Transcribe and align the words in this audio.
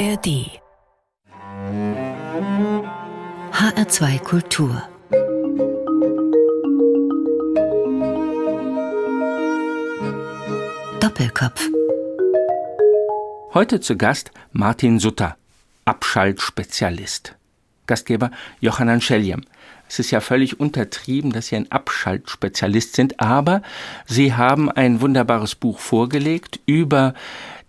ARD 0.00 0.48
HR2 3.52 4.18
Kultur 4.20 4.82
Doppelkopf 11.00 11.68
Heute 13.52 13.80
zu 13.80 13.98
Gast 13.98 14.30
Martin 14.52 14.98
Sutter, 14.98 15.36
Abschaltspezialist. 15.84 17.36
Gastgeber 17.86 18.30
Johannan 18.60 19.02
Scheljem. 19.02 19.42
Es 19.86 19.98
ist 19.98 20.12
ja 20.12 20.20
völlig 20.20 20.60
untertrieben, 20.60 21.32
dass 21.32 21.48
Sie 21.48 21.56
ein 21.56 21.70
Abschaltspezialist 21.70 22.94
sind, 22.94 23.20
aber 23.20 23.60
Sie 24.06 24.32
haben 24.32 24.70
ein 24.70 25.02
wunderbares 25.02 25.56
Buch 25.56 25.78
vorgelegt 25.78 26.60
über 26.64 27.12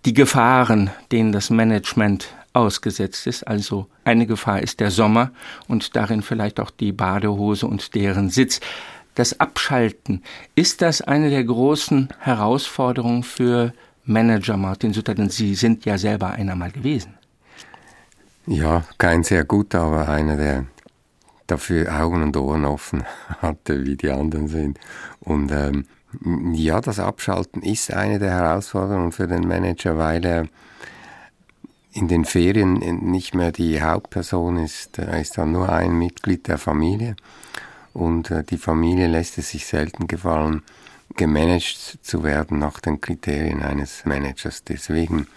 die 0.05 0.13
Gefahren, 0.13 0.89
denen 1.11 1.31
das 1.31 1.49
Management 1.49 2.33
ausgesetzt 2.53 3.27
ist. 3.27 3.47
Also 3.47 3.87
eine 4.03 4.25
Gefahr 4.25 4.61
ist 4.61 4.79
der 4.79 4.91
Sommer 4.91 5.31
und 5.67 5.95
darin 5.95 6.21
vielleicht 6.21 6.59
auch 6.59 6.71
die 6.71 6.91
Badehose 6.91 7.67
und 7.67 7.95
deren 7.95 8.29
Sitz. 8.29 8.59
Das 9.15 9.39
Abschalten, 9.39 10.23
ist 10.55 10.81
das 10.81 11.01
eine 11.01 11.29
der 11.29 11.43
großen 11.43 12.09
Herausforderungen 12.19 13.23
für 13.23 13.73
Manager, 14.05 14.57
Martin 14.57 14.93
Sutter? 14.93 15.15
Denn 15.15 15.29
Sie 15.29 15.53
sind 15.55 15.85
ja 15.85 15.97
selber 15.97 16.31
einer 16.31 16.55
mal 16.55 16.71
gewesen. 16.71 17.15
Ja, 18.47 18.83
kein 18.97 19.23
sehr 19.23 19.43
guter, 19.43 19.81
aber 19.81 20.09
einer, 20.09 20.37
der 20.37 20.65
dafür 21.45 21.93
Augen 21.93 22.23
und 22.23 22.37
Ohren 22.37 22.65
offen 22.65 23.03
hatte, 23.41 23.85
wie 23.85 23.97
die 23.97 24.09
anderen 24.09 24.47
sind. 24.47 24.79
Und 25.19 25.51
ähm, 25.51 25.85
ja, 26.53 26.81
das 26.81 26.99
Abschalten 26.99 27.61
ist 27.61 27.93
eine 27.93 28.19
der 28.19 28.31
Herausforderungen 28.31 29.11
für 29.11 29.27
den 29.27 29.47
Manager, 29.47 29.97
weil 29.97 30.25
er 30.25 30.47
in 31.93 32.07
den 32.07 32.25
Ferien 32.25 32.79
nicht 33.09 33.33
mehr 33.33 33.51
die 33.51 33.81
Hauptperson 33.81 34.57
ist. 34.57 34.97
Er 34.97 35.19
ist 35.19 35.37
dann 35.37 35.51
nur 35.51 35.69
ein 35.69 35.97
Mitglied 35.97 36.47
der 36.47 36.57
Familie 36.57 37.15
und 37.93 38.31
äh, 38.31 38.43
die 38.43 38.57
Familie 38.57 39.07
lässt 39.07 39.37
es 39.37 39.49
sich 39.49 39.65
selten 39.65 40.07
gefallen, 40.07 40.63
gemanagt 41.17 41.99
zu 42.01 42.23
werden 42.23 42.59
nach 42.59 42.79
den 42.79 43.01
Kriterien 43.01 43.61
eines 43.61 44.05
Managers. 44.05 44.63
Deswegen 44.63 45.27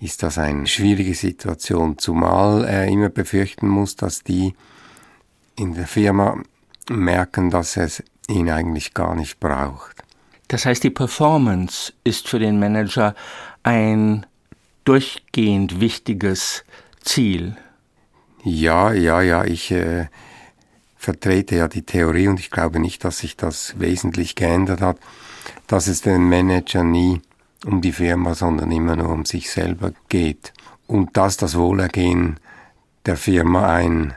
ist 0.00 0.22
das 0.22 0.38
eine 0.38 0.66
schwierige 0.66 1.14
Situation, 1.14 1.98
zumal 1.98 2.64
er 2.64 2.86
immer 2.86 3.08
befürchten 3.08 3.66
muss, 3.66 3.96
dass 3.96 4.22
die 4.22 4.54
in 5.56 5.74
der 5.74 5.86
Firma 5.86 6.40
merken, 6.88 7.50
dass 7.50 7.76
es 7.76 8.02
ihn 8.28 8.50
eigentlich 8.50 8.94
gar 8.94 9.14
nicht 9.14 9.40
braucht. 9.40 10.02
Das 10.48 10.64
heißt, 10.64 10.84
die 10.84 10.90
Performance 10.90 11.92
ist 12.04 12.28
für 12.28 12.38
den 12.38 12.58
Manager 12.58 13.14
ein 13.62 14.26
durchgehend 14.84 15.80
wichtiges 15.80 16.64
Ziel. 17.02 17.56
Ja, 18.44 18.92
ja, 18.92 19.20
ja, 19.20 19.44
ich 19.44 19.72
äh, 19.72 20.06
vertrete 20.96 21.56
ja 21.56 21.68
die 21.68 21.82
Theorie 21.82 22.28
und 22.28 22.38
ich 22.38 22.50
glaube 22.50 22.78
nicht, 22.78 23.04
dass 23.04 23.18
sich 23.18 23.36
das 23.36 23.78
wesentlich 23.80 24.36
geändert 24.36 24.80
hat, 24.80 24.98
dass 25.66 25.88
es 25.88 26.02
den 26.02 26.28
Manager 26.28 26.84
nie 26.84 27.20
um 27.64 27.80
die 27.80 27.92
Firma, 27.92 28.34
sondern 28.34 28.70
immer 28.70 28.94
nur 28.94 29.08
um 29.08 29.24
sich 29.24 29.50
selber 29.50 29.92
geht 30.08 30.52
und 30.86 31.16
dass 31.16 31.36
das 31.36 31.56
Wohlergehen 31.56 32.38
der 33.06 33.16
Firma 33.16 33.72
ein 33.72 34.14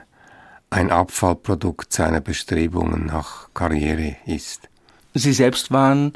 ein 0.70 0.90
Abfallprodukt 0.90 1.92
seiner 1.92 2.20
Bestrebungen 2.20 3.06
nach 3.06 3.48
Karriere 3.54 4.16
ist. 4.24 4.68
Sie 5.14 5.32
selbst 5.32 5.72
waren 5.72 6.12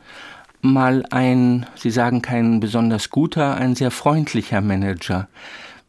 mal 0.62 1.04
ein, 1.10 1.66
Sie 1.76 1.90
sagen 1.90 2.22
kein 2.22 2.60
besonders 2.60 3.10
guter, 3.10 3.56
ein 3.56 3.74
sehr 3.74 3.90
freundlicher 3.90 4.60
Manager. 4.60 5.28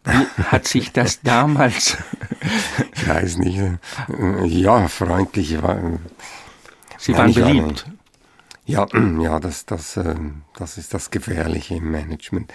Wie 0.04 0.44
hat 0.44 0.68
sich 0.68 0.92
das 0.92 1.22
damals? 1.22 1.98
ich 2.94 3.08
weiß 3.08 3.38
nicht. 3.38 3.60
Ja, 4.46 4.88
freundlich 4.88 5.62
war. 5.62 5.80
Sie 6.98 7.16
waren 7.16 7.34
beliebt. 7.34 7.86
ja, 8.66 8.88
ja, 9.20 9.40
das, 9.40 9.66
das, 9.66 9.98
äh, 9.98 10.16
das 10.56 10.78
ist 10.78 10.94
das 10.94 11.12
Gefährliche 11.12 11.76
im 11.76 11.92
Management. 11.92 12.52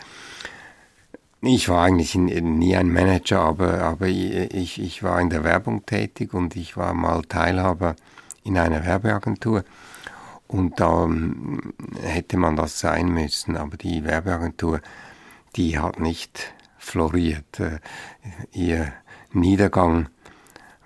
Ich 1.42 1.70
war 1.70 1.84
eigentlich 1.84 2.14
nie 2.16 2.76
ein 2.76 2.92
Manager, 2.92 3.40
aber, 3.40 3.80
aber 3.80 4.08
ich, 4.08 4.80
ich 4.80 5.02
war 5.02 5.20
in 5.20 5.30
der 5.30 5.42
Werbung 5.42 5.86
tätig 5.86 6.34
und 6.34 6.54
ich 6.54 6.76
war 6.76 6.92
mal 6.92 7.22
Teilhaber 7.22 7.96
in 8.44 8.58
einer 8.58 8.84
Werbeagentur. 8.84 9.64
Und 10.48 10.80
da 10.80 11.04
ähm, 11.04 11.72
hätte 12.02 12.36
man 12.36 12.56
das 12.56 12.80
sein 12.80 13.08
müssen, 13.08 13.56
aber 13.56 13.76
die 13.76 14.04
Werbeagentur, 14.04 14.80
die 15.56 15.78
hat 15.78 15.98
nicht 15.98 16.52
floriert. 16.76 17.60
Äh, 17.60 17.78
ihr 18.52 18.92
Niedergang 19.32 20.08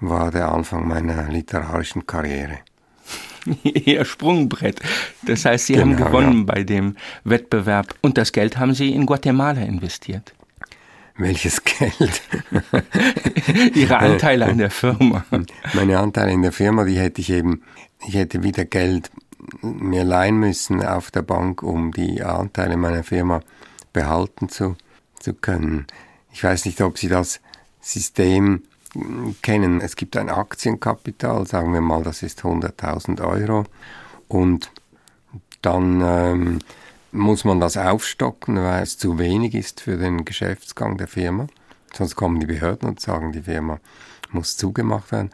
war 0.00 0.30
der 0.30 0.52
Anfang 0.52 0.86
meiner 0.86 1.28
literarischen 1.28 2.06
Karriere. 2.06 2.58
Ihr 3.62 4.04
Sprungbrett. 4.04 4.80
Das 5.22 5.44
heißt, 5.44 5.66
Sie 5.66 5.74
genau, 5.74 5.86
haben 5.86 5.96
gewonnen 5.96 6.38
ja. 6.46 6.54
bei 6.54 6.62
dem 6.62 6.96
Wettbewerb 7.24 7.94
und 8.02 8.18
das 8.18 8.32
Geld 8.32 8.58
haben 8.58 8.74
Sie 8.74 8.92
in 8.92 9.06
Guatemala 9.06 9.62
investiert. 9.62 10.34
Welches 11.16 11.62
Geld? 11.62 12.22
Ihre 13.74 13.98
Anteile 13.98 14.46
an 14.46 14.58
der 14.58 14.70
Firma. 14.70 15.24
Meine 15.74 15.98
Anteile 15.98 16.32
in 16.32 16.42
der 16.42 16.52
Firma, 16.52 16.84
die 16.84 16.98
hätte 16.98 17.20
ich 17.20 17.30
eben, 17.30 17.62
ich 18.06 18.14
hätte 18.14 18.42
wieder 18.42 18.64
Geld 18.64 19.10
mir 19.62 20.04
leihen 20.04 20.38
müssen 20.38 20.84
auf 20.84 21.10
der 21.10 21.22
Bank, 21.22 21.62
um 21.62 21.92
die 21.92 22.22
Anteile 22.22 22.76
meiner 22.76 23.04
Firma 23.04 23.40
behalten 23.92 24.48
zu, 24.48 24.76
zu 25.20 25.34
können. 25.34 25.86
Ich 26.32 26.42
weiß 26.42 26.64
nicht, 26.64 26.80
ob 26.80 26.98
Sie 26.98 27.08
das 27.08 27.40
System 27.80 28.62
kennen. 29.42 29.80
Es 29.80 29.96
gibt 29.96 30.16
ein 30.16 30.30
Aktienkapital, 30.30 31.46
sagen 31.46 31.72
wir 31.72 31.80
mal, 31.80 32.02
das 32.02 32.22
ist 32.22 32.42
100.000 32.42 33.24
Euro. 33.24 33.64
Und 34.28 34.70
dann 35.62 36.00
ähm, 36.02 36.58
muss 37.14 37.44
man 37.44 37.60
das 37.60 37.76
aufstocken, 37.76 38.56
weil 38.56 38.82
es 38.82 38.98
zu 38.98 39.18
wenig 39.18 39.54
ist 39.54 39.80
für 39.80 39.96
den 39.96 40.24
Geschäftsgang 40.24 40.98
der 40.98 41.08
Firma. 41.08 41.46
Sonst 41.92 42.16
kommen 42.16 42.40
die 42.40 42.46
Behörden 42.46 42.88
und 42.88 43.00
sagen, 43.00 43.32
die 43.32 43.42
Firma 43.42 43.78
muss 44.30 44.56
zugemacht 44.56 45.12
werden. 45.12 45.30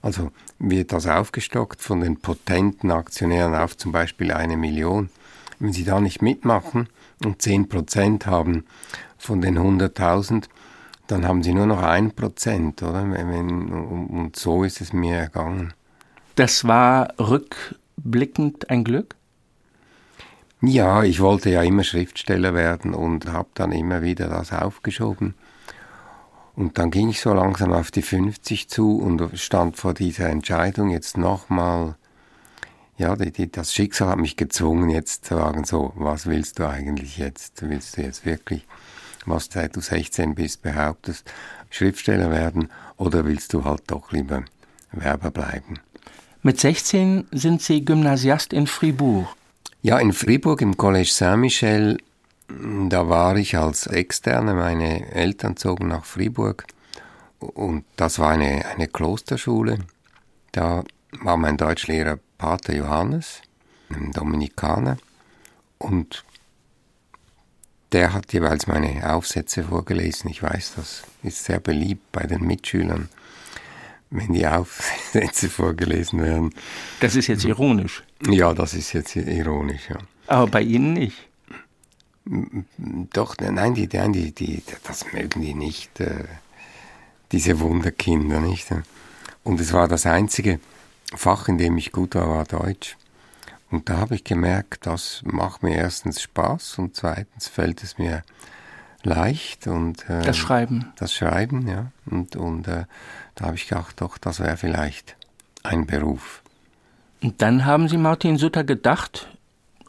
Also 0.00 0.32
wird 0.58 0.92
das 0.92 1.06
aufgestockt 1.06 1.82
von 1.82 2.00
den 2.00 2.16
potenten 2.16 2.90
Aktionären 2.90 3.54
auf 3.54 3.76
zum 3.76 3.92
Beispiel 3.92 4.32
eine 4.32 4.56
Million. 4.56 5.10
Wenn 5.58 5.72
sie 5.72 5.84
da 5.84 6.00
nicht 6.00 6.22
mitmachen 6.22 6.88
und 7.24 7.42
10 7.42 7.68
Prozent 7.68 8.26
haben 8.26 8.64
von 9.18 9.40
den 9.40 9.58
100.000, 9.58 10.44
dann 11.06 11.26
haben 11.26 11.42
sie 11.42 11.52
nur 11.52 11.66
noch 11.66 11.82
ein 11.82 12.12
Prozent, 12.12 12.82
oder? 12.82 13.02
Und 13.02 14.32
so 14.34 14.64
ist 14.64 14.80
es 14.80 14.92
mir 14.92 15.16
ergangen. 15.16 15.74
Das 16.36 16.66
war 16.66 17.14
rückblickend 17.18 18.70
ein 18.70 18.82
Glück? 18.82 19.14
Ja, 20.64 21.02
ich 21.02 21.18
wollte 21.18 21.50
ja 21.50 21.62
immer 21.62 21.82
Schriftsteller 21.82 22.54
werden 22.54 22.94
und 22.94 23.26
habe 23.26 23.48
dann 23.54 23.72
immer 23.72 24.02
wieder 24.02 24.28
das 24.28 24.52
aufgeschoben. 24.52 25.34
Und 26.54 26.78
dann 26.78 26.92
ging 26.92 27.08
ich 27.08 27.20
so 27.20 27.34
langsam 27.34 27.72
auf 27.72 27.90
die 27.90 28.02
50 28.02 28.68
zu 28.68 28.98
und 28.98 29.36
stand 29.36 29.76
vor 29.76 29.92
dieser 29.92 30.28
Entscheidung 30.28 30.90
jetzt 30.90 31.16
nochmal. 31.16 31.96
Ja, 32.96 33.16
die, 33.16 33.32
die, 33.32 33.50
das 33.50 33.74
Schicksal 33.74 34.10
hat 34.10 34.18
mich 34.18 34.36
gezwungen, 34.36 34.88
jetzt 34.88 35.24
zu 35.24 35.34
sagen, 35.34 35.64
so, 35.64 35.92
was 35.96 36.26
willst 36.26 36.60
du 36.60 36.68
eigentlich 36.68 37.18
jetzt? 37.18 37.68
Willst 37.68 37.96
du 37.96 38.02
jetzt 38.02 38.24
wirklich, 38.24 38.64
was 39.26 39.48
seit 39.50 39.74
du 39.74 39.80
16 39.80 40.36
bist, 40.36 40.62
behauptest, 40.62 41.28
Schriftsteller 41.70 42.30
werden 42.30 42.68
oder 42.98 43.24
willst 43.24 43.52
du 43.52 43.64
halt 43.64 43.82
doch 43.88 44.12
lieber 44.12 44.44
Werber 44.92 45.32
bleiben? 45.32 45.80
Mit 46.42 46.60
16 46.60 47.26
sind 47.32 47.62
Sie 47.62 47.84
Gymnasiast 47.84 48.52
in 48.52 48.68
Fribourg. 48.68 49.26
Ja, 49.84 49.98
in 49.98 50.12
Fribourg 50.12 50.60
im 50.60 50.76
Collège 50.76 51.12
Saint-Michel, 51.12 51.98
da 52.88 53.08
war 53.08 53.34
ich 53.34 53.58
als 53.58 53.88
Externe. 53.88 54.54
Meine 54.54 55.10
Eltern 55.10 55.56
zogen 55.56 55.88
nach 55.88 56.04
Fribourg 56.04 56.64
und 57.40 57.84
das 57.96 58.20
war 58.20 58.30
eine, 58.30 58.64
eine 58.64 58.86
Klosterschule. 58.86 59.78
Da 60.52 60.84
war 61.10 61.36
mein 61.36 61.56
Deutschlehrer 61.56 62.20
Pater 62.38 62.76
Johannes, 62.76 63.42
ein 63.90 64.12
Dominikaner, 64.12 64.98
und 65.78 66.24
der 67.90 68.12
hat 68.12 68.32
jeweils 68.32 68.68
meine 68.68 69.12
Aufsätze 69.12 69.64
vorgelesen. 69.64 70.30
Ich 70.30 70.44
weiß, 70.44 70.74
das 70.76 71.02
ist 71.24 71.42
sehr 71.42 71.58
beliebt 71.58 72.12
bei 72.12 72.24
den 72.28 72.42
Mitschülern, 72.46 73.08
wenn 74.12 74.32
die 74.32 74.46
Aufsätze 74.46 75.48
vorgelesen 75.50 76.22
werden. 76.22 76.54
Das 77.00 77.16
ist 77.16 77.26
jetzt 77.26 77.44
ironisch. 77.44 78.04
Ja, 78.28 78.52
das 78.54 78.74
ist 78.74 78.92
jetzt 78.92 79.16
ironisch, 79.16 79.88
ja. 79.88 79.98
Aber 80.26 80.46
bei 80.46 80.62
Ihnen 80.62 80.92
nicht? 80.92 81.28
Doch, 83.12 83.36
nein, 83.38 83.74
die, 83.74 83.88
die, 83.88 84.32
die, 84.32 84.62
das 84.84 85.12
mögen 85.12 85.42
die 85.42 85.54
nicht, 85.54 85.98
äh, 85.98 86.24
diese 87.32 87.58
Wunderkinder, 87.58 88.40
nicht? 88.40 88.68
Und 89.42 89.60
es 89.60 89.72
war 89.72 89.88
das 89.88 90.06
einzige 90.06 90.60
Fach, 91.14 91.48
in 91.48 91.58
dem 91.58 91.76
ich 91.78 91.90
gut 91.90 92.14
war, 92.14 92.28
war 92.28 92.44
Deutsch. 92.44 92.96
Und 93.70 93.88
da 93.88 93.96
habe 93.96 94.14
ich 94.14 94.24
gemerkt, 94.24 94.86
das 94.86 95.22
macht 95.24 95.62
mir 95.62 95.74
erstens 95.74 96.20
Spaß 96.20 96.78
und 96.78 96.94
zweitens 96.94 97.48
fällt 97.48 97.82
es 97.82 97.98
mir 97.98 98.22
leicht 99.04 99.66
und 99.66 100.08
äh, 100.08 100.22
das 100.22 100.36
Schreiben. 100.36 100.92
Das 100.96 101.12
Schreiben, 101.12 101.68
ja. 101.68 101.92
Und, 102.06 102.36
und 102.36 102.68
äh, 102.68 102.84
da 103.34 103.46
habe 103.46 103.56
ich 103.56 103.68
gedacht, 103.68 104.00
doch, 104.00 104.18
das 104.18 104.40
wäre 104.40 104.56
vielleicht 104.56 105.16
ein 105.62 105.86
Beruf. 105.86 106.42
Und 107.22 107.40
dann 107.40 107.64
haben 107.64 107.88
Sie 107.88 107.96
Martin 107.96 108.36
Sutter 108.36 108.64
gedacht, 108.64 109.28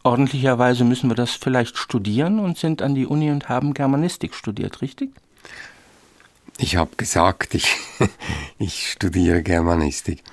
ordentlicherweise 0.03 0.83
müssen 0.83 1.09
wir 1.09 1.15
das 1.15 1.31
vielleicht 1.31 1.77
studieren 1.77 2.39
und 2.39 2.57
sind 2.57 2.81
an 2.81 2.95
die 2.95 3.05
Uni 3.05 3.31
und 3.31 3.49
haben 3.49 3.73
Germanistik 3.73 4.35
studiert, 4.35 4.81
richtig? 4.81 5.09
Ich 6.57 6.75
habe 6.75 6.95
gesagt, 6.95 7.55
ich, 7.55 7.75
ich 8.59 8.91
studiere 8.91 9.41
Germanistik. 9.41 10.23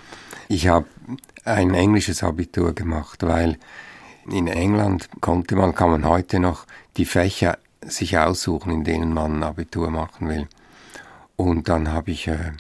Ich 0.48 0.68
habe 0.68 0.86
ein 1.44 1.74
englisches 1.74 2.22
Abitur 2.22 2.74
gemacht, 2.74 3.22
weil 3.22 3.58
in 4.28 4.46
England 4.46 5.08
konnte 5.20 5.56
man, 5.56 5.74
kann 5.74 5.90
man 5.90 6.04
heute 6.04 6.38
noch 6.38 6.66
die 6.96 7.06
Fächer 7.06 7.58
sich 7.82 8.18
aussuchen, 8.18 8.72
in 8.72 8.84
denen 8.84 9.12
man 9.12 9.42
Abitur 9.42 9.90
machen 9.90 10.28
will. 10.28 10.48
Und 11.36 11.68
dann 11.68 11.92
habe 11.92 12.10
ich 12.10 12.28
äh, 12.28 12.52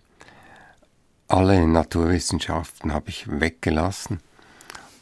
alle 1.28 1.66
Naturwissenschaften 1.66 2.92
habe 2.92 3.10
ich 3.10 3.26
weggelassen 3.28 4.20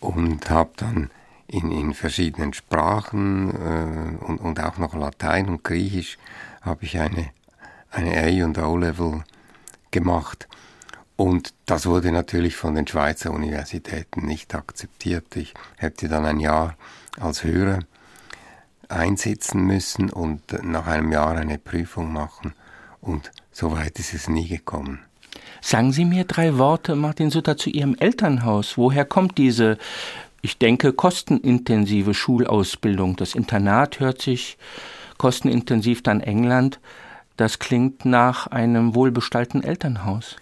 und 0.00 0.50
habe 0.50 0.70
dann 0.76 1.10
in, 1.46 1.72
in 1.72 1.94
verschiedenen 1.94 2.52
Sprachen 2.52 3.50
äh, 3.50 4.24
und, 4.24 4.38
und 4.38 4.60
auch 4.60 4.76
noch 4.76 4.94
Latein 4.94 5.48
und 5.48 5.64
Griechisch 5.64 6.18
habe 6.60 6.84
ich 6.84 6.98
eine, 6.98 7.30
eine 7.90 8.14
A- 8.22 8.44
und 8.44 8.58
O-Level 8.58 9.24
gemacht. 9.90 10.48
Und 11.16 11.54
das 11.66 11.86
wurde 11.86 12.12
natürlich 12.12 12.56
von 12.56 12.74
den 12.74 12.86
Schweizer 12.86 13.32
Universitäten 13.32 14.26
nicht 14.26 14.54
akzeptiert. 14.54 15.34
Ich 15.34 15.54
hätte 15.76 16.08
dann 16.08 16.26
ein 16.26 16.40
Jahr 16.40 16.76
als 17.18 17.42
Hörer 17.42 17.80
einsitzen 18.88 19.62
müssen 19.62 20.11
und 20.11 20.64
nach 20.64 20.87
einem 20.87 21.12
Jahr 21.12 21.37
eine 21.37 21.58
Prüfung 21.58 22.12
machen. 22.12 22.55
Und 23.00 23.31
so 23.52 23.73
weit 23.73 23.99
ist 23.99 24.14
es 24.14 24.29
nie 24.29 24.49
gekommen. 24.49 25.00
Sagen 25.61 25.93
Sie 25.93 26.05
mir 26.05 26.25
drei 26.25 26.58
Worte, 26.58 26.94
Martin 26.94 27.31
Sutter, 27.31 27.56
zu 27.56 27.70
Ihrem 27.70 27.96
Elternhaus. 27.99 28.76
Woher 28.76 29.05
kommt 29.05 29.38
diese, 29.38 29.79
ich 30.40 30.58
denke, 30.58 30.93
kostenintensive 30.93 32.14
Schulausbildung? 32.14 33.17
Das 33.17 33.35
Internat 33.35 34.00
hört 34.00 34.23
sich 34.23 34.58
kostenintensiv 35.19 36.02
dann 36.02 36.20
England. 36.20 36.81
Das 37.37 37.58
klingt 37.58 38.05
nach 38.05 38.46
einem 38.46 38.94
wohlbestallten 38.94 39.62
Elternhaus. 39.62 40.37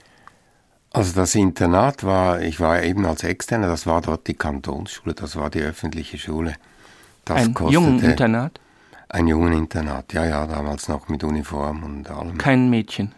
Also 0.93 1.15
das 1.15 1.35
Internat 1.35 2.05
war, 2.05 2.41
ich 2.41 2.59
war 2.59 2.83
eben 2.83 3.05
als 3.05 3.23
Externer, 3.23 3.67
das 3.67 3.87
war 3.87 4.01
dort 4.01 4.27
die 4.29 4.35
Kantonsschule, 4.35 5.15
das 5.15 5.37
war 5.37 5.51
die 5.51 5.61
öffentliche 5.61 6.17
Schule. 6.17 6.55
Das 7.27 7.39
ein 7.39 7.55
jungen 7.69 8.01
Internat? 8.01 8.61
Ein 9.09 9.27
jungen 9.27 9.53
Internat, 9.53 10.13
ja, 10.13 10.25
ja, 10.25 10.47
damals 10.47 10.89
noch 10.89 11.09
mit 11.09 11.23
Uniform 11.23 11.83
und 11.83 12.09
allem. 12.09 12.39
Kein 12.39 12.71
Mädchen? 12.71 13.15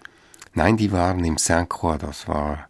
Nein, 0.55 0.76
die 0.76 0.90
waren 0.93 1.25
im 1.25 1.38
Saint-Croix, 1.38 1.99
das 1.99 2.26
war 2.26 2.69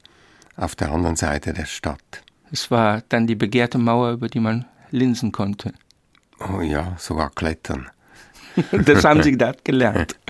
auf 0.56 0.76
der 0.76 0.90
anderen 0.90 1.16
Seite 1.16 1.52
der 1.52 1.64
Stadt. 1.64 2.22
Es 2.50 2.70
war 2.70 3.02
dann 3.08 3.26
die 3.26 3.36
begehrte 3.36 3.78
Mauer, 3.78 4.12
über 4.12 4.28
die 4.28 4.40
man 4.40 4.66
linsen 4.90 5.32
konnte. 5.32 5.72
Oh 6.40 6.60
ja, 6.60 6.94
sogar 6.98 7.30
klettern. 7.30 7.88
das 8.72 9.04
haben 9.04 9.22
Sie 9.22 9.38
dort 9.38 9.64
gelernt. 9.64 10.18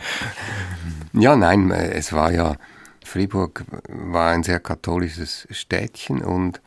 Ja, 1.14 1.34
nein, 1.34 1.70
es 1.70 2.12
war 2.12 2.30
ja 2.30 2.54
Fribourg 3.02 3.64
war 3.88 4.30
ein 4.32 4.42
sehr 4.42 4.60
katholisches 4.60 5.48
Städtchen 5.50 6.22
und 6.22 6.60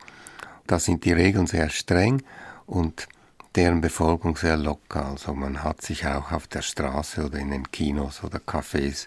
da 0.66 0.80
sind 0.80 1.04
die 1.04 1.12
Regeln 1.12 1.46
sehr 1.46 1.70
streng 1.70 2.22
und 2.66 3.06
deren 3.54 3.80
Befolgung 3.80 4.36
sehr 4.36 4.56
locker. 4.56 5.06
Also 5.06 5.34
man 5.34 5.62
hat 5.62 5.82
sich 5.82 6.06
auch 6.06 6.32
auf 6.32 6.46
der 6.46 6.62
Straße 6.62 7.26
oder 7.26 7.38
in 7.38 7.50
den 7.50 7.70
Kinos 7.70 8.24
oder 8.24 8.38
Cafés 8.38 9.06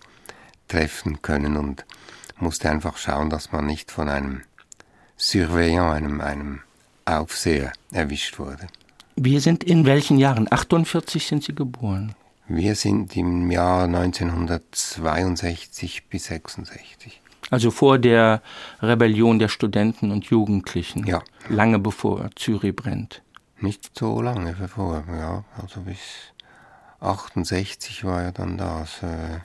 treffen 0.68 1.22
können 1.22 1.58
und 1.58 1.86
musste 2.38 2.70
einfach 2.70 2.98
schauen, 2.98 3.30
dass 3.30 3.52
man 3.52 3.66
nicht 3.66 3.92
von 3.92 4.10
einem 4.10 4.42
Surveillant, 5.18 5.96
einem, 5.96 6.22
einem 6.22 6.62
Aufseher 7.06 7.72
erwischt 7.92 8.40
wurde. 8.40 8.68
Wir 9.16 9.40
sind 9.40 9.64
in 9.64 9.86
welchen 9.86 10.18
Jahren? 10.18 10.52
48 10.52 11.26
sind 11.26 11.44
Sie 11.44 11.56
geboren? 11.56 12.14
Wir 12.48 12.76
sind 12.76 13.16
im 13.16 13.50
Jahr 13.50 13.86
1962 13.86 16.04
bis 16.10 16.26
66. 16.26 17.22
Also 17.50 17.72
vor 17.72 17.98
der 17.98 18.42
Rebellion 18.82 19.40
der 19.40 19.48
Studenten 19.48 20.12
und 20.12 20.26
Jugendlichen. 20.26 21.08
Ja. 21.08 21.24
Lange 21.48 21.80
bevor 21.80 22.30
Zürich 22.36 22.76
brennt. 22.76 23.22
Nicht 23.60 23.98
so 23.98 24.22
lange 24.22 24.54
bevor, 24.54 25.04
ja. 25.08 25.44
Also 25.62 25.82
bis 25.82 26.00
68 27.00 28.04
war 28.04 28.24
er 28.24 28.32
dann 28.32 28.58
das. 28.58 29.02
Äh, 29.04 29.40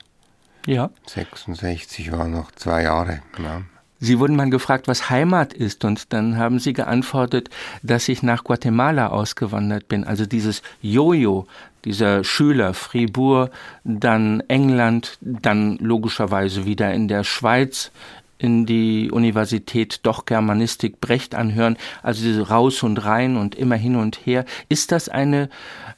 ja. 0.67 0.91
66 1.07 2.13
war 2.13 2.29
noch 2.29 2.51
zwei 2.53 2.83
Jahre. 2.83 3.23
Ja. 3.39 3.63
Sie 4.03 4.19
wurden 4.19 4.35
mal 4.35 4.49
gefragt, 4.49 4.89
was 4.89 5.11
Heimat 5.11 5.53
ist, 5.53 5.85
und 5.85 6.15
dann 6.15 6.39
haben 6.39 6.59
Sie 6.59 6.73
geantwortet, 6.73 7.51
dass 7.83 8.09
ich 8.09 8.23
nach 8.23 8.45
Guatemala 8.45 9.09
ausgewandert 9.09 9.89
bin. 9.89 10.05
Also 10.05 10.25
dieses 10.25 10.63
Jojo, 10.81 11.47
dieser 11.85 12.25
Schüler, 12.25 12.73
Fribourg, 12.73 13.51
dann 13.85 14.43
England, 14.49 15.19
dann 15.21 15.77
logischerweise 15.77 16.65
wieder 16.65 16.95
in 16.95 17.09
der 17.09 17.25
Schweiz, 17.25 17.93
in 18.41 18.67
die 18.67 19.11
Universität 19.11 20.01
doch 20.03 20.25
Germanistik 20.25 21.01
Brecht 21.01 21.35
anhören, 21.35 21.77
also 22.03 22.23
diese 22.23 22.49
raus 22.49 22.83
und 22.83 23.05
rein 23.05 23.37
und 23.37 23.55
immer 23.55 23.77
hin 23.77 23.97
und 23.97 24.17
her. 24.27 24.45
Ist 24.69 24.93
das 24.93 25.09
eine, 25.09 25.51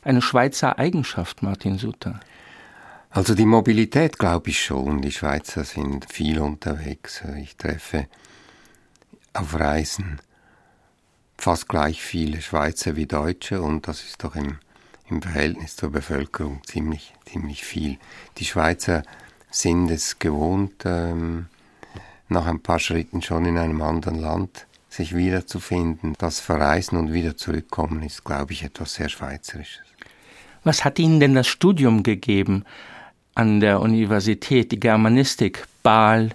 eine 0.02 0.22
Schweizer 0.22 0.78
Eigenschaft, 0.78 1.42
Martin 1.42 1.78
Sutter? 1.78 2.20
Also 3.10 3.34
die 3.34 3.46
Mobilität 3.46 4.18
glaube 4.18 4.50
ich 4.50 4.64
schon. 4.64 5.02
Die 5.02 5.12
Schweizer 5.12 5.64
sind 5.64 6.10
viel 6.10 6.38
unterwegs. 6.40 7.22
Ich 7.38 7.56
treffe 7.56 8.06
auf 9.34 9.58
Reisen 9.58 10.20
fast 11.42 11.68
gleich 11.68 12.00
viele 12.00 12.40
Schweizer 12.40 12.94
wie 12.94 13.06
Deutsche 13.06 13.62
und 13.62 13.88
das 13.88 14.04
ist 14.04 14.22
doch 14.22 14.36
im, 14.36 14.58
im 15.10 15.20
Verhältnis 15.20 15.74
zur 15.74 15.90
Bevölkerung 15.90 16.62
ziemlich, 16.64 17.14
ziemlich 17.24 17.64
viel. 17.64 17.98
Die 18.38 18.44
Schweizer 18.44 19.02
sind 19.50 19.90
es 19.90 20.20
gewohnt, 20.20 20.84
ähm, 20.84 21.46
nach 22.28 22.46
ein 22.46 22.60
paar 22.60 22.78
Schritten 22.78 23.22
schon 23.22 23.44
in 23.44 23.58
einem 23.58 23.82
anderen 23.82 24.18
Land 24.18 24.66
sich 24.88 25.14
wiederzufinden. 25.14 26.14
Das 26.18 26.40
Verreisen 26.40 26.98
und 26.98 27.12
wieder 27.12 27.36
zurückkommen 27.36 28.02
ist, 28.02 28.24
glaube 28.24 28.52
ich, 28.52 28.62
etwas 28.62 28.94
sehr 28.94 29.08
Schweizerisches. 29.08 29.82
Was 30.64 30.84
hat 30.84 30.98
Ihnen 30.98 31.18
denn 31.18 31.34
das 31.34 31.48
Studium 31.48 32.02
gegeben? 32.02 32.64
an 33.34 33.60
der 33.60 33.80
Universität, 33.80 34.72
die 34.72 34.80
Germanistik, 34.80 35.66
Baal, 35.82 36.30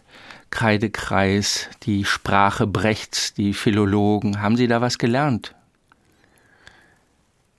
Kreidekreis, 0.49 1.69
die 1.83 2.05
Sprache 2.05 2.65
Brechts, 2.65 3.33
die 3.33 3.53
Philologen. 3.53 4.41
Haben 4.41 4.57
Sie 4.57 4.67
da 4.67 4.81
was 4.81 4.97
gelernt? 4.97 5.53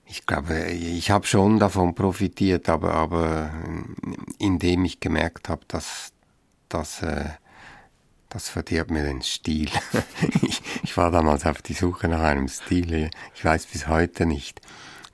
Ich 0.05 0.25
glaube, 0.25 0.65
ich 0.71 1.11
habe 1.11 1.27
schon 1.27 1.59
davon 1.59 1.93
profitiert, 1.93 2.67
aber, 2.67 2.95
aber 2.95 3.51
indem 4.39 4.85
ich 4.85 4.99
gemerkt 4.99 5.49
habe, 5.49 5.61
dass, 5.67 6.11
dass 6.67 7.03
äh, 7.03 7.25
das 8.29 8.47
verdirbt 8.47 8.91
mir 8.91 9.03
den 9.03 9.21
Stil. 9.21 9.69
ich, 10.41 10.61
ich 10.83 10.95
war 10.97 11.11
damals 11.11 11.45
auf 11.45 11.61
die 11.61 11.73
Suche 11.73 12.07
nach 12.07 12.21
einem 12.21 12.47
Stil. 12.47 13.09
Ich 13.33 13.43
weiß 13.43 13.65
bis 13.65 13.87
heute 13.87 14.25
nicht, 14.25 14.61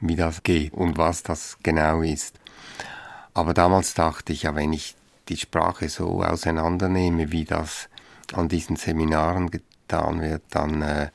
wie 0.01 0.15
das 0.15 0.43
geht 0.43 0.73
und 0.73 0.97
was 0.97 1.23
das 1.23 1.57
genau 1.63 2.01
ist. 2.01 2.39
Aber 3.33 3.53
damals 3.53 3.93
dachte 3.93 4.33
ich, 4.33 4.43
ja, 4.43 4.55
wenn 4.55 4.73
ich 4.73 4.95
die 5.29 5.37
Sprache 5.37 5.89
so 5.89 6.23
auseinandernehme, 6.23 7.31
wie 7.31 7.45
das 7.45 7.89
an 8.33 8.49
diesen 8.49 8.75
Seminaren 8.75 9.49
getan 9.49 10.21
wird, 10.21 10.43
dann, 10.49 10.81
äh, 10.81 11.09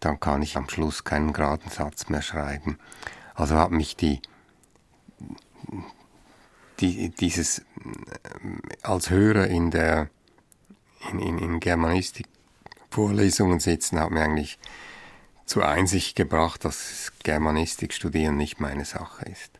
dann 0.00 0.18
kann 0.20 0.42
ich 0.42 0.56
am 0.56 0.68
Schluss 0.68 1.04
keinen 1.04 1.32
geraden 1.32 1.70
Satz 1.70 2.08
mehr 2.08 2.22
schreiben. 2.22 2.78
Also 3.34 3.56
hat 3.56 3.70
mich 3.70 3.96
die, 3.96 4.20
die 6.80 7.10
dieses 7.10 7.60
äh, 7.60 7.64
als 8.82 9.10
Hörer 9.10 9.46
in 9.46 9.70
der 9.70 10.10
in, 11.10 11.18
in, 11.18 11.38
in 11.38 11.60
Germanistik 11.60 12.26
Vorlesungen 12.90 13.58
sitzen, 13.58 13.98
hat 13.98 14.10
mir 14.10 14.20
eigentlich 14.20 14.58
zur 15.46 15.66
Einsicht 15.66 16.14
gebracht, 16.16 16.64
dass 16.64 17.12
Germanistik 17.22 17.92
studieren 17.92 18.36
nicht 18.36 18.60
meine 18.60 18.84
Sache 18.84 19.24
ist. 19.26 19.50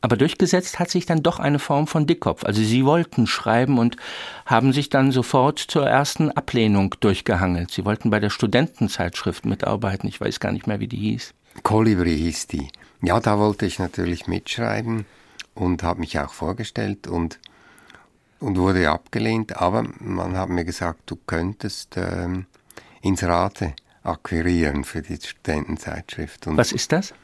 Aber 0.00 0.16
durchgesetzt 0.16 0.78
hat 0.78 0.90
sich 0.90 1.06
dann 1.06 1.22
doch 1.22 1.40
eine 1.40 1.58
Form 1.58 1.86
von 1.86 2.06
Dickkopf. 2.06 2.44
Also 2.44 2.62
Sie 2.62 2.84
wollten 2.84 3.26
schreiben 3.26 3.78
und 3.78 3.96
haben 4.44 4.72
sich 4.72 4.88
dann 4.88 5.10
sofort 5.10 5.58
zur 5.58 5.86
ersten 5.86 6.30
Ablehnung 6.30 6.94
durchgehangelt. 7.00 7.70
Sie 7.70 7.84
wollten 7.84 8.10
bei 8.10 8.20
der 8.20 8.30
Studentenzeitschrift 8.30 9.46
mitarbeiten. 9.46 10.08
Ich 10.08 10.20
weiß 10.20 10.38
gar 10.38 10.52
nicht 10.52 10.66
mehr, 10.66 10.80
wie 10.80 10.88
die 10.88 10.96
hieß. 10.96 11.34
Kolibri 11.62 12.16
hieß 12.16 12.46
die. 12.46 12.68
Ja, 13.02 13.18
da 13.20 13.38
wollte 13.38 13.66
ich 13.66 13.78
natürlich 13.78 14.26
mitschreiben 14.26 15.06
und 15.54 15.82
habe 15.82 16.00
mich 16.00 16.18
auch 16.18 16.32
vorgestellt 16.32 17.06
und, 17.06 17.40
und 18.40 18.58
wurde 18.58 18.90
abgelehnt. 18.90 19.56
Aber 19.56 19.84
man 19.98 20.36
hat 20.36 20.48
mir 20.48 20.64
gesagt, 20.64 21.00
du 21.06 21.16
könntest 21.26 21.96
ähm, 21.96 22.46
Inserate 23.02 23.74
akquirieren 24.02 24.84
für 24.84 25.02
die 25.02 25.16
Studentenzeitschrift. 25.16 26.46
Und 26.46 26.56
Was 26.56 26.72
ist 26.72 26.92
das? 26.92 27.14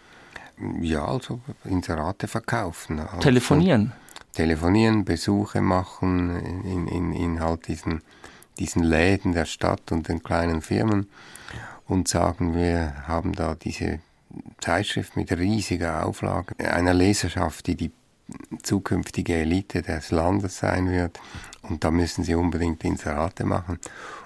Ja, 0.80 1.04
also 1.04 1.40
Inserate 1.64 2.28
verkaufen. 2.28 3.00
Also 3.00 3.18
Telefonieren? 3.18 3.92
telefonieren, 4.32 5.04
Besuche 5.04 5.60
machen 5.60 6.64
in, 6.64 6.88
in, 6.88 7.12
in 7.12 7.40
halt 7.40 7.68
diesen, 7.68 8.02
diesen 8.58 8.82
Läden 8.82 9.32
der 9.32 9.44
Stadt 9.44 9.92
und 9.92 10.08
den 10.08 10.22
kleinen 10.22 10.62
Firmen 10.62 11.08
und 11.86 12.08
sagen, 12.08 12.54
wir 12.54 13.06
haben 13.06 13.32
da 13.32 13.54
diese 13.54 14.00
Zeitschrift 14.60 15.16
mit 15.16 15.30
riesiger 15.32 16.06
Auflage, 16.06 16.54
einer 16.58 16.94
Leserschaft, 16.94 17.66
die 17.66 17.74
die 17.74 17.92
zukünftige 18.62 19.34
Elite 19.34 19.82
des 19.82 20.10
Landes 20.10 20.58
sein 20.58 20.90
wird. 20.90 21.20
Und 21.62 21.84
da 21.84 21.90
müssen 21.90 22.24
sie 22.24 22.34
unbedingt 22.34 22.84
Inserate 22.84 23.44
machen. 23.44 23.78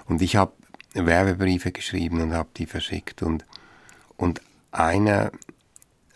Und 0.05 0.21
ich 0.21 0.35
habe 0.35 0.53
Werbebriefe 0.93 1.71
geschrieben 1.71 2.21
und 2.21 2.33
habe 2.33 2.49
die 2.57 2.65
verschickt. 2.65 3.21
Und, 3.21 3.45
und 4.15 4.41
einer 4.71 5.31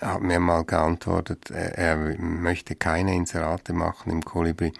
hat 0.02 0.22
mir 0.22 0.40
mal 0.40 0.66
geantwortet, 0.66 1.52
er, 1.52 1.78
er 1.78 2.18
möchte 2.18 2.76
keine 2.76 3.16
Inserate 3.16 3.74
machen 3.74 4.12
im 4.12 4.26
Kolibri, 4.26 4.74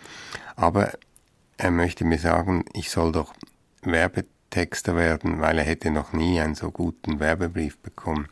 aber 0.56 0.94
er 1.58 1.72
möchte 1.72 2.06
mir 2.06 2.18
sagen, 2.18 2.66
ich 2.74 2.90
soll 2.90 3.12
doch 3.12 3.34
Werbetexter 3.84 4.96
werden, 4.96 5.40
weil 5.40 5.60
er 5.60 5.64
hätte 5.64 5.92
noch 5.92 6.14
nie 6.14 6.40
einen 6.40 6.56
so 6.56 6.72
guten 6.72 7.20
Werbebrief 7.20 7.78
bekommen. 7.78 8.28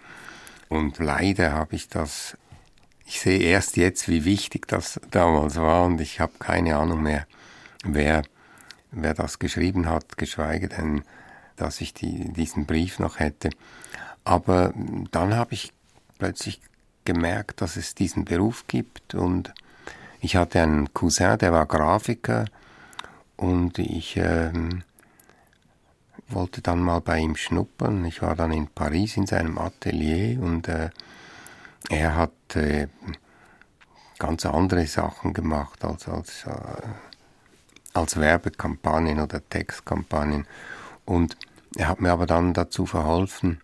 Und 0.68 0.98
leider 1.00 1.54
habe 1.54 1.76
ich 1.76 1.90
das 1.90 2.38
ich 3.10 3.22
sehe 3.22 3.40
erst 3.40 3.76
jetzt, 3.76 4.08
wie 4.08 4.24
wichtig 4.24 4.68
das 4.68 5.02
damals 5.10 5.56
war 5.56 5.84
und 5.86 6.00
ich 6.00 6.20
habe 6.20 6.34
keine 6.38 6.78
Ahnung 6.78 7.02
mehr, 7.02 7.26
wer, 7.84 8.22
wer 8.92 9.16
das 9.16 9.40
geschrieben 9.40 9.90
hat, 9.90 10.20
geschweige 10.20 10.70
denn, 10.70 11.02
dass 11.56 11.82
ich 11.82 11.96
die, 11.96 12.32
diesen 12.32 12.68
Brief 12.68 13.00
noch 13.00 13.18
hätte. 13.18 13.50
Aber 14.26 14.76
dann 15.10 15.36
habe 15.36 15.56
ich 15.56 15.74
plötzlich 16.20 16.62
gemerkt, 17.04 17.62
dass 17.62 17.78
es 17.78 17.96
diesen 17.96 18.26
Beruf 18.26 18.68
gibt 18.68 19.16
und 19.16 19.56
ich 20.22 20.36
hatte 20.36 20.62
einen 20.62 20.94
Cousin, 20.94 21.40
der 21.40 21.52
war 21.52 21.66
Grafiker 21.66 22.46
und 23.38 23.80
ich 23.80 24.18
ähm, 24.18 24.84
wollte 26.28 26.62
dann 26.62 26.80
mal 26.80 27.02
bei 27.02 27.18
ihm 27.18 27.36
schnuppern. 27.36 28.06
Ich 28.06 28.22
war 28.22 28.36
dann 28.36 28.52
in 28.52 28.68
Paris 28.68 29.18
in 29.18 29.26
seinem 29.26 29.58
Atelier 29.58 30.40
und 30.40 30.68
äh, 30.68 30.92
er 31.88 32.16
hat 32.16 32.56
äh, 32.56 32.88
ganz 34.18 34.46
andere 34.46 34.86
Sachen 34.86 35.34
gemacht 35.34 35.84
als, 35.86 36.08
als, 36.08 36.46
äh, 36.46 36.88
als 37.94 38.20
Werbekampagnen 38.20 39.20
oder 39.20 39.48
Textkampagnen. 39.50 40.46
Und 41.06 41.38
er 41.76 41.88
hat 41.88 42.02
mir 42.02 42.12
aber 42.12 42.26
dann 42.26 42.54
dazu 42.54 42.86
verholfen, 42.86 43.62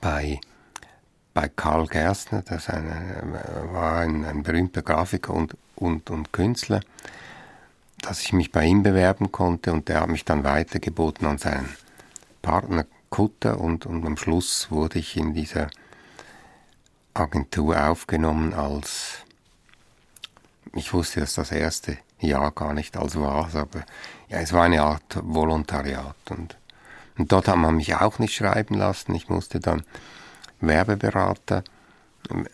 bei, 0.00 0.40
bei 1.34 1.48
Karl 1.48 1.86
Gerstner, 1.86 2.42
das 2.42 2.68
eine, 2.68 3.68
war 3.72 3.98
ein, 3.98 4.24
ein 4.24 4.42
berühmter 4.42 4.82
Grafiker 4.82 5.34
und, 5.34 5.56
und, 5.76 6.10
und 6.10 6.32
Künstler, 6.32 6.80
dass 8.00 8.22
ich 8.22 8.32
mich 8.32 8.50
bei 8.50 8.64
ihm 8.64 8.82
bewerben 8.82 9.30
konnte 9.30 9.72
und 9.72 9.88
der 9.88 10.00
hat 10.00 10.08
mich 10.08 10.24
dann 10.24 10.44
weitergeboten 10.44 11.26
an 11.26 11.38
seinen 11.38 11.68
Partner 12.40 12.86
Kutter 13.10 13.60
und, 13.60 13.84
und 13.84 14.06
am 14.06 14.16
Schluss 14.16 14.70
wurde 14.70 14.98
ich 14.98 15.16
in 15.16 15.34
dieser 15.34 15.68
Agentur 17.14 17.88
aufgenommen 17.88 18.54
als, 18.54 19.18
ich 20.74 20.92
wusste 20.92 21.20
das 21.20 21.34
das 21.34 21.50
erste 21.52 21.98
Jahr 22.20 22.50
gar 22.52 22.72
nicht 22.72 22.96
als 22.96 23.18
was, 23.18 23.54
aber 23.54 23.80
ja, 24.28 24.38
es 24.38 24.52
war 24.52 24.64
eine 24.64 24.82
Art 24.82 25.18
Volontariat 25.22 26.16
und, 26.30 26.56
und 27.18 27.30
dort 27.30 27.48
hat 27.48 27.56
man 27.56 27.76
mich 27.76 27.94
auch 27.96 28.18
nicht 28.18 28.34
schreiben 28.34 28.74
lassen. 28.74 29.14
Ich 29.14 29.28
musste 29.28 29.60
dann 29.60 29.82
Werbeberater 30.60 31.64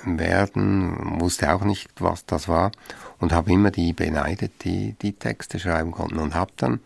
werden, 0.05 1.21
wusste 1.21 1.53
auch 1.53 1.63
nicht, 1.63 1.91
was 2.01 2.25
das 2.27 2.49
war 2.49 2.73
und 3.21 3.33
habe 3.33 3.53
immer 3.53 3.71
die 3.71 3.93
beneidet, 3.93 4.65
die 4.65 4.95
die 4.95 5.13
Texte 5.13 5.61
schreiben 5.61 5.93
konnten 5.93 6.19
und 6.19 6.35
habe 6.35 6.53
dann 6.57 6.81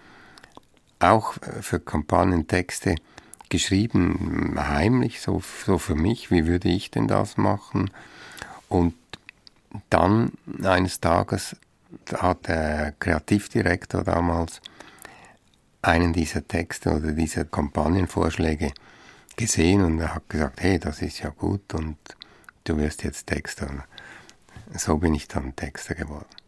auch 0.99 1.35
für 1.61 1.81
Kampagnen 1.81 2.47
Texte 2.47 2.97
geschrieben, 3.53 4.55
heimlich, 4.57 5.21
so, 5.21 5.43
so 5.67 5.77
für 5.77 5.95
mich, 5.95 6.31
wie 6.31 6.47
würde 6.47 6.71
ich 6.71 6.91
denn 6.91 7.07
das 7.07 7.37
machen? 7.37 7.91
Und 8.71 8.95
dann 9.91 10.33
eines 10.63 11.01
Tages 11.01 11.55
hat 12.15 12.49
der 12.49 12.95
Kreativdirektor 12.99 14.05
damals 14.05 14.63
einen 15.83 16.15
dieser 16.15 16.49
Texte 16.49 16.97
oder 16.97 17.13
dieser 17.13 17.45
Kampagnenvorschläge 17.45 18.73
gesehen 19.37 19.85
und 19.85 20.01
er 20.01 20.15
hat 20.15 20.31
gesagt, 20.31 20.63
hey, 20.63 20.79
das 20.79 21.03
ist 21.03 21.19
ja 21.19 21.29
gut 21.29 21.75
und 21.75 21.99
du 22.65 22.79
wirst 22.79 23.03
jetzt 23.03 23.27
Texter. 23.27 23.85
So 24.75 24.97
bin 24.97 25.15
ich 25.15 25.29
dann 25.29 25.55
Texter 25.55 25.95
geworden. 25.95 26.42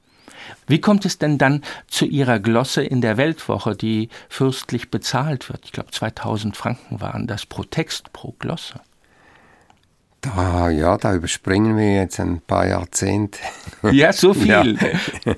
Wie 0.67 0.81
kommt 0.81 1.05
es 1.05 1.19
denn 1.19 1.39
dann 1.39 1.63
zu 1.89 2.05
Ihrer 2.05 2.39
Glosse 2.39 2.83
in 2.83 3.01
der 3.01 3.17
Weltwoche, 3.17 3.77
die 3.77 4.09
fürstlich 4.29 4.91
bezahlt 4.91 5.49
wird? 5.49 5.65
Ich 5.65 5.73
glaube, 5.73 5.91
2000 5.91 6.57
Franken 6.57 7.01
waren 7.01 7.27
das 7.27 7.47
pro 7.47 7.65
Text, 7.65 8.13
pro 8.13 8.35
Glosse. 8.39 8.81
Da, 10.25 10.71
ja, 10.71 10.97
da 10.97 11.15
überspringen 11.15 11.77
wir 11.77 11.97
jetzt 11.97 12.19
ein 12.19 12.41
paar 12.41 12.67
Jahrzehnte. 12.67 13.39
Ja, 13.93 14.15
so 14.15 14.33
viel. 14.33 14.49
Ja, 14.49 15.35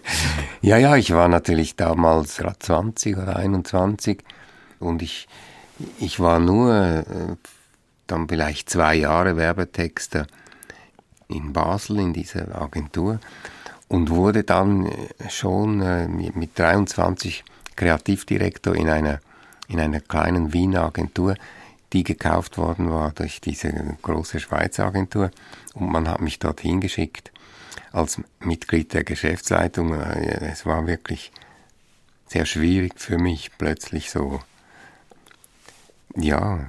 ja, 0.62 0.76
ja 0.76 0.96
ich 0.96 1.12
war 1.12 1.26
natürlich 1.26 1.74
damals 1.74 2.36
gerade 2.36 2.60
20 2.60 3.16
oder 3.16 3.34
21 3.34 4.22
und 4.78 5.02
ich, 5.02 5.26
ich 5.98 6.20
war 6.20 6.38
nur 6.38 6.72
äh, 6.72 7.04
dann 8.06 8.28
vielleicht 8.28 8.70
zwei 8.70 8.94
Jahre 8.94 9.36
Werbetexter 9.36 10.28
in 11.26 11.52
Basel 11.52 11.98
in 11.98 12.12
dieser 12.12 12.60
Agentur 12.60 13.18
und 13.88 14.10
wurde 14.10 14.44
dann 14.44 14.86
äh, 14.86 15.30
schon 15.30 15.80
äh, 15.80 16.08
mit 16.08 16.58
23 16.58 17.44
Kreativdirektor 17.76 18.74
in 18.74 18.88
einer, 18.88 19.20
in 19.68 19.80
einer 19.80 20.00
kleinen 20.00 20.52
Wiener 20.52 20.84
Agentur, 20.84 21.36
die 21.92 22.02
gekauft 22.02 22.58
worden 22.58 22.90
war 22.90 23.12
durch 23.12 23.40
diese 23.40 23.96
große 24.02 24.40
Schweizer 24.40 24.86
Agentur. 24.86 25.30
Und 25.74 25.90
man 25.92 26.08
hat 26.08 26.20
mich 26.20 26.38
dorthin 26.38 26.80
geschickt 26.80 27.30
als 27.92 28.20
Mitglied 28.40 28.92
der 28.92 29.04
Geschäftsleitung. 29.04 29.94
Äh, 29.94 30.50
es 30.50 30.66
war 30.66 30.86
wirklich 30.86 31.32
sehr 32.26 32.46
schwierig 32.46 32.94
für 32.96 33.18
mich, 33.18 33.52
plötzlich 33.56 34.10
so, 34.10 34.40
ja, 36.16 36.66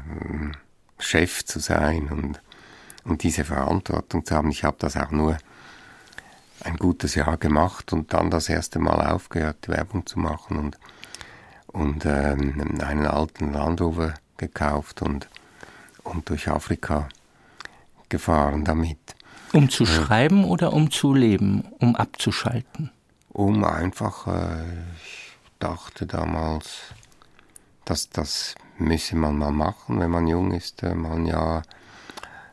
Chef 1.00 1.46
zu 1.46 1.60
sein 1.60 2.10
und, 2.10 2.42
und 3.06 3.24
diese 3.24 3.44
Verantwortung 3.44 4.26
zu 4.26 4.36
haben. 4.36 4.52
Ich 4.52 4.64
habe 4.64 4.78
das 4.80 4.98
auch 4.98 5.12
nur 5.12 5.38
ein 6.64 6.78
gutes 6.78 7.16
Jahr 7.16 7.38
gemacht 7.38 7.94
und 7.94 8.14
dann 8.14 8.30
das 8.30 8.50
erste 8.50 8.80
Mal 8.80 9.02
aufgehört, 9.12 9.68
Werbung 9.68 10.06
zu 10.06 10.20
machen 10.20 10.58
und, 10.58 10.78
und 11.68 12.06
ähm, 12.06 12.80
einen 12.82 13.06
alten 13.06 13.54
Land 13.54 13.82
Rover 13.82 14.14
gekauft 14.38 15.02
und, 15.02 15.28
und 16.04 16.30
durch 16.30 16.50
Afrika 16.50 17.10
gefahren 18.10 18.64
damit. 18.64 18.98
Um 19.54 19.70
zu 19.70 19.86
schreiben 19.86 20.44
oder 20.44 20.74
um 20.74 20.92
zu 20.92 21.14
leben, 21.14 21.64
um 21.80 21.96
abzuschalten? 21.96 22.92
Um 23.30 23.64
einfach, 23.64 24.28
äh, 24.28 24.64
ich 24.96 25.38
dachte 25.60 26.06
damals, 26.06 26.94
dass 27.86 28.10
das 28.10 28.56
müsse 28.78 29.16
man 29.16 29.38
mal 29.38 29.52
machen, 29.52 30.00
wenn 30.00 30.12
man 30.12 30.28
jung 30.28 30.52
ist, 30.52 30.84
äh, 30.84 30.94
man 30.94 31.26
ja 31.26 31.62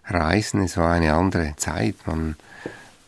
reisen. 0.06 0.62
Es 0.62 0.76
war 0.76 0.92
eine 0.92 1.14
andere 1.14 1.54
Zeit. 1.56 1.96
Man 2.06 2.36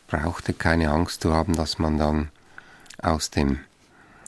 brauchte 0.07 0.53
keine 0.53 0.91
Angst 0.91 1.23
zu 1.23 1.33
haben, 1.33 1.55
dass 1.55 1.79
man 1.79 1.99
dann 1.99 2.31
aus 3.01 3.31
dem 3.31 3.61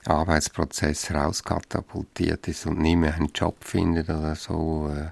Arbeitsprozess 0.07 1.11
rauskatapultiert 1.13 2.49
ist 2.49 2.67
und 2.67 2.79
nie 2.79 2.97
mehr 2.97 3.15
einen 3.15 3.33
Job 3.35 3.65
findet 3.65 4.09
oder 4.09 4.35
so. 4.35 4.91
Äh, 4.95 5.11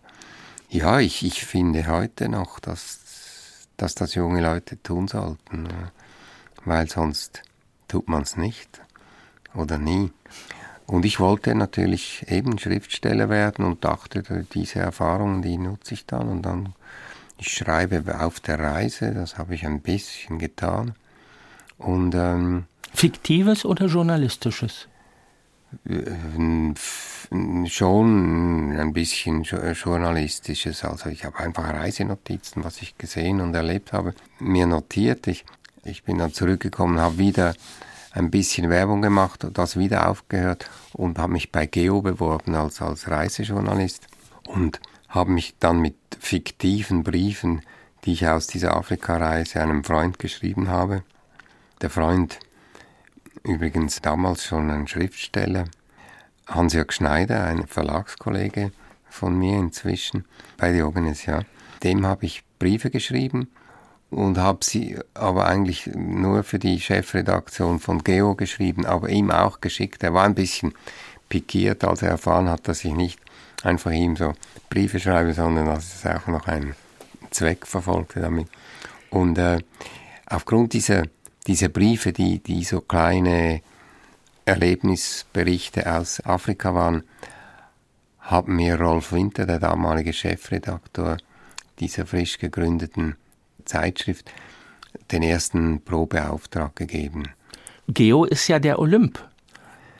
ja, 0.68 1.00
ich, 1.00 1.24
ich 1.24 1.44
finde 1.44 1.86
heute 1.86 2.28
noch, 2.28 2.58
dass, 2.60 3.68
dass 3.76 3.94
das 3.94 4.14
junge 4.14 4.42
Leute 4.42 4.82
tun 4.82 5.08
sollten, 5.08 5.66
äh, 5.66 5.90
weil 6.64 6.88
sonst 6.88 7.42
tut 7.88 8.08
man 8.08 8.22
es 8.22 8.36
nicht 8.36 8.80
oder 9.54 9.78
nie. 9.78 10.12
Und 10.86 11.04
ich 11.04 11.18
wollte 11.18 11.54
natürlich 11.54 12.24
eben 12.28 12.58
Schriftsteller 12.58 13.28
werden 13.28 13.64
und 13.64 13.84
dachte, 13.84 14.46
diese 14.54 14.78
Erfahrungen, 14.78 15.42
die 15.42 15.58
nutze 15.58 15.94
ich 15.94 16.06
dann 16.06 16.28
und 16.28 16.42
dann 16.42 16.74
ich 17.38 17.52
schreibe 17.52 18.20
auf 18.20 18.40
der 18.40 18.58
Reise, 18.58 19.12
das 19.12 19.38
habe 19.38 19.54
ich 19.54 19.66
ein 19.66 19.80
bisschen 19.80 20.38
getan. 20.38 20.94
Und, 21.78 22.14
ähm, 22.14 22.64
Fiktives 22.94 23.64
oder 23.64 23.86
journalistisches? 23.86 24.88
Äh, 25.88 26.74
schon 27.66 28.72
ein 28.72 28.92
bisschen 28.92 29.42
journalistisches. 29.42 30.84
Also 30.84 31.10
ich 31.10 31.24
habe 31.24 31.38
einfach 31.40 31.68
Reisenotizen, 31.68 32.64
was 32.64 32.80
ich 32.80 32.96
gesehen 32.96 33.40
und 33.40 33.54
erlebt 33.54 33.92
habe, 33.92 34.14
mir 34.38 34.66
notiert. 34.66 35.26
Ich, 35.26 35.44
ich 35.84 36.04
bin 36.04 36.18
dann 36.18 36.32
zurückgekommen, 36.32 37.00
habe 37.00 37.18
wieder 37.18 37.54
ein 38.12 38.30
bisschen 38.30 38.70
Werbung 38.70 39.02
gemacht, 39.02 39.46
das 39.52 39.76
wieder 39.76 40.08
aufgehört 40.08 40.70
und 40.92 41.18
habe 41.18 41.32
mich 41.32 41.52
bei 41.52 41.66
Geo 41.66 42.00
beworben 42.00 42.54
als, 42.54 42.80
als 42.80 43.10
Reisejournalist. 43.10 44.06
Und 44.46 44.80
habe 45.16 45.32
mich 45.32 45.56
dann 45.58 45.80
mit 45.80 45.96
fiktiven 46.20 47.02
Briefen, 47.02 47.62
die 48.04 48.12
ich 48.12 48.28
aus 48.28 48.46
dieser 48.46 48.76
Afrika-Reise 48.76 49.60
einem 49.60 49.82
Freund 49.82 50.20
geschrieben 50.20 50.68
habe. 50.68 51.02
Der 51.80 51.90
Freund 51.90 52.38
übrigens 53.42 54.00
damals 54.00 54.44
schon 54.44 54.70
ein 54.70 54.86
Schriftsteller, 54.86 55.64
Hans-Jörg 56.46 56.92
Schneider, 56.92 57.44
ein 57.44 57.66
Verlagskollege 57.66 58.70
von 59.08 59.36
mir 59.36 59.58
inzwischen 59.58 60.24
bei 60.56 60.72
Diogenes, 60.72 61.26
ja. 61.26 61.40
Dem 61.82 62.06
habe 62.06 62.26
ich 62.26 62.44
Briefe 62.58 62.90
geschrieben 62.90 63.48
und 64.10 64.38
habe 64.38 64.64
sie 64.64 64.98
aber 65.14 65.46
eigentlich 65.46 65.86
nur 65.94 66.44
für 66.44 66.58
die 66.58 66.80
Chefredaktion 66.80 67.80
von 67.80 68.04
Geo 68.04 68.34
geschrieben, 68.34 68.86
aber 68.86 69.08
ihm 69.08 69.30
auch 69.30 69.60
geschickt. 69.60 70.02
Er 70.02 70.14
war 70.14 70.24
ein 70.24 70.34
bisschen 70.34 70.72
pikiert, 71.28 71.84
als 71.84 72.02
er 72.02 72.10
erfahren 72.10 72.48
hat, 72.48 72.68
dass 72.68 72.84
ich 72.84 72.94
nicht 72.94 73.20
einfach 73.66 73.90
ihm 73.90 74.16
so 74.16 74.32
Briefe 74.70 74.98
schreibe, 75.00 75.34
sondern 75.34 75.66
dass 75.66 75.94
es 75.94 76.06
auch 76.06 76.26
noch 76.28 76.46
einen 76.46 76.74
Zweck 77.30 77.66
verfolgte 77.66 78.20
damit. 78.20 78.48
Und 79.10 79.38
äh, 79.38 79.58
aufgrund 80.26 80.72
dieser, 80.72 81.04
dieser 81.46 81.68
Briefe, 81.68 82.12
die, 82.12 82.38
die 82.38 82.64
so 82.64 82.80
kleine 82.80 83.60
Erlebnisberichte 84.44 85.92
aus 85.92 86.24
Afrika 86.24 86.74
waren, 86.74 87.02
hat 88.20 88.48
mir 88.48 88.80
Rolf 88.80 89.12
Winter, 89.12 89.46
der 89.46 89.58
damalige 89.58 90.12
Chefredaktor 90.12 91.18
dieser 91.78 92.06
frisch 92.06 92.38
gegründeten 92.38 93.16
Zeitschrift, 93.64 94.30
den 95.12 95.22
ersten 95.22 95.82
Probeauftrag 95.82 96.74
gegeben. 96.74 97.24
Geo 97.88 98.24
ist 98.24 98.48
ja 98.48 98.58
der 98.58 98.78
Olymp 98.78 99.22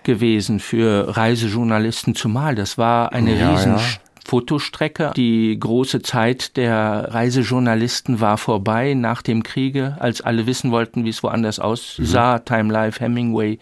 gewesen 0.06 0.60
für 0.60 1.16
Reisejournalisten 1.16 2.14
zumal. 2.14 2.54
Das 2.54 2.78
war 2.78 3.12
eine 3.12 3.38
ja, 3.38 3.50
riesen 3.50 3.76
ja. 3.76 3.82
Fotostrecke. 4.24 5.12
Die 5.14 5.58
große 5.58 6.00
Zeit 6.00 6.56
der 6.56 7.08
Reisejournalisten 7.10 8.20
war 8.20 8.38
vorbei 8.38 8.94
nach 8.94 9.20
dem 9.20 9.42
Kriege, 9.42 9.96
als 10.00 10.22
alle 10.22 10.46
wissen 10.46 10.70
wollten, 10.70 11.04
wie 11.04 11.10
es 11.10 11.22
woanders 11.22 11.58
aussah. 11.58 12.38
Mhm. 12.38 12.44
Time 12.46 12.72
Life, 12.72 13.04
Hemingway. 13.04 13.58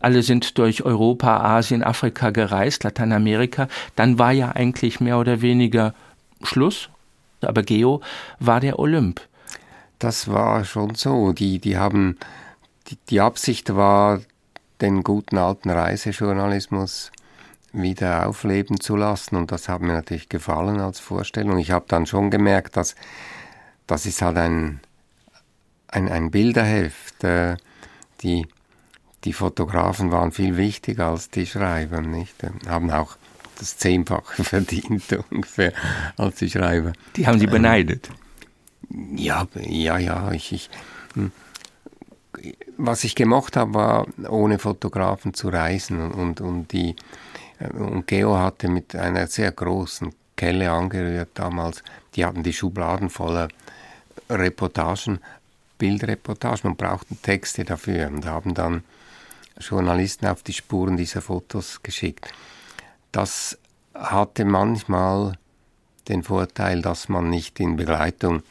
Alle 0.00 0.22
sind 0.22 0.56
durch 0.58 0.84
Europa, 0.84 1.38
Asien, 1.38 1.82
Afrika 1.82 2.30
gereist, 2.30 2.84
Lateinamerika. 2.84 3.68
Dann 3.96 4.18
war 4.18 4.32
ja 4.32 4.52
eigentlich 4.52 5.00
mehr 5.00 5.18
oder 5.18 5.42
weniger 5.42 5.94
Schluss. 6.42 6.88
Aber 7.40 7.62
Geo 7.62 8.00
war 8.38 8.60
der 8.60 8.78
Olymp. 8.78 9.20
Das 9.98 10.28
war 10.28 10.64
schon 10.64 10.94
so. 10.94 11.32
Die, 11.32 11.58
die 11.58 11.76
haben, 11.76 12.18
die, 12.88 12.98
die 13.08 13.20
Absicht 13.20 13.74
war, 13.74 14.20
den 14.80 15.02
guten 15.02 15.38
alten 15.38 15.70
Reisejournalismus 15.70 17.10
wieder 17.72 18.26
aufleben 18.26 18.80
zu 18.80 18.96
lassen. 18.96 19.36
Und 19.36 19.52
das 19.52 19.68
hat 19.68 19.80
mir 19.80 19.92
natürlich 19.92 20.28
gefallen 20.28 20.80
als 20.80 21.00
Vorstellung. 21.00 21.58
Ich 21.58 21.70
habe 21.70 21.86
dann 21.88 22.06
schon 22.06 22.30
gemerkt, 22.30 22.76
dass 22.76 22.94
das 23.86 24.06
ist 24.06 24.22
halt 24.22 24.36
ein, 24.38 24.80
ein, 25.88 26.08
ein 26.08 26.30
Bilderheft. 26.30 27.24
Äh, 27.24 27.56
die, 28.22 28.46
die 29.24 29.32
Fotografen 29.32 30.10
waren 30.10 30.32
viel 30.32 30.56
wichtiger 30.56 31.08
als 31.08 31.30
die 31.30 31.46
Schreiber, 31.46 32.00
nicht? 32.00 32.34
Haben 32.66 32.90
auch 32.90 33.16
das 33.58 33.76
Zehnfache 33.76 34.44
verdient 34.44 35.04
ungefähr 35.30 35.72
als 36.16 36.36
die 36.36 36.50
Schreiber. 36.50 36.92
Die 37.16 37.26
haben 37.26 37.38
sie 37.38 37.46
beneidet. 37.46 38.10
Ja, 39.14 39.46
ja, 39.54 39.98
ja. 39.98 40.32
Ich, 40.32 40.52
ich, 40.52 40.70
hm 41.14 41.32
was 42.76 43.04
ich 43.04 43.14
gemacht 43.14 43.56
habe, 43.56 43.74
war 43.74 44.06
ohne 44.28 44.58
Fotografen 44.58 45.34
zu 45.34 45.48
reisen 45.48 46.10
und, 46.12 46.40
und, 46.40 46.72
die, 46.72 46.96
und 47.72 48.06
Geo 48.06 48.38
hatte 48.38 48.68
mit 48.68 48.94
einer 48.94 49.26
sehr 49.26 49.52
großen 49.52 50.12
Kelle 50.36 50.70
angerührt 50.70 51.30
damals. 51.34 51.82
Die 52.14 52.24
hatten 52.24 52.42
die 52.42 52.52
Schubladen 52.52 53.10
voller 53.10 53.48
Reportagen, 54.28 55.20
Bildreportagen 55.78 56.70
und 56.70 56.78
brauchten 56.78 57.20
Texte 57.22 57.64
dafür 57.64 58.08
und 58.08 58.26
haben 58.26 58.54
dann 58.54 58.84
Journalisten 59.58 60.26
auf 60.26 60.42
die 60.42 60.52
Spuren 60.52 60.96
dieser 60.96 61.22
Fotos 61.22 61.82
geschickt. 61.82 62.32
Das 63.12 63.58
hatte 63.94 64.44
manchmal 64.44 65.38
den 66.08 66.22
Vorteil, 66.22 66.82
dass 66.82 67.08
man 67.08 67.30
nicht 67.30 67.58
in 67.60 67.76
Begleitung 67.76 68.42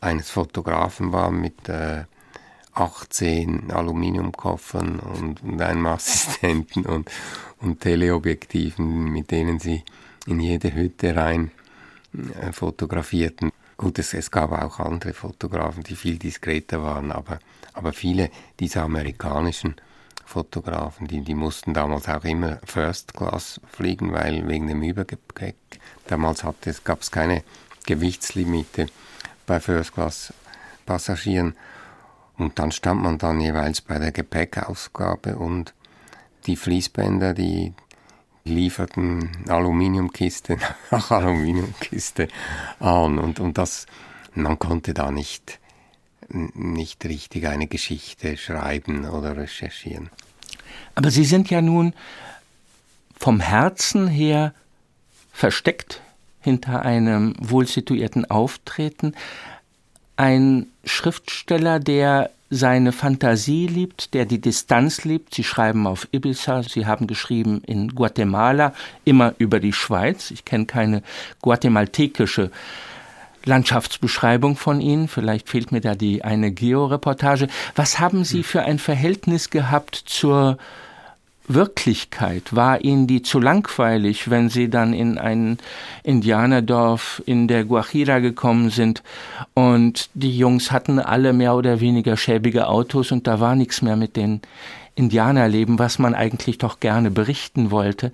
eines 0.00 0.30
Fotografen 0.30 1.12
war 1.12 1.30
mit 1.30 1.68
äh, 1.68 2.04
18 2.74 3.70
Aluminiumkoffern 3.70 4.98
und, 4.98 5.42
und 5.42 5.62
einem 5.62 5.86
Assistenten 5.86 6.86
und, 6.86 7.10
und 7.60 7.80
Teleobjektiven, 7.80 9.12
mit 9.12 9.30
denen 9.30 9.58
sie 9.58 9.82
in 10.26 10.40
jede 10.40 10.74
Hütte 10.74 11.14
rein 11.14 11.50
äh, 12.40 12.52
fotografierten. 12.52 13.52
Gut, 13.76 13.98
es, 13.98 14.14
es 14.14 14.30
gab 14.30 14.52
auch 14.52 14.80
andere 14.80 15.12
Fotografen, 15.12 15.82
die 15.82 15.96
viel 15.96 16.18
diskreter 16.18 16.82
waren, 16.82 17.12
aber, 17.12 17.38
aber 17.72 17.92
viele 17.92 18.30
dieser 18.60 18.82
amerikanischen 18.82 19.76
Fotografen, 20.24 21.06
die, 21.06 21.20
die 21.20 21.34
mussten 21.34 21.74
damals 21.74 22.08
auch 22.08 22.24
immer 22.24 22.58
First 22.64 23.14
Class 23.14 23.60
fliegen, 23.70 24.12
weil 24.12 24.46
wegen 24.48 24.68
dem 24.68 24.82
Übergepäck. 24.82 25.56
Damals 26.06 26.44
gab 26.84 27.02
es 27.02 27.10
keine 27.10 27.42
Gewichtslimite 27.86 28.86
bei 29.46 29.60
First 29.60 29.94
Class 29.94 30.32
Passagieren 30.86 31.54
und 32.36 32.58
dann 32.58 32.72
stand 32.72 33.02
man 33.02 33.18
dann 33.18 33.40
jeweils 33.40 33.80
bei 33.80 33.98
der 33.98 34.12
Gepäckausgabe 34.12 35.36
und 35.36 35.74
die 36.46 36.56
Fließbänder, 36.56 37.32
die 37.32 37.72
lieferten 38.44 39.30
Aluminiumkiste 39.48 40.58
nach 40.90 41.10
Aluminiumkiste 41.10 42.28
an. 42.80 43.18
Und, 43.18 43.40
und 43.40 43.58
das, 43.58 43.86
man 44.34 44.58
konnte 44.58 44.94
da 44.94 45.10
nicht, 45.10 45.60
nicht 46.28 47.04
richtig 47.04 47.46
eine 47.46 47.66
Geschichte 47.66 48.36
schreiben 48.36 49.08
oder 49.08 49.36
recherchieren. 49.36 50.10
Aber 50.94 51.10
Sie 51.10 51.24
sind 51.24 51.50
ja 51.50 51.62
nun 51.62 51.94
vom 53.16 53.40
Herzen 53.40 54.08
her 54.08 54.54
versteckt 55.32 56.02
hinter 56.40 56.82
einem 56.82 57.34
wohlsituierten 57.38 58.30
Auftreten 58.30 59.14
ein 60.16 60.66
Schriftsteller, 60.84 61.80
der 61.80 62.30
seine 62.50 62.92
Fantasie 62.92 63.66
liebt, 63.66 64.14
der 64.14 64.26
die 64.26 64.40
Distanz 64.40 65.04
liebt. 65.04 65.34
Sie 65.34 65.44
schreiben 65.44 65.86
auf 65.86 66.06
Ibiza, 66.12 66.62
Sie 66.62 66.86
haben 66.86 67.06
geschrieben 67.06 67.62
in 67.66 67.94
Guatemala, 67.94 68.74
immer 69.04 69.34
über 69.38 69.60
die 69.60 69.72
Schweiz. 69.72 70.30
Ich 70.30 70.44
kenne 70.44 70.66
keine 70.66 71.02
guatemaltekische 71.42 72.50
Landschaftsbeschreibung 73.44 74.56
von 74.56 74.80
Ihnen. 74.80 75.08
Vielleicht 75.08 75.48
fehlt 75.48 75.72
mir 75.72 75.80
da 75.80 75.94
die 75.94 76.24
eine 76.24 76.52
Georeportage. 76.52 77.48
Was 77.74 77.98
haben 77.98 78.24
Sie 78.24 78.42
für 78.42 78.62
ein 78.62 78.78
Verhältnis 78.78 79.50
gehabt 79.50 79.96
zur 80.06 80.58
Wirklichkeit? 81.46 82.56
War 82.56 82.82
Ihnen 82.82 83.06
die 83.06 83.22
zu 83.22 83.38
langweilig, 83.38 84.30
wenn 84.30 84.48
Sie 84.48 84.70
dann 84.70 84.94
in 84.94 85.18
ein 85.18 85.58
Indianerdorf 86.02 87.22
in 87.26 87.48
der 87.48 87.64
Guajira 87.64 88.18
gekommen 88.20 88.70
sind 88.70 89.02
und 89.52 90.08
die 90.14 90.36
Jungs 90.36 90.72
hatten 90.72 90.98
alle 90.98 91.32
mehr 91.32 91.54
oder 91.54 91.80
weniger 91.80 92.16
schäbige 92.16 92.68
Autos 92.68 93.12
und 93.12 93.26
da 93.26 93.40
war 93.40 93.54
nichts 93.56 93.82
mehr 93.82 93.96
mit 93.96 94.16
den 94.16 94.40
Indianerleben, 94.94 95.78
was 95.78 95.98
man 95.98 96.14
eigentlich 96.14 96.58
doch 96.58 96.80
gerne 96.80 97.10
berichten 97.10 97.70
wollte? 97.70 98.12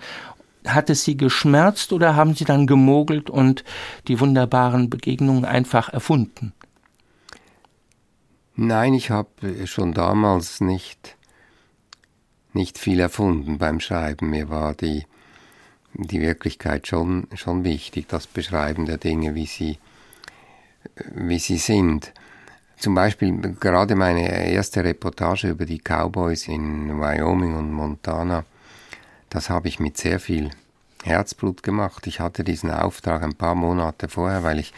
Hat 0.66 0.90
es 0.90 1.04
Sie 1.04 1.16
geschmerzt 1.16 1.92
oder 1.92 2.16
haben 2.16 2.34
Sie 2.34 2.44
dann 2.44 2.66
gemogelt 2.66 3.30
und 3.30 3.64
die 4.08 4.18
wunderbaren 4.20 4.90
Begegnungen 4.90 5.44
einfach 5.44 5.88
erfunden? 5.88 6.52
Nein, 8.56 8.92
ich 8.92 9.10
habe 9.10 9.66
schon 9.66 9.94
damals 9.94 10.60
nicht 10.60 11.16
nicht 12.52 12.78
viel 12.78 13.00
erfunden 13.00 13.58
beim 13.58 13.80
Schreiben. 13.80 14.30
Mir 14.30 14.48
war 14.48 14.74
die, 14.74 15.04
die 15.94 16.20
Wirklichkeit 16.20 16.86
schon, 16.86 17.26
schon 17.34 17.64
wichtig, 17.64 18.08
das 18.08 18.26
Beschreiben 18.26 18.86
der 18.86 18.98
Dinge, 18.98 19.34
wie 19.34 19.46
sie, 19.46 19.78
wie 21.14 21.38
sie 21.38 21.58
sind. 21.58 22.12
Zum 22.76 22.94
Beispiel 22.94 23.56
gerade 23.60 23.94
meine 23.94 24.50
erste 24.50 24.82
Reportage 24.82 25.48
über 25.48 25.66
die 25.66 25.80
Cowboys 25.80 26.48
in 26.48 26.98
Wyoming 26.98 27.54
und 27.54 27.72
Montana, 27.72 28.44
das 29.28 29.50
habe 29.50 29.68
ich 29.68 29.78
mit 29.78 29.98
sehr 29.98 30.18
viel 30.18 30.50
Herzblut 31.04 31.62
gemacht. 31.62 32.06
Ich 32.06 32.20
hatte 32.20 32.42
diesen 32.42 32.70
Auftrag 32.70 33.22
ein 33.22 33.34
paar 33.34 33.54
Monate 33.54 34.08
vorher, 34.08 34.42
weil 34.42 34.58
ich, 34.58 34.72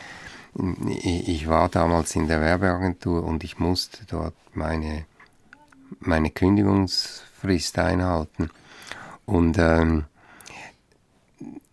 ich 1.04 1.48
war 1.48 1.68
damals 1.68 2.14
in 2.16 2.28
der 2.28 2.40
Werbeagentur 2.40 3.24
und 3.24 3.44
ich 3.44 3.58
musste 3.58 4.04
dort 4.06 4.34
meine, 4.52 5.06
meine 6.00 6.30
Kündigungs 6.30 7.22
Frist 7.42 7.78
einhalten. 7.78 8.50
Und 9.26 9.58
ähm, 9.58 10.04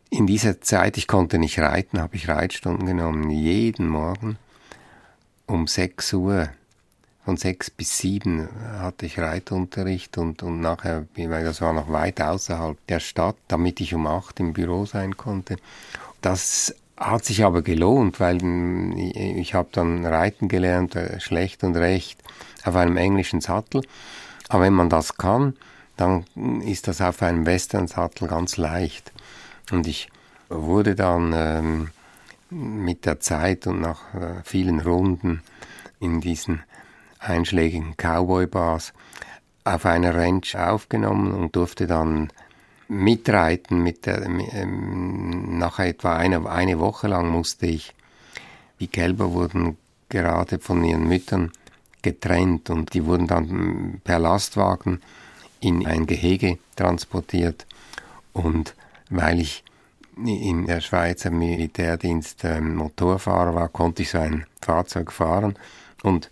in 0.10 0.26
dieser 0.26 0.62
Zeit, 0.62 0.98
ich 0.98 1.08
konnte 1.08 1.38
nicht 1.38 1.60
reiten, 1.60 2.02
habe 2.02 2.16
ich 2.16 2.28
Reitstunden 2.28 2.88
genommen, 2.88 3.30
jeden 3.30 3.88
Morgen 3.88 4.38
um 5.46 5.68
6 5.68 6.14
Uhr. 6.14 6.50
Von 7.24 7.38
6 7.38 7.70
bis 7.72 8.00
7 8.00 8.50
hatte 8.80 9.06
ich 9.06 9.20
Reitunterricht 9.20 10.18
und, 10.18 10.42
und 10.42 10.62
nachher, 10.62 11.06
weil 11.16 11.44
das 11.44 11.62
war 11.62 11.74
noch 11.74 11.92
weit 11.92 12.22
außerhalb 12.22 12.78
der 12.88 13.00
Stadt, 13.00 13.36
damit 13.48 13.80
ich 13.82 13.94
um 13.94 14.08
8 14.08 14.40
im 14.40 14.54
Büro 14.54 14.86
sein 14.86 15.16
konnte. 15.16 15.58
Das 16.22 16.74
hat 16.98 17.26
sich 17.26 17.46
aber 17.46 17.62
gelohnt, 17.62 18.20
weil 18.20 18.40
hm, 18.40 18.98
ich 18.98 19.54
habe 19.54 19.70
dann 19.72 20.06
reiten 20.06 20.48
gelernt, 20.48 20.96
äh, 20.96 21.20
schlecht 21.20 21.64
und 21.64 21.76
recht, 21.76 22.22
auf 22.64 22.76
einem 22.76 22.98
englischen 22.98 23.42
Sattel 23.42 23.84
Aber 24.50 24.64
wenn 24.64 24.74
man 24.74 24.90
das 24.90 25.16
kann, 25.18 25.56
dann 25.96 26.26
ist 26.62 26.88
das 26.88 27.02
auf 27.02 27.22
einem 27.22 27.46
Western-Sattel 27.46 28.28
ganz 28.28 28.58
leicht. 28.58 29.12
Und 29.72 29.88
ich 29.88 30.10
wurde 30.50 30.96
dann 30.96 31.34
ähm, 31.36 31.90
mit 32.50 33.06
der 33.06 33.20
Zeit 33.20 33.68
und 33.68 33.82
nach 33.82 34.14
äh, 34.14 34.42
vielen 34.44 34.80
Runden 34.80 35.42
in 36.00 36.20
diesen 36.20 36.64
einschlägigen 37.20 37.96
Cowboy-Bars 37.96 38.94
auf 39.66 39.86
einer 39.86 40.16
Ranch 40.16 40.56
aufgenommen 40.56 41.34
und 41.34 41.56
durfte 41.56 41.86
dann 41.86 42.30
mitreiten. 42.88 43.84
Mit 43.84 44.06
der, 44.06 44.26
ähm, 44.26 45.60
nach 45.60 45.80
etwa 45.80 46.16
eine, 46.16 46.50
eine 46.50 46.80
Woche 46.80 47.08
lang 47.08 47.30
musste 47.30 47.68
ich, 47.68 47.94
die 48.80 48.88
Kälber 48.88 49.34
wurden 49.34 49.78
gerade 50.08 50.60
von 50.60 50.84
ihren 50.84 51.08
Müttern 51.08 51.52
getrennt 52.02 52.70
und 52.70 52.94
die 52.94 53.06
wurden 53.06 53.28
dann 53.28 54.02
per 54.04 54.20
Lastwagen 54.20 55.02
in 55.60 55.86
ein 55.86 56.06
Gehege 56.06 56.58
transportiert. 56.76 57.66
Und 58.34 58.76
weil 59.10 59.40
ich 59.42 59.64
in 60.26 60.66
der 60.66 60.82
Schweizer 60.82 61.32
Militärdienst 61.32 62.44
ähm, 62.44 62.76
Motorfahrer 62.76 63.56
war, 63.56 63.70
konnte 63.70 64.02
ich 64.02 64.10
so 64.10 64.20
ein 64.20 64.46
Fahrzeug 64.62 65.12
fahren 65.12 65.58
und, 66.04 66.30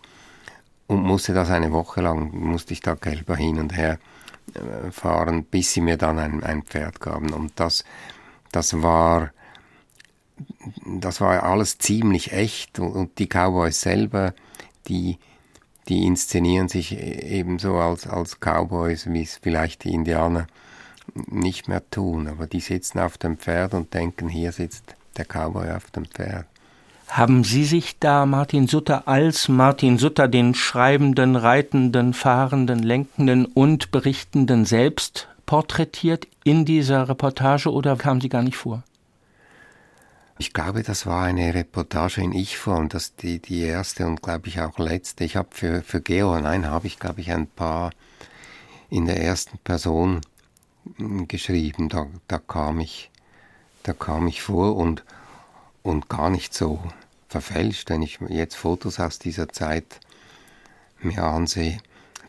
und 0.88 1.04
musste 1.04 1.34
das 1.34 1.50
eine 1.50 1.72
Woche 1.72 2.02
lang, 2.02 2.32
musste 2.34 2.74
ich 2.74 2.82
da 2.82 2.96
Kälber 2.96 3.36
hin 3.36 3.60
und 3.60 3.76
her 3.76 4.00
äh, 4.54 4.92
fahren, 4.92 5.44
bis 5.44 5.74
sie 5.74 5.82
mir 5.82 5.98
dann 5.98 6.20
ein, 6.20 6.44
ein 6.44 6.64
Pferd 6.64 7.00
gaben. 7.00 7.32
Und 7.32 7.54
das, 7.56 7.86
das 8.52 8.82
war, 8.82 9.32
das 10.86 11.22
war 11.22 11.44
alles 11.44 11.78
ziemlich 11.78 12.34
echt 12.34 12.80
und 12.80 13.20
die 13.20 13.28
Cowboys 13.28 13.82
selber, 13.82 14.34
die, 14.88 15.18
die 15.88 16.06
inszenieren 16.06 16.68
sich 16.68 16.94
e-, 16.94 17.40
ebenso 17.40 17.76
als, 17.76 18.08
als 18.08 18.40
Cowboys, 18.40 19.08
wie 19.08 19.22
es 19.22 19.40
vielleicht 19.42 19.84
die 19.84 19.94
Indianer 19.94 20.48
nicht 21.14 21.68
mehr 21.68 21.88
tun. 21.90 22.28
Aber 22.28 22.48
die 22.48 22.60
sitzen 22.60 23.00
auf 23.00 23.18
dem 23.18 23.38
Pferd 23.38 23.74
und 23.74 23.94
denken, 23.94 24.30
hier 24.30 24.52
sitzt 24.52 24.96
der 25.18 25.26
Cowboy 25.26 25.72
auf 25.72 25.90
dem 25.92 26.06
Pferd. 26.06 26.46
Haben 27.08 27.46
Sie 27.46 27.64
sich 27.64 28.00
da 28.00 28.26
Martin 28.26 28.68
Sutter 28.68 29.08
als 29.08 29.48
Martin 29.48 29.98
Sutter, 29.98 30.28
den 30.28 30.54
Schreibenden, 30.54 31.38
Reitenden, 31.38 32.14
Fahrenden, 32.14 32.80
Lenkenden 32.80 33.46
und 33.46 33.92
Berichtenden 33.92 34.66
selbst 34.66 35.30
porträtiert 35.46 36.28
in 36.44 36.66
dieser 36.66 37.08
Reportage 37.08 37.72
oder 37.72 37.96
kam 37.96 38.20
sie 38.20 38.28
gar 38.28 38.44
nicht 38.44 38.58
vor? 38.58 38.84
Ich 40.40 40.54
glaube, 40.54 40.84
das 40.84 41.08
war 41.08 41.24
eine 41.24 41.56
Reportage 41.56 42.22
in 42.22 42.32
Ich-Form, 42.32 42.90
das 42.90 43.16
die, 43.16 43.40
die 43.40 43.62
erste 43.62 44.06
und 44.06 44.22
glaube 44.22 44.48
ich 44.50 44.62
auch 44.62 44.78
letzte. 44.78 45.24
Ich 45.24 45.36
habe 45.36 45.50
für, 45.52 45.82
für 45.82 46.00
Geo, 46.00 46.40
nein, 46.40 46.68
habe 46.68 46.86
ich 46.86 47.00
glaube 47.00 47.22
ich 47.22 47.32
ein 47.32 47.48
paar 47.48 47.90
in 48.92 49.06
der 49.06 49.20
ersten 49.20 49.58
Person 49.58 50.22
geschrieben. 51.28 51.90
Da, 51.90 52.06
da 52.28 52.38
kam 52.38 52.80
ich, 52.80 53.10
da 53.82 53.94
kam 53.94 54.28
ich 54.28 54.44
vor 54.44 54.76
und, 54.76 55.04
und 55.82 56.08
gar 56.08 56.30
nicht 56.30 56.54
so 56.54 56.84
verfälscht. 57.30 57.90
Wenn 57.90 58.04
ich 58.04 58.20
jetzt 58.30 58.56
Fotos 58.56 59.00
aus 59.00 59.18
dieser 59.18 59.50
Zeit 59.50 60.00
mir 61.00 61.24
ansehe, 61.24 61.80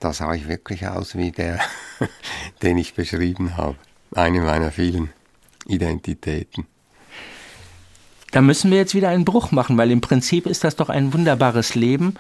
da 0.00 0.14
sah 0.14 0.32
ich 0.32 0.48
wirklich 0.48 0.86
aus 0.86 1.14
wie 1.14 1.30
der, 1.30 1.60
den 2.62 2.78
ich 2.78 2.94
beschrieben 2.94 3.58
habe. 3.58 3.76
Eine 4.12 4.40
meiner 4.40 4.72
vielen 4.72 5.10
Identitäten. 5.66 6.66
Da 8.30 8.42
müssen 8.42 8.70
wir 8.70 8.78
jetzt 8.78 8.94
wieder 8.94 9.08
einen 9.08 9.24
Bruch 9.24 9.52
machen, 9.52 9.78
weil 9.78 9.90
im 9.90 10.00
Prinzip 10.00 10.46
ist 10.46 10.64
das 10.64 10.76
doch 10.76 10.90
ein 10.90 11.12
wunderbares 11.12 11.74
Leben. 11.74 12.14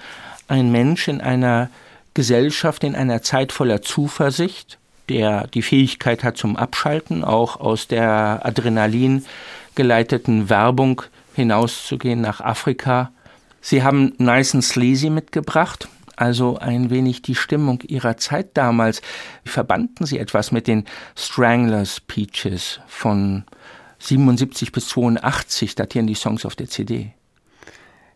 Ein 0.46 0.72
Mensch 0.72 1.08
in 1.08 1.20
einer 1.20 1.68
Gesellschaft, 2.14 2.82
in 2.84 2.94
einer 2.94 3.22
Zeit 3.22 3.52
voller 3.52 3.82
Zuversicht, 3.82 4.78
der 5.08 5.46
die 5.48 5.62
Fähigkeit 5.62 6.24
hat 6.24 6.36
zum 6.36 6.56
Abschalten, 6.56 7.24
auch 7.24 7.60
aus 7.60 7.88
der 7.88 8.40
Adrenalin 8.42 9.24
geleiteten 9.74 10.48
Werbung 10.48 11.02
hinauszugehen 11.34 12.20
nach 12.20 12.40
Afrika. 12.40 13.12
Sie 13.60 13.82
haben 13.82 14.14
Nice 14.18 14.54
and 14.54 14.64
Sleazy 14.64 15.10
mitgebracht, 15.10 15.88
also 16.16 16.58
ein 16.58 16.90
wenig 16.90 17.22
die 17.22 17.34
Stimmung 17.34 17.82
ihrer 17.82 18.16
Zeit 18.16 18.56
damals. 18.56 19.02
Verbanden 19.44 20.06
Sie 20.06 20.18
etwas 20.18 20.50
mit 20.50 20.66
den 20.66 20.84
Stranglers 21.14 22.00
Peaches 22.00 22.80
von 22.88 23.44
77 23.98 24.72
bis 24.72 24.88
82, 24.88 25.74
datieren 25.74 26.06
die 26.06 26.14
Songs 26.14 26.44
auf 26.44 26.56
der 26.56 26.68
CD? 26.68 27.12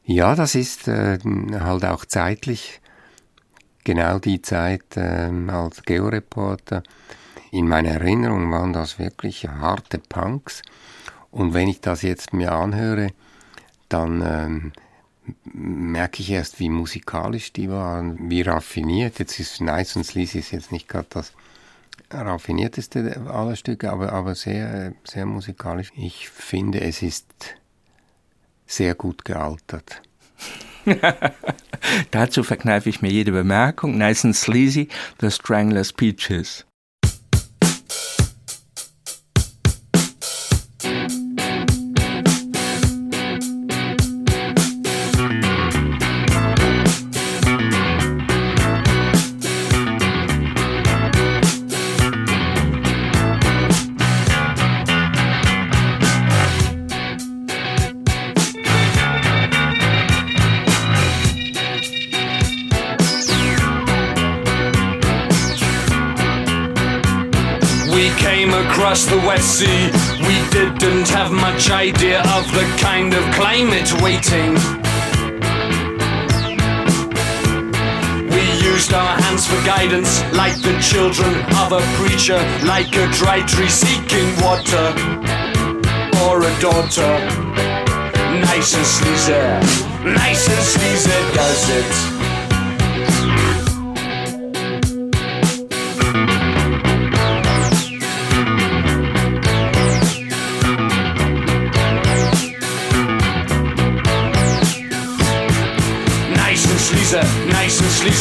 Ja, 0.05 0.35
das 0.35 0.55
ist 0.55 0.89
äh, 0.89 1.19
halt 1.61 1.85
auch 1.85 2.05
zeitlich 2.05 2.81
genau 3.85 4.19
die 4.19 4.43
Zeit 4.43 4.97
äh, 4.97 5.31
als 5.49 5.83
Georeporter. 5.83 6.83
In 7.51 7.69
meiner 7.69 7.91
Erinnerung 7.91 8.51
waren 8.51 8.73
das 8.73 8.99
wirklich 8.99 9.47
harte 9.47 9.99
Punks. 9.99 10.63
Und 11.31 11.55
wenn 11.55 11.69
ich 11.69 11.81
das 11.81 12.03
jetzt 12.03 12.33
mir 12.33 12.53
anhöre, 12.53 13.09
dann 13.89 14.23
ähm, 14.25 14.73
merke 15.45 16.23
ich 16.23 16.31
erst, 16.31 16.59
wie 16.61 16.69
musikalisch 16.69 17.53
die 17.53 17.71
waren, 17.71 18.31
wie 18.31 18.43
raffiniert. 18.43 19.19
Jetzt 19.19 19.39
ist 19.39 19.61
Nice 19.61 19.97
und 19.97 20.05
Sleazy 20.05 20.39
ist 20.39 20.51
jetzt 20.51 20.73
nicht 20.73 20.89
gerade 20.89 21.09
das 21.11 21.33
raffinierteste 22.15 23.23
aller 23.29 23.57
Stücke, 23.57 23.91
aber, 23.91 24.13
aber 24.13 24.35
sehr, 24.35 24.95
sehr 25.05 25.27
musikalisch. 25.27 25.91
Ich 25.97 26.29
finde, 26.29 26.81
es 26.81 27.03
ist 27.03 27.57
sehr 28.67 28.95
gut 28.95 29.25
gealtert. 29.25 30.03
Dazu 32.11 32.43
verkneife 32.43 32.89
ich 32.89 33.03
mir 33.03 33.11
jede 33.11 33.33
Bemerkung. 33.33 33.99
Nice 33.99 34.25
and 34.25 34.37
sleazy, 34.37 34.89
The 35.21 35.31
Strangler's 35.31 35.93
Peaches. 35.93 36.67
Across 68.67 69.05
the 69.05 69.19
West 69.19 69.59
Sea. 69.59 69.91
We 70.27 70.37
didn't 70.51 71.09
have 71.09 71.31
much 71.33 71.71
idea 71.71 72.21
of 72.37 72.45
the 72.53 72.67
kind 72.79 73.15
of 73.15 73.23
climate 73.35 73.91
waiting. 74.03 74.55
We 78.35 78.45
used 78.71 78.93
our 78.93 79.15
hands 79.23 79.47
for 79.47 79.61
guidance, 79.65 80.23
like 80.33 80.57
the 80.63 80.79
children 80.81 81.33
of 81.63 81.73
a 81.73 81.83
preacher, 81.99 82.41
like 82.65 82.95
a 82.97 83.07
dry 83.13 83.41
tree 83.47 83.69
seeking 83.69 84.29
water, 84.41 84.87
or 86.25 86.43
a 86.43 86.53
daughter. 86.61 87.13
Nice 88.49 88.75
and 88.75 88.87
sleazy, 88.87 89.43
nice 90.05 90.49
and 90.49 90.65
sleazy 90.73 91.19
does 91.35 91.71
it. 91.71 92.12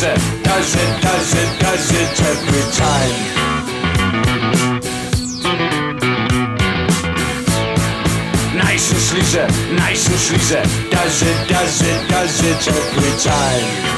And 0.04 0.22
sleazy. 0.22 0.44
Does 0.44 0.76
it, 0.76 1.02
does 1.02 1.34
it, 1.34 1.60
does 1.60 1.92
it 1.92 2.22
every 2.22 2.66
time. 2.72 3.42
Nice 8.58 8.92
and 8.92 9.02
sleazy, 9.02 9.76
nice 9.76 10.08
and 10.08 10.20
sleazy. 10.20 10.90
Does 10.90 11.22
it, 11.22 11.48
does 11.48 11.82
it, 11.82 12.10
does 12.10 12.44
it 12.44 12.68
every 12.68 13.20
time. 13.20 13.90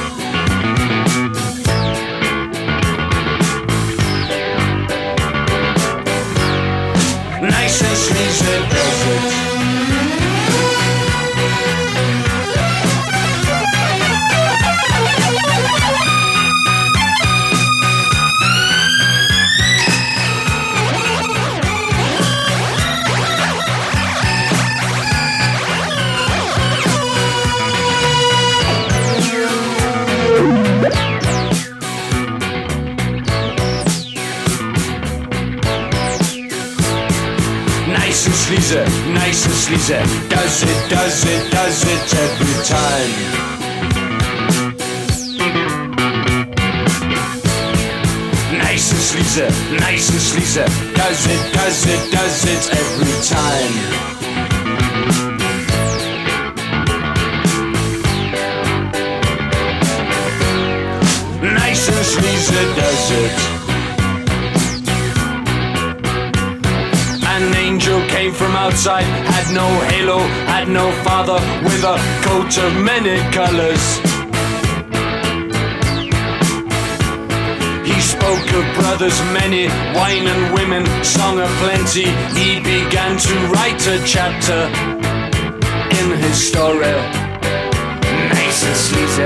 Sleazy, 38.14 38.78
nice 39.12 39.46
and 39.46 39.54
sleazy. 39.54 39.94
Does 40.30 40.64
it, 40.64 40.90
does 40.90 41.26
it, 41.26 41.52
does 41.52 41.84
it 41.84 42.14
every 42.14 42.64
time. 42.64 43.44
Nice 48.58 48.92
and 48.92 49.02
sleazy, 49.02 49.48
nice 49.80 50.10
and 50.12 50.22
sleazy. 50.22 50.66
Does 50.94 51.26
it, 51.26 51.54
does 51.54 51.86
it, 51.88 52.12
does 52.12 52.46
it 52.46 52.64
every 52.82 53.18
time. 53.34 53.74
Nice 61.42 61.88
and 61.90 62.06
sleazy 62.06 62.64
does 62.76 63.12
it. 63.12 63.63
Angel 67.84 68.08
came 68.08 68.32
from 68.32 68.56
outside, 68.56 69.04
had 69.04 69.54
no 69.54 69.68
halo, 69.90 70.20
had 70.48 70.70
no 70.70 70.90
father, 71.04 71.40
with 71.66 71.84
a 71.84 71.98
coat 72.24 72.58
of 72.58 72.72
many 72.82 73.20
colors. 73.34 73.84
He 77.86 78.00
spoke 78.00 78.48
of 78.56 78.64
brothers 78.80 79.20
many, 79.34 79.68
wine 79.98 80.28
and 80.28 80.54
women, 80.54 80.86
song 81.04 81.40
of 81.40 81.50
plenty. 81.60 82.08
He 82.40 82.60
began 82.62 83.18
to 83.18 83.34
write 83.52 83.86
a 83.88 84.02
chapter 84.06 84.60
in 86.00 86.18
his 86.24 86.38
story. 86.50 86.96
Nice 88.32 88.64
and 88.64 88.78
sleazy, 88.88 89.24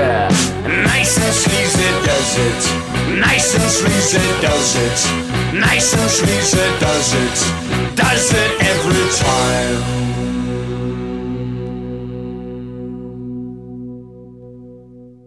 nice 0.82 1.16
and 1.16 1.34
sleazy 1.42 1.90
does 2.08 2.30
it. 2.48 3.20
Nice 3.20 3.54
and 3.54 3.70
sleazy 3.70 4.26
does 4.42 4.76
it. 4.76 5.37
Nice 5.52 5.94
and 5.94 6.10
sleazy 6.10 6.58
does 6.80 7.14
it. 7.14 7.96
Does 7.96 8.32
it 8.32 8.50
every 8.60 9.08
time. 9.16 9.98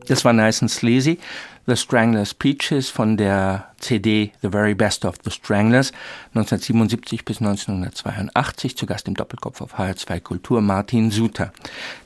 Das 0.08 0.24
war 0.26 0.34
Nice 0.34 0.62
and 0.62 0.70
Sleazy, 0.70 1.20
The 1.66 1.76
Stranglers 1.76 2.34
Peaches 2.34 2.90
von 2.90 3.18
der 3.18 3.71
CD 3.82 4.32
The 4.42 4.50
Very 4.50 4.76
Best 4.76 5.06
of 5.06 5.16
the 5.24 5.32
Stranglers 5.32 5.92
1977 6.34 7.26
bis 7.26 7.42
1982, 7.42 8.78
zu 8.78 8.86
Gast 8.86 9.08
im 9.08 9.16
Doppelkopf 9.16 9.62
auf 9.62 9.78
HR2 9.78 10.20
Kultur 10.22 10.62
Martin 10.62 11.12
Suter. 11.12 11.52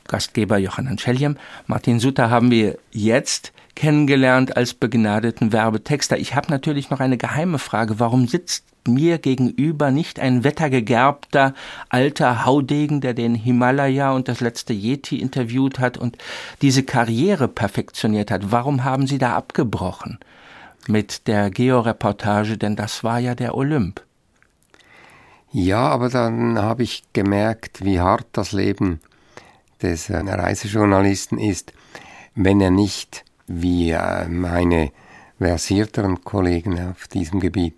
Gastgeber 0.08 0.58
Johann 0.58 0.98
Scheljem. 0.98 1.36
Martin 1.66 2.00
Suter 2.00 2.30
haben 2.30 2.50
wir 2.50 2.78
jetzt 2.92 3.52
kennengelernt 3.74 4.56
als 4.56 4.74
begnadeten 4.74 5.52
Werbetexter. 5.52 6.18
Ich 6.18 6.34
habe 6.34 6.50
natürlich 6.50 6.90
noch 6.90 7.00
eine 7.00 7.18
geheime 7.18 7.58
Frage. 7.58 8.00
Warum 8.00 8.26
sitzt 8.26 8.64
mir 8.88 9.18
gegenüber 9.18 9.90
nicht 9.90 10.18
ein 10.18 10.44
wettergegerbter 10.44 11.54
alter 11.88 12.44
Haudegen, 12.44 13.00
der 13.00 13.14
den 13.14 13.34
Himalaya 13.34 14.12
und 14.12 14.28
das 14.28 14.40
letzte 14.40 14.72
Yeti 14.72 15.18
interviewt 15.18 15.78
hat 15.78 15.98
und 15.98 16.16
diese 16.62 16.82
Karriere 16.82 17.48
perfektioniert 17.48 18.30
hat? 18.30 18.50
Warum 18.50 18.84
haben 18.84 19.06
Sie 19.06 19.18
da 19.18 19.36
abgebrochen 19.36 20.18
mit 20.88 21.26
der 21.26 21.50
Georeportage? 21.50 22.58
Denn 22.58 22.76
das 22.76 23.04
war 23.04 23.18
ja 23.18 23.34
der 23.34 23.54
Olymp. 23.54 24.02
Ja, 25.52 25.88
aber 25.88 26.08
dann 26.08 26.58
habe 26.58 26.82
ich 26.82 27.04
gemerkt, 27.12 27.84
wie 27.84 28.00
hart 28.00 28.26
das 28.32 28.52
Leben 28.52 29.00
des 29.82 30.10
äh, 30.10 30.16
Reisejournalisten 30.16 31.38
ist, 31.38 31.72
wenn 32.34 32.60
er 32.60 32.70
nicht 32.70 33.24
wie 33.46 33.90
äh, 33.90 34.28
meine 34.28 34.92
versierteren 35.38 36.24
Kollegen 36.24 36.78
auf 36.90 37.08
diesem 37.08 37.40
Gebiet 37.40 37.76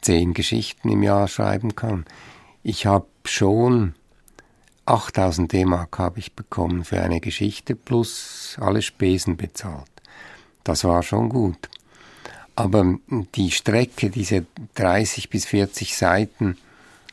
zehn 0.00 0.34
Geschichten 0.34 0.88
im 0.88 1.02
Jahr 1.02 1.28
schreiben 1.28 1.74
kann. 1.74 2.04
Ich 2.62 2.86
habe 2.86 3.06
schon 3.24 3.94
8000 4.86 5.52
D-Mark 5.52 5.98
habe 5.98 6.18
ich 6.18 6.34
bekommen 6.34 6.84
für 6.84 7.00
eine 7.02 7.20
Geschichte 7.20 7.74
plus 7.74 8.56
alle 8.60 8.82
Spesen 8.82 9.36
bezahlt. 9.36 9.90
Das 10.64 10.84
war 10.84 11.02
schon 11.02 11.28
gut. 11.28 11.68
Aber 12.58 12.96
die 13.36 13.52
Strecke, 13.52 14.10
diese 14.10 14.44
30 14.74 15.30
bis 15.30 15.46
40 15.46 15.96
Seiten 15.96 16.56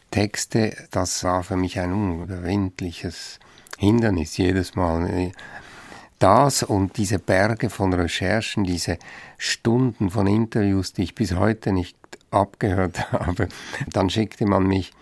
Texte, 0.10 0.76
das 0.90 1.24
war 1.24 1.44
für 1.44 1.56
mich 1.56 1.80
ein 1.80 1.94
unüberwindliches 1.94 3.40
Hindernis 3.78 4.38
jedes 4.38 4.74
Mal 4.74 5.32
das 6.18 6.64
und 6.64 6.98
diese 6.98 7.20
Berge 7.20 7.70
von 7.70 7.94
Recherchen, 7.94 8.64
diese 8.64 8.98
Stunden 9.38 10.10
von 10.10 10.26
Interviews, 10.26 10.94
die 10.94 11.04
ich 11.04 11.14
bis 11.14 11.36
heute 11.36 11.72
nicht 11.74 11.96
abgehört 12.32 13.12
habe, 13.12 13.48
dann 13.94 14.10
schickte 14.10 14.48
man 14.48 14.66
mich 14.66 14.94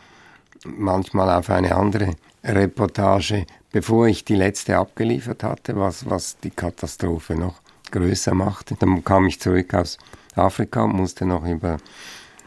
manchmal 0.66 1.30
auf 1.30 1.50
eine 1.52 1.74
andere 1.74 2.16
Reportage, 2.44 3.46
bevor 3.72 4.08
ich 4.08 4.26
die 4.26 4.36
letzte 4.36 4.76
abgeliefert 4.76 5.42
hatte, 5.42 5.78
was, 5.78 6.10
was 6.10 6.38
die 6.40 6.52
Katastrophe 6.52 7.36
noch 7.36 7.62
größer 7.92 8.34
machte. 8.34 8.76
Dann 8.76 9.06
kam 9.06 9.26
ich 9.28 9.40
zurück 9.40 9.74
aus 9.74 9.98
Afrika 10.36 10.88
musste 10.88 11.26
noch 11.26 11.46
über, 11.46 11.78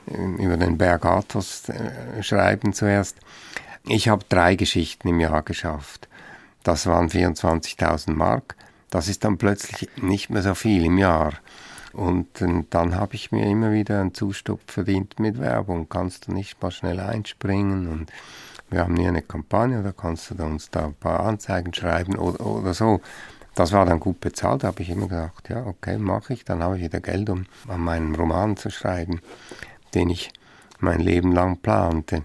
über 0.07 0.57
den 0.57 0.79
Berg 0.79 1.05
Athos 1.05 1.69
äh, 1.69 2.23
schreiben 2.23 2.73
zuerst. 2.73 3.17
Ich 3.87 4.09
habe 4.09 4.25
drei 4.29 4.57
Geschichten 4.57 5.09
im 5.09 5.21
Jahr 5.21 5.43
geschafft. 5.43 6.09
Das 6.63 6.87
waren 6.87 7.09
24.000 7.09 8.13
Mark. 8.13 8.57
Das 8.91 9.09
ist 9.09 9.25
dann 9.25 9.39
plötzlich 9.39 9.89
nicht 9.97 10.31
mehr 10.31 10.43
so 10.43 10.55
viel 10.55 10.85
im 10.85 10.99
Jahr. 10.99 11.35
Und 11.93 12.43
äh, 12.43 12.65
dann 12.71 12.97
habe 12.97 13.15
ich 13.15 13.33
mir 13.33 13.47
immer 13.47 13.73
wieder 13.73 14.01
einen 14.01 14.15
Zustupf 14.15 14.73
verdient 14.73 15.19
mit 15.19 15.39
Werbung. 15.41 15.89
Kannst 15.89 16.27
du 16.27 16.33
nicht 16.33 16.61
mal 16.63 16.71
schnell 16.71 17.01
einspringen? 17.01 17.89
Und 17.89 18.11
wir 18.69 18.81
haben 18.81 18.97
hier 18.97 19.09
eine 19.09 19.23
Kampagne, 19.23 19.83
da 19.83 19.93
kannst 19.93 20.31
du 20.31 20.45
uns 20.45 20.71
da 20.71 20.87
ein 20.87 20.95
paar 20.95 21.21
Anzeigen 21.21 21.73
schreiben 21.73 22.17
oder, 22.17 22.45
oder 22.45 22.75
so. 22.75 23.01
Das 23.57 23.73
war 23.73 23.87
dann 23.87 24.01
gut 24.01 24.21
bezahlt, 24.21 24.65
habe 24.65 24.83
ich 24.83 24.91
immer 24.91 25.09
gesagt, 25.09 25.49
ja, 25.49 25.65
okay, 25.65 25.97
mache 25.97 26.35
ich. 26.35 26.45
Dann 26.45 26.63
habe 26.63 26.77
ich 26.77 26.85
wieder 26.85 27.01
Geld, 27.01 27.31
um 27.31 27.47
an 27.67 27.81
meinem 27.81 28.15
Roman 28.15 28.59
zu 28.59 28.71
schreiben, 28.71 29.23
den 29.95 30.11
ich 30.11 30.31
mein 30.79 31.01
Leben 31.01 31.33
lang 31.33 31.57
plante. 31.57 32.23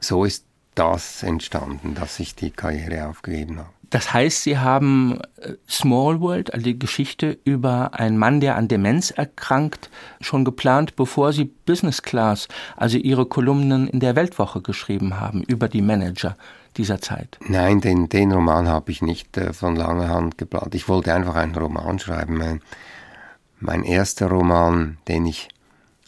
So 0.00 0.24
ist 0.24 0.46
das 0.74 1.22
entstanden, 1.22 1.94
dass 1.94 2.20
ich 2.20 2.34
die 2.34 2.50
Karriere 2.50 3.08
aufgegeben 3.08 3.58
habe. 3.58 3.70
Das 3.90 4.14
heißt, 4.14 4.44
Sie 4.44 4.56
haben 4.56 5.20
äh, 5.38 5.54
Small 5.68 6.20
World, 6.20 6.54
also 6.54 6.64
die 6.64 6.78
Geschichte 6.78 7.38
über 7.44 7.98
einen 7.98 8.18
Mann, 8.18 8.40
der 8.40 8.56
an 8.56 8.68
Demenz 8.68 9.10
erkrankt, 9.10 9.90
schon 10.20 10.44
geplant, 10.44 10.94
bevor 10.94 11.32
Sie 11.32 11.44
Business 11.44 12.00
Class, 12.00 12.46
also 12.76 12.98
Ihre 12.98 13.26
Kolumnen 13.26 13.88
in 13.88 13.98
der 13.98 14.14
Weltwoche 14.14 14.62
geschrieben 14.62 15.18
haben, 15.18 15.42
über 15.42 15.68
die 15.68 15.82
Manager 15.82 16.36
dieser 16.76 17.00
Zeit. 17.00 17.36
Nein, 17.48 17.80
den, 17.80 18.08
den 18.08 18.30
Roman 18.30 18.68
habe 18.68 18.92
ich 18.92 19.02
nicht 19.02 19.36
äh, 19.36 19.52
von 19.52 19.74
langer 19.74 20.08
Hand 20.08 20.38
geplant. 20.38 20.76
Ich 20.76 20.88
wollte 20.88 21.12
einfach 21.12 21.34
einen 21.34 21.56
Roman 21.56 21.98
schreiben. 21.98 22.38
Mein, 22.38 22.62
mein 23.58 23.82
erster 23.82 24.28
Roman, 24.28 24.98
den 25.08 25.26
ich 25.26 25.48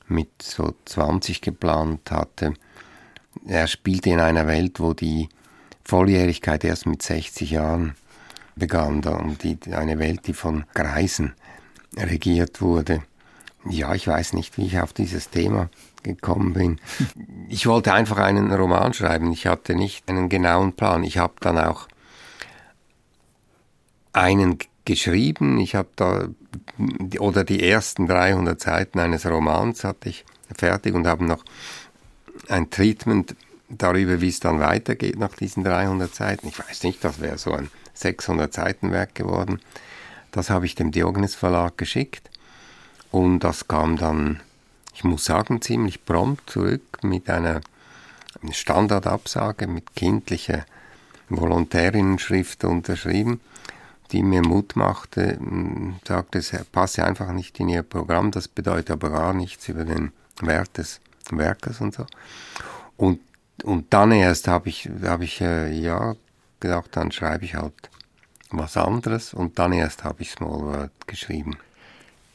mit 0.07 0.31
so 0.41 0.75
20 0.85 1.41
geplant 1.41 2.13
hatte, 2.13 2.55
er 3.47 3.67
spielte 3.67 4.11
in 4.11 4.21
einer 4.21 4.47
Welt, 4.47 4.81
wo 4.81 4.95
die 4.95 5.29
Volljährigkeit 5.85 6.65
erst 6.65 6.87
mit 6.87 7.03
60 7.03 7.51
Jahren 7.51 7.95
begann, 8.55 9.03
und 9.05 9.43
die, 9.43 9.59
eine 9.73 9.99
Welt, 9.99 10.27
die 10.27 10.35
von 10.35 10.65
Greisen 10.75 11.35
regiert 11.97 12.61
wurde. 12.61 13.03
Ja, 13.69 13.95
ich 13.95 14.07
weiß 14.07 14.33
nicht, 14.33 14.59
wie 14.59 14.67
ich 14.67 14.81
auf 14.81 14.93
dieses 14.93 15.31
Thema 15.31 15.69
gekommen 16.03 16.53
bin. 16.53 16.81
Ich 17.49 17.67
wollte 17.67 17.93
einfach 17.93 18.17
einen 18.17 18.51
Roman 18.51 18.95
schreiben. 18.95 19.31
Ich 19.31 19.47
hatte 19.47 19.75
nicht 19.75 20.09
einen 20.09 20.31
genauen 20.31 20.73
Plan. 20.73 21.05
Ich 21.05 21.19
habe 21.19 21.35
dann 21.41 21.59
auch 21.59 21.87
einen 24.15 24.57
geschrieben. 24.87 25.59
Ich 25.59 25.75
habe 25.75 25.91
da 25.97 26.29
oder 27.19 27.45
die 27.45 27.69
ersten 27.69 28.07
300 28.07 28.59
Seiten 28.59 28.99
eines 29.01 29.27
Romans 29.27 29.85
hatte 29.85 30.09
ich 30.09 30.25
fertig 30.57 30.95
und 30.95 31.07
habe 31.07 31.27
noch 31.27 31.45
ein 32.49 32.71
Treatment 32.71 33.35
darüber, 33.69 34.21
wie 34.21 34.29
es 34.29 34.41
dann 34.41 34.61
weitergeht 34.61 35.19
nach 35.19 35.35
diesen 35.35 35.65
300 35.65 36.15
Seiten. 36.15 36.49
Ich 36.49 36.59
weiß 36.59 36.83
nicht, 36.85 37.03
das 37.05 37.21
wäre 37.21 37.39
so 37.39 37.53
ein 37.53 37.71
600 37.95 38.53
Seiten 38.53 38.93
Werk 38.93 39.15
geworden. 39.15 39.61
Das 40.31 40.51
habe 40.51 40.67
ich 40.67 40.75
dem 40.75 40.91
Diogenes 40.91 41.35
Verlag 41.35 41.77
geschickt 41.77 42.31
und 43.11 43.41
das 43.41 43.69
kam 43.69 43.97
dann, 43.97 44.41
ich 44.95 45.05
muss 45.05 45.25
sagen, 45.25 45.61
ziemlich 45.61 46.05
prompt 46.05 46.51
zurück 46.51 46.99
mit 47.03 47.29
einer 47.29 47.61
Standardabsage 48.51 49.67
mit 49.67 49.95
kindlicher 49.95 50.65
Volontärinnenschrift 51.29 52.65
unterschrieben, 52.65 53.41
die 54.11 54.23
mir 54.23 54.43
Mut 54.43 54.77
machte, 54.77 55.39
sagte, 56.07 56.39
es 56.39 56.53
passe 56.73 57.05
einfach 57.05 57.33
nicht 57.33 57.59
in 57.61 57.69
ihr 57.69 57.83
Programm, 57.83 58.31
das 58.31 58.49
bedeutet 58.49 58.91
aber 58.91 59.11
gar 59.11 59.33
nichts 59.33 59.69
über 59.69 59.85
den 59.85 60.13
Wert 60.41 60.79
des 60.79 61.01
Werkes 61.31 61.81
und 61.81 61.95
so. 61.95 62.07
Und, 62.97 63.21
und 63.65 63.93
dann 63.93 64.13
erst 64.13 64.49
habe 64.49 64.69
ich, 64.69 64.89
hab 65.05 65.23
ich 65.23 65.41
äh, 65.41 65.73
ja 65.73 66.15
gedacht, 66.61 66.91
dann 66.93 67.13
schreibe 67.13 67.45
ich 67.45 67.55
halt 67.55 67.75
was 68.51 68.77
anderes 68.77 69.35
und 69.35 69.59
dann 69.59 69.73
erst 69.73 70.05
habe 70.05 70.23
ich 70.23 70.31
Small 70.31 70.61
World 70.61 70.91
geschrieben. 71.07 71.57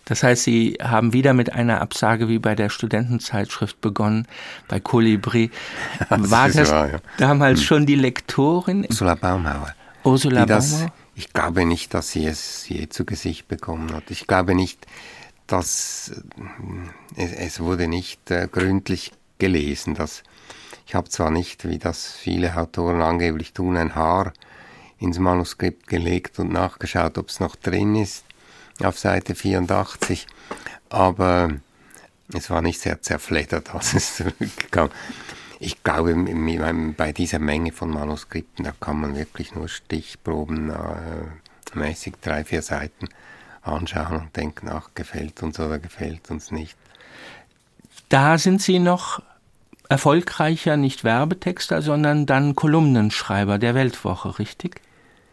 Das 0.05 0.23
heißt, 0.23 0.43
Sie 0.43 0.77
haben 0.81 1.11
wieder 1.11 1.33
mit 1.33 1.51
einer 1.51 1.81
Absage 1.81 2.29
wie 2.29 2.39
bei 2.39 2.55
der 2.55 2.69
Studentenzeitschrift 2.69 3.81
begonnen, 3.81 4.25
bei 4.69 4.79
Kolibri. 4.79 5.51
War 6.09 6.49
das 6.49 6.71
wahr, 6.71 6.91
ja. 6.91 6.99
damals 7.17 7.59
hm. 7.59 7.65
schon 7.65 7.85
die 7.85 7.95
Lektorin? 7.95 8.85
Ursula 8.89 9.15
Baumhauer. 9.15 9.73
Ursula 10.05 10.45
Baumhauer? 10.45 10.93
Ich 11.15 11.33
glaube 11.33 11.65
nicht, 11.65 11.93
dass 11.93 12.11
sie 12.11 12.25
es 12.25 12.69
je 12.69 12.87
zu 12.87 13.03
Gesicht 13.03 13.47
bekommen 13.47 13.91
hat. 13.93 14.09
Ich 14.09 14.27
glaube 14.27 14.55
nicht, 14.55 14.85
dass 15.47 16.11
äh, 17.15 17.23
es, 17.23 17.31
es 17.31 17.59
wurde 17.59 17.87
nicht 17.87 18.29
äh, 18.31 18.47
gründlich 18.51 19.13
gelesen. 19.39 19.95
Dass, 19.95 20.23
ich 20.85 20.95
habe 20.95 21.09
zwar 21.09 21.31
nicht, 21.31 21.67
wie 21.67 21.79
das 21.79 22.11
viele 22.11 22.55
Autoren 22.57 23.01
angeblich 23.01 23.53
tun, 23.53 23.77
ein 23.77 23.95
Haar 23.95 24.33
ins 24.99 25.19
Manuskript 25.19 25.87
gelegt 25.87 26.39
und 26.39 26.51
nachgeschaut, 26.51 27.17
ob 27.17 27.29
es 27.29 27.39
noch 27.39 27.55
drin 27.55 27.95
ist 27.95 28.25
auf 28.83 28.99
Seite 28.99 29.35
84, 29.35 30.27
aber 30.89 31.49
es 32.33 32.49
war 32.49 32.61
nicht 32.61 32.79
sehr 32.79 33.01
zerfleddert, 33.01 33.73
als 33.73 33.93
es 33.93 34.17
zurückkam. 34.17 34.89
Ich 35.59 35.83
glaube, 35.83 36.13
bei 36.95 37.11
dieser 37.13 37.39
Menge 37.39 37.71
von 37.71 37.89
Manuskripten, 37.89 38.65
da 38.65 38.73
kann 38.79 38.99
man 38.99 39.15
wirklich 39.15 39.55
nur 39.55 39.67
Stichproben 39.67 40.69
äh, 40.69 41.95
drei, 42.21 42.43
vier 42.43 42.61
Seiten 42.61 43.09
anschauen 43.67 44.17
und 44.17 44.35
denken, 44.35 44.69
ach, 44.69 44.89
gefällt 44.95 45.43
uns 45.43 45.59
oder 45.59 45.79
gefällt 45.79 46.29
uns 46.29 46.51
nicht. 46.51 46.77
Da 48.09 48.37
sind 48.37 48.61
Sie 48.61 48.79
noch 48.79 49.21
erfolgreicher, 49.89 50.77
nicht 50.77 51.03
Werbetexter, 51.03 51.81
sondern 51.81 52.25
dann 52.25 52.55
Kolumnenschreiber 52.55 53.57
der 53.57 53.75
Weltwoche, 53.75 54.39
richtig? 54.39 54.81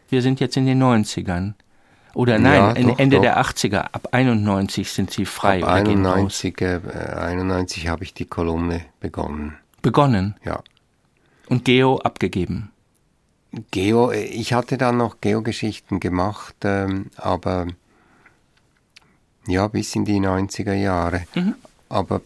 Wir 0.08 0.22
sind 0.22 0.40
jetzt 0.40 0.56
in 0.56 0.66
den 0.66 0.82
90ern. 0.82 1.54
Oder 2.14 2.38
nein, 2.38 2.54
ja, 2.54 2.72
doch, 2.74 2.98
Ende 2.98 3.16
doch. 3.16 3.22
der 3.22 3.40
80er, 3.40 3.88
ab 3.92 4.08
91 4.12 4.90
sind 4.90 5.10
Sie 5.10 5.24
frei. 5.24 5.62
Ab 5.64 5.70
91, 5.70 6.60
äh, 6.60 6.80
91 7.16 7.88
habe 7.88 8.04
ich 8.04 8.14
die 8.14 8.26
Kolumne 8.26 8.82
begonnen. 9.00 9.56
Begonnen? 9.82 10.36
Ja. 10.44 10.60
Und 11.48 11.64
Geo 11.64 11.98
abgegeben? 11.98 12.70
Geo, 13.72 14.10
äh, 14.10 14.24
ich 14.24 14.52
hatte 14.52 14.78
dann 14.78 14.96
noch 14.96 15.20
Geogeschichten 15.20 15.98
gemacht, 15.98 16.54
ähm, 16.62 17.10
aber 17.16 17.66
ja, 19.46 19.68
bis 19.68 19.94
in 19.94 20.04
die 20.04 20.20
90er 20.20 20.74
Jahre. 20.74 21.24
Mhm. 21.34 21.54
Aber 21.88 22.20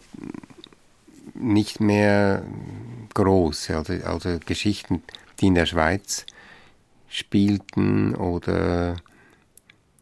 nicht 1.33 1.79
mehr 1.79 2.43
groß, 3.13 3.71
also, 3.71 3.93
also 4.05 4.39
Geschichten, 4.45 5.03
die 5.39 5.47
in 5.47 5.55
der 5.55 5.65
Schweiz 5.65 6.25
spielten 7.07 8.15
oder 8.15 8.95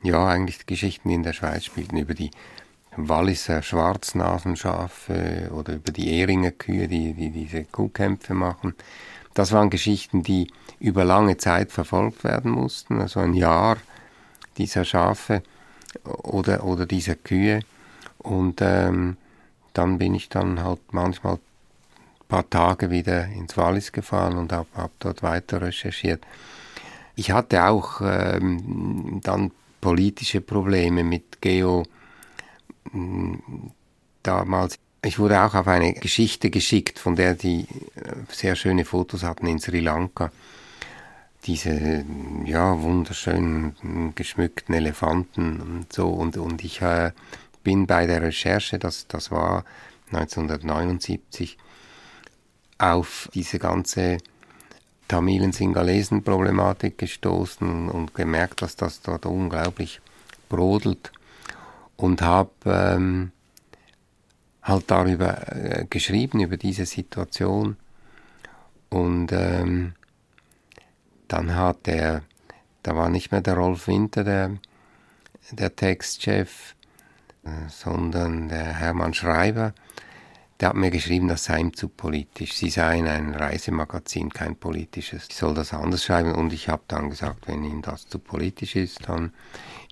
ja, 0.03 0.27
eigentlich 0.27 0.65
Geschichten, 0.65 1.09
die 1.09 1.15
in 1.15 1.23
der 1.23 1.33
Schweiz 1.33 1.65
spielten, 1.65 1.97
über 1.97 2.13
die 2.13 2.31
Walliser 2.95 3.61
Schwarznasenschafe 3.61 5.51
oder 5.53 5.75
über 5.75 5.91
die 5.91 6.17
Ehringer 6.19 6.51
Kühe, 6.51 6.87
die, 6.87 7.13
die 7.13 7.29
diese 7.29 7.63
Kuhkämpfe 7.65 8.33
machen. 8.33 8.73
Das 9.33 9.51
waren 9.51 9.69
Geschichten, 9.69 10.23
die 10.23 10.51
über 10.79 11.05
lange 11.05 11.37
Zeit 11.37 11.71
verfolgt 11.71 12.23
werden 12.23 12.51
mussten, 12.51 12.99
also 12.99 13.19
ein 13.19 13.33
Jahr 13.33 13.77
dieser 14.57 14.83
Schafe 14.83 15.43
oder, 16.03 16.63
oder 16.63 16.85
dieser 16.85 17.15
Kühe. 17.15 17.61
Und 18.19 18.61
ähm, 18.61 19.17
dann 19.73 19.97
bin 19.97 20.15
ich 20.15 20.29
dann 20.29 20.63
halt 20.63 20.79
manchmal 20.91 21.35
ein 21.35 21.39
paar 22.27 22.49
Tage 22.49 22.89
wieder 22.89 23.25
ins 23.25 23.55
Wallis 23.57 23.91
gefahren 23.91 24.37
und 24.37 24.51
habe 24.51 24.67
hab 24.75 24.91
dort 24.99 25.23
weiter 25.23 25.61
recherchiert. 25.61 26.23
Ich 27.15 27.31
hatte 27.31 27.65
auch 27.65 28.01
ähm, 28.01 29.21
dann 29.23 29.51
politische 29.81 30.41
Probleme 30.41 31.03
mit 31.03 31.41
Geo 31.41 31.83
damals. 34.23 34.77
Ich 35.03 35.19
wurde 35.19 35.41
auch 35.41 35.53
auf 35.53 35.67
eine 35.67 35.93
Geschichte 35.93 36.49
geschickt, 36.49 36.99
von 36.99 37.15
der 37.15 37.35
die 37.35 37.61
äh, 37.95 38.13
sehr 38.31 38.55
schöne 38.55 38.85
Fotos 38.85 39.23
hatten 39.23 39.47
in 39.47 39.59
Sri 39.59 39.79
Lanka. 39.79 40.31
Diese 41.47 42.03
ja 42.45 42.81
wunderschönen 42.81 44.13
geschmückten 44.15 44.75
Elefanten 44.75 45.61
und 45.61 45.93
so 45.93 46.09
und 46.09 46.37
und 46.37 46.63
ich 46.63 46.81
äh, 46.81 47.11
bin 47.63 47.87
bei 47.87 48.05
der 48.05 48.21
Recherche, 48.21 48.77
das 48.77 49.07
das 49.07 49.31
war 49.31 49.63
1979 50.11 51.57
auf 52.77 53.29
diese 53.33 53.59
ganze 53.59 54.17
Tamilen-Singalesen-Problematik 55.07 56.97
gestoßen 56.97 57.89
und 57.89 58.13
gemerkt, 58.13 58.61
dass 58.61 58.75
das 58.75 59.01
dort 59.01 59.25
unglaublich 59.25 60.01
brodelt 60.49 61.11
und 61.95 62.21
habe 62.21 62.51
ähm, 62.65 63.31
halt 64.61 64.91
darüber 64.91 65.51
äh, 65.55 65.85
geschrieben, 65.89 66.41
über 66.41 66.57
diese 66.57 66.85
Situation. 66.85 67.77
Und 68.89 69.31
ähm, 69.31 69.93
dann 71.27 71.55
hat 71.55 71.87
der, 71.87 72.23
da 72.83 72.95
war 72.95 73.09
nicht 73.09 73.31
mehr 73.31 73.41
der 73.41 73.55
Rolf 73.55 73.87
Winter 73.87 74.23
der, 74.23 74.57
der 75.51 75.75
Textchef, 75.75 76.75
äh, 77.43 77.69
sondern 77.69 78.49
der 78.49 78.73
Hermann 78.73 79.13
Schreiber, 79.13 79.73
der 80.59 80.69
hat 80.69 80.75
mir 80.75 80.89
geschrieben, 80.89 81.27
das 81.27 81.43
sei 81.45 81.59
ihm 81.59 81.75
zu 81.75 81.87
politisch. 81.87 82.55
Sie 82.55 82.69
seien 82.69 83.07
ein 83.07 83.35
Reisemagazin, 83.35 84.31
kein 84.31 84.55
politisches. 84.55 85.27
Ich 85.29 85.35
soll 85.35 85.53
das 85.53 85.71
anders 85.71 86.03
schreiben. 86.03 86.33
Und 86.33 86.51
ich 86.51 86.67
habe 86.67 86.81
dann 86.87 87.11
gesagt, 87.11 87.47
wenn 87.47 87.63
Ihnen 87.63 87.83
das 87.83 88.07
zu 88.07 88.17
politisch 88.17 88.75
ist, 88.75 89.07
dann 89.07 89.33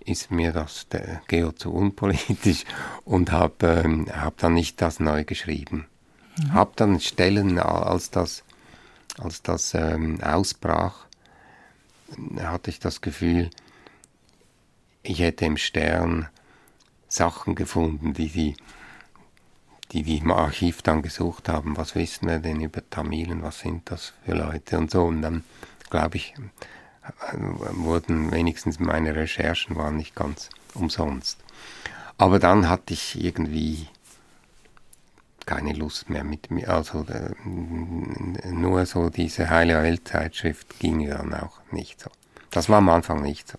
ist 0.04 0.32
mir 0.32 0.52
das 0.52 0.88
der 0.90 1.22
Geo 1.28 1.52
zu 1.52 1.72
unpolitisch 1.72 2.66
und 3.06 3.32
habe 3.32 3.84
ähm, 3.86 4.08
hab 4.12 4.38
dann 4.38 4.56
nicht 4.56 4.82
das 4.82 5.00
neu 5.00 5.24
geschrieben. 5.24 5.88
Mhm. 6.40 6.54
Habe 6.54 6.72
dann 6.76 7.00
Stellen, 7.00 7.60
als 7.60 8.10
das, 8.10 8.44
als 9.20 9.44
das 9.44 9.76
ähm, 9.76 10.20
ausbrach, 10.24 11.05
hatte 12.40 12.70
ich 12.70 12.80
das 12.80 13.02
Gefühl, 13.02 13.50
ich 15.04 15.20
hätte 15.20 15.46
im 15.46 15.58
Stern 15.58 16.30
Sachen 17.08 17.56
gefunden, 17.56 18.14
die 18.14 18.30
die 18.30 18.56
die, 19.92 20.04
die 20.04 20.18
im 20.18 20.32
Archiv 20.32 20.82
dann 20.82 21.02
gesucht 21.02 21.48
haben, 21.48 21.78
was 21.78 21.96
wissen 21.96 22.28
wir 22.28 22.40
denn 22.40 22.62
über 22.62 22.88
Tamilen, 22.90 23.44
was 23.44 23.60
sind 23.60 23.90
das 23.92 24.14
für 24.26 24.34
Leute 24.34 24.78
und 24.78 24.92
so. 24.92 25.04
Und 25.04 25.22
dann, 25.22 25.44
glaube 25.90 26.18
ich, 26.18 26.34
wurden 27.72 28.32
wenigstens 28.32 28.80
meine 28.80 29.16
Recherchen 29.16 29.76
waren 29.76 29.98
nicht 29.98 30.16
ganz 30.16 30.50
umsonst. 30.74 31.38
Aber 32.18 32.40
dann 32.40 32.68
hatte 32.68 32.94
ich 32.94 33.24
irgendwie 33.24 33.88
keine 35.46 35.74
Lust 35.74 36.10
mehr 36.10 36.24
mit 36.24 36.52
mir, 36.52 36.70
also 36.70 37.06
äh, 37.10 37.34
nur 38.50 38.86
so 38.86 39.10
diese 39.10 39.50
heile 39.50 39.82
Weltzeitschrift 39.82 40.80
ging 40.80 41.08
dann 41.08 41.34
auch 41.34 41.60
nicht 41.72 42.02
so. 42.02 42.10
Das 42.52 42.70
war 42.70 42.78
am 42.78 42.90
Anfang 42.90 43.22
nicht 43.22 43.50
so. 43.50 43.58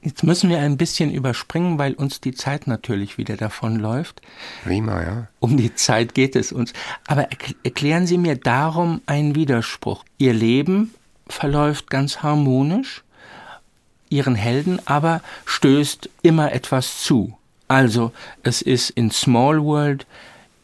Jetzt 0.00 0.22
müssen 0.22 0.48
wir 0.48 0.60
ein 0.60 0.76
bisschen 0.76 1.12
überspringen, 1.12 1.78
weil 1.78 1.94
uns 1.94 2.20
die 2.20 2.32
Zeit 2.32 2.68
natürlich 2.68 3.18
wieder 3.18 3.36
davonläuft. 3.36 4.22
Prima, 4.62 5.02
ja. 5.02 5.28
Um 5.40 5.56
die 5.56 5.74
Zeit 5.74 6.14
geht 6.14 6.36
es 6.36 6.52
uns. 6.52 6.72
Aber 7.08 7.28
erklären 7.64 8.06
Sie 8.06 8.16
mir 8.16 8.36
darum 8.36 9.00
einen 9.06 9.34
Widerspruch. 9.34 10.04
Ihr 10.18 10.34
Leben 10.34 10.94
verläuft 11.26 11.90
ganz 11.90 12.22
harmonisch, 12.22 13.02
Ihren 14.08 14.36
Helden 14.36 14.80
aber 14.86 15.20
stößt 15.44 16.08
immer 16.22 16.52
etwas 16.52 17.02
zu. 17.02 17.36
Also 17.68 18.12
es 18.42 18.62
ist 18.62 18.90
in 18.90 19.10
Small 19.10 19.62
World, 19.62 20.06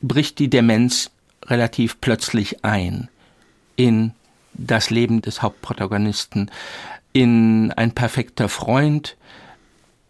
bricht 0.01 0.39
die 0.39 0.51
Demenz 0.51 1.11
relativ 1.47 2.01
plötzlich 2.01 2.65
ein 2.65 3.09
in 3.77 4.13
das 4.55 4.91
Leben 4.91 5.21
des 5.21 5.43
Hauptprotagonisten, 5.43 6.51
in 7.13 7.73
ein 7.73 7.93
perfekter 7.93 8.49
Freund, 8.49 9.17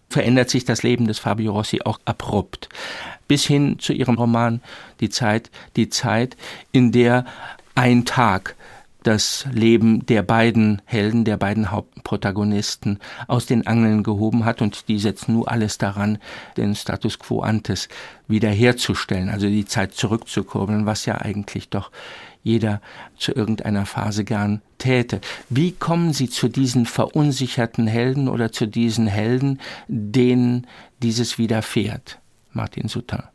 verändert 0.09 0.51
sich 0.51 0.65
das 0.65 0.83
Leben 0.83 1.07
des 1.07 1.19
Fabio 1.19 1.53
Rossi 1.53 1.81
auch 1.85 1.99
abrupt. 2.05 2.69
Bis 3.27 3.45
hin 3.45 3.79
zu 3.79 3.93
ihrem 3.93 4.17
Roman 4.17 4.61
Die 5.01 5.09
Zeit, 5.09 5.51
die 5.77 5.89
Zeit, 5.89 6.37
in 6.73 6.93
der 6.93 7.25
ein 7.75 8.05
Tag 8.05 8.55
das 9.05 9.47
Leben 9.53 10.05
der 10.07 10.23
beiden 10.23 10.83
Helden, 10.85 11.25
der 11.25 11.37
beiden 11.37 11.71
Hauptprotagonisten 11.71 12.99
aus 13.29 13.47
den 13.47 13.67
Angeln 13.67 14.03
gehoben 14.03 14.45
hat 14.45 14.61
und 14.61 14.89
die 14.89 14.99
setzen 14.99 15.35
nur 15.35 15.51
alles 15.51 15.79
daran, 15.79 16.19
den 16.57 16.75
Status 16.75 17.19
quo 17.19 17.41
antes 17.41 17.89
wiederherzustellen, 18.27 19.29
also 19.29 19.47
die 19.47 19.67
Zeit 19.67 19.95
zurückzukurbeln, 19.95 20.87
was 20.87 21.07
ja 21.07 21.21
eigentlich 21.21 21.69
doch 21.69 21.91
jeder 22.43 22.81
zu 23.17 23.33
irgendeiner 23.33 23.87
Phase 23.87 24.25
gern 24.25 24.61
täte. 24.79 25.21
Wie 25.49 25.73
kommen 25.73 26.13
Sie 26.13 26.29
zu 26.29 26.49
diesen 26.49 26.85
verunsicherten 26.85 27.87
Helden 27.87 28.29
oder 28.29 28.53
zu 28.53 28.67
diesen 28.67 29.07
Helden, 29.07 29.61
denen 29.89 30.67
dieses 31.03 31.39
widerfährt, 31.39 32.19
Martin 32.53 32.89
Sutter? 32.89 33.31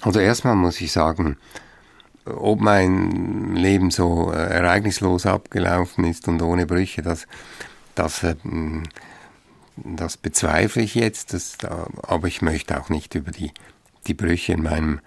Also 0.00 0.20
erstmal 0.20 0.56
muss 0.56 0.80
ich 0.80 0.90
sagen, 0.92 1.36
ob 2.24 2.60
mein 2.60 3.54
Leben 3.56 3.90
so 3.90 4.32
äh, 4.32 4.36
ereignislos 4.36 5.26
abgelaufen 5.26 6.04
ist 6.04 6.28
und 6.28 6.42
ohne 6.42 6.66
Brüche, 6.66 7.02
das, 7.02 7.26
das 7.94 8.22
äh, 8.22 8.36
das 9.84 10.16
bezweifle 10.16 10.82
ich 10.82 10.94
jetzt, 10.94 11.32
das, 11.32 11.56
aber 12.02 12.28
ich 12.28 12.42
möchte 12.42 12.78
auch 12.80 12.88
nicht 12.88 13.14
über 13.14 13.30
die, 13.30 13.52
die 14.06 14.14
Brüche 14.14 14.52
in 14.52 14.62
meinem 14.62 15.00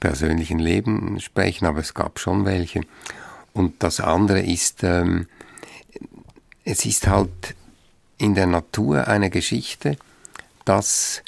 persönlichen 0.00 0.58
Leben 0.58 1.20
sprechen, 1.20 1.66
aber 1.66 1.80
es 1.80 1.94
gab 1.94 2.18
schon 2.18 2.44
welche. 2.44 2.82
Und 3.52 3.82
das 3.82 4.00
andere 4.00 4.40
ist, 4.40 4.82
ähm, 4.82 5.26
es 6.64 6.84
ist 6.84 7.06
halt 7.06 7.54
in 8.18 8.34
der 8.34 8.46
Natur 8.46 9.08
eine 9.08 9.30
Geschichte, 9.30 9.96
dass, 10.64 11.22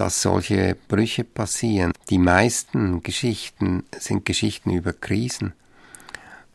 dass 0.00 0.22
solche 0.22 0.76
Brüche 0.88 1.24
passieren. 1.24 1.92
Die 2.08 2.18
meisten 2.18 3.02
Geschichten 3.02 3.84
sind 3.98 4.24
Geschichten 4.24 4.70
über 4.70 4.92
Krisen. 4.92 5.52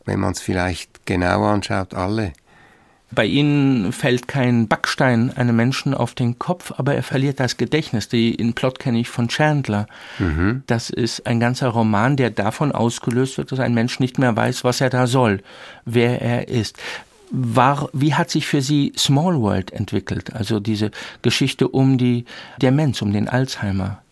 Wenn 0.04 0.20
man 0.20 0.32
es 0.32 0.40
vielleicht 0.40 1.06
genau 1.06 1.44
anschaut, 1.44 1.94
alle 1.94 2.32
bei 3.14 3.26
ihnen 3.26 3.92
fällt 3.92 4.28
kein 4.28 4.68
Backstein 4.68 5.30
einem 5.36 5.56
Menschen 5.56 5.94
auf 5.94 6.14
den 6.14 6.38
Kopf, 6.38 6.72
aber 6.76 6.94
er 6.94 7.02
verliert 7.02 7.40
das 7.40 7.56
Gedächtnis. 7.56 8.08
Den 8.08 8.54
Plot 8.54 8.78
kenne 8.78 8.98
ich 8.98 9.08
von 9.08 9.28
Chandler. 9.28 9.86
Mhm. 10.18 10.62
Das 10.66 10.90
ist 10.90 11.26
ein 11.26 11.40
ganzer 11.40 11.68
Roman, 11.68 12.16
der 12.16 12.30
davon 12.30 12.72
ausgelöst 12.72 13.38
wird, 13.38 13.52
dass 13.52 13.60
ein 13.60 13.74
Mensch 13.74 14.00
nicht 14.00 14.18
mehr 14.18 14.34
weiß, 14.34 14.64
was 14.64 14.80
er 14.80 14.90
da 14.90 15.06
soll, 15.06 15.40
wer 15.84 16.20
er 16.20 16.48
ist. 16.48 16.78
War, 17.36 17.88
wie 17.92 18.14
hat 18.14 18.30
sich 18.30 18.46
für 18.46 18.62
Sie 18.62 18.92
Small 18.96 19.40
World 19.40 19.72
entwickelt? 19.72 20.32
Also 20.32 20.60
diese 20.60 20.92
Geschichte 21.22 21.68
um 21.68 21.98
die 21.98 22.24
Demenz, 22.62 23.02
um 23.02 23.12
den 23.12 23.28
Alzheimer? 23.28 24.02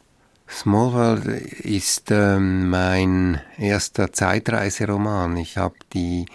Small 0.51 0.93
World 0.93 1.27
ist 1.27 2.11
ähm, 2.11 2.68
mein 2.68 3.41
erster 3.59 4.12
Zeitreiseroman. 4.12 5.37
Ich 5.37 5.57
habe 5.57 5.77
die 5.95 6.27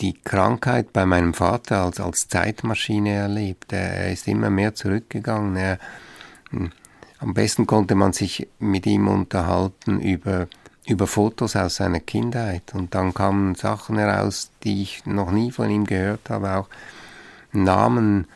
die 0.00 0.14
Krankheit 0.14 0.92
bei 0.92 1.06
meinem 1.06 1.34
Vater 1.34 1.84
als, 1.84 2.00
als 2.00 2.28
Zeitmaschine 2.28 3.10
erlebt. 3.10 3.72
Er 3.72 4.12
ist 4.12 4.26
immer 4.28 4.50
mehr 4.50 4.74
zurückgegangen. 4.74 5.56
Er, 5.56 5.78
hm, 6.50 6.72
am 7.18 7.34
besten 7.34 7.66
konnte 7.66 7.94
man 7.94 8.12
sich 8.12 8.48
mit 8.58 8.86
ihm 8.86 9.08
unterhalten 9.08 10.00
über, 10.00 10.48
über 10.86 11.06
Fotos 11.06 11.56
aus 11.56 11.76
seiner 11.76 12.00
Kindheit. 12.00 12.74
Und 12.74 12.94
dann 12.94 13.14
kamen 13.14 13.54
Sachen 13.54 13.98
heraus, 13.98 14.50
die 14.64 14.82
ich 14.82 15.06
noch 15.06 15.30
nie 15.30 15.50
von 15.50 15.70
ihm 15.70 15.84
gehört 15.84 16.30
habe, 16.30 16.56
auch 16.56 16.68
Namen, 17.52 18.26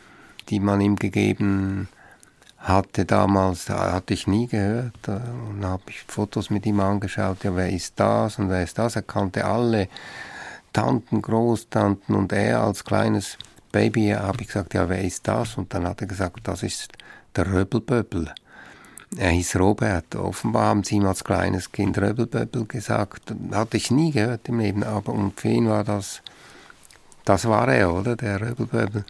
die 0.49 0.59
man 0.59 0.81
ihm 0.81 0.95
gegeben 0.95 1.89
hatte 2.57 3.05
damals, 3.05 3.69
hatte 3.69 4.13
ich 4.13 4.27
nie 4.27 4.47
gehört. 4.47 5.07
Und 5.07 5.61
dann 5.61 5.71
habe 5.71 5.83
ich 5.87 6.03
Fotos 6.07 6.49
mit 6.49 6.65
ihm 6.65 6.79
angeschaut, 6.79 7.43
ja, 7.43 7.55
wer 7.55 7.69
ist 7.69 7.99
das 7.99 8.39
und 8.39 8.49
wer 8.49 8.63
ist 8.63 8.77
das? 8.77 8.95
Er 8.95 9.03
kannte 9.03 9.45
alle 9.45 9.87
Tanten, 10.73 11.21
Großtanten 11.21 12.15
und 12.15 12.31
er 12.33 12.61
als 12.61 12.83
kleines 12.83 13.37
Baby 13.71 14.09
habe 14.09 14.41
ich 14.41 14.47
gesagt, 14.47 14.73
ja, 14.73 14.89
wer 14.89 15.01
ist 15.01 15.27
das? 15.27 15.57
Und 15.57 15.73
dann 15.73 15.87
hat 15.87 16.01
er 16.01 16.07
gesagt, 16.07 16.39
das 16.43 16.63
ist 16.63 16.93
der 17.35 17.51
Röbelböbel. 17.51 18.33
Er 19.17 19.31
hieß 19.31 19.55
Robert. 19.55 20.15
Offenbar 20.15 20.67
haben 20.67 20.83
sie 20.83 20.95
ihm 20.95 21.05
als 21.05 21.23
kleines 21.23 21.71
Kind 21.71 21.97
Röbelböbel 21.97 22.65
gesagt. 22.65 23.33
Hatte 23.51 23.77
ich 23.77 23.89
nie 23.89 24.11
gehört 24.11 24.47
im 24.47 24.59
Leben, 24.59 24.83
aber 24.83 25.13
und 25.13 25.39
für 25.39 25.49
ihn 25.49 25.67
war 25.67 25.83
das, 25.83 26.21
das 27.25 27.45
war 27.45 27.67
er, 27.67 27.93
oder? 27.93 28.15
Der 28.15 28.39
Röbelböbel. 28.39 29.05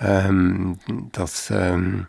Ähm, 0.00 0.78
das, 1.12 1.50
ähm, 1.50 2.06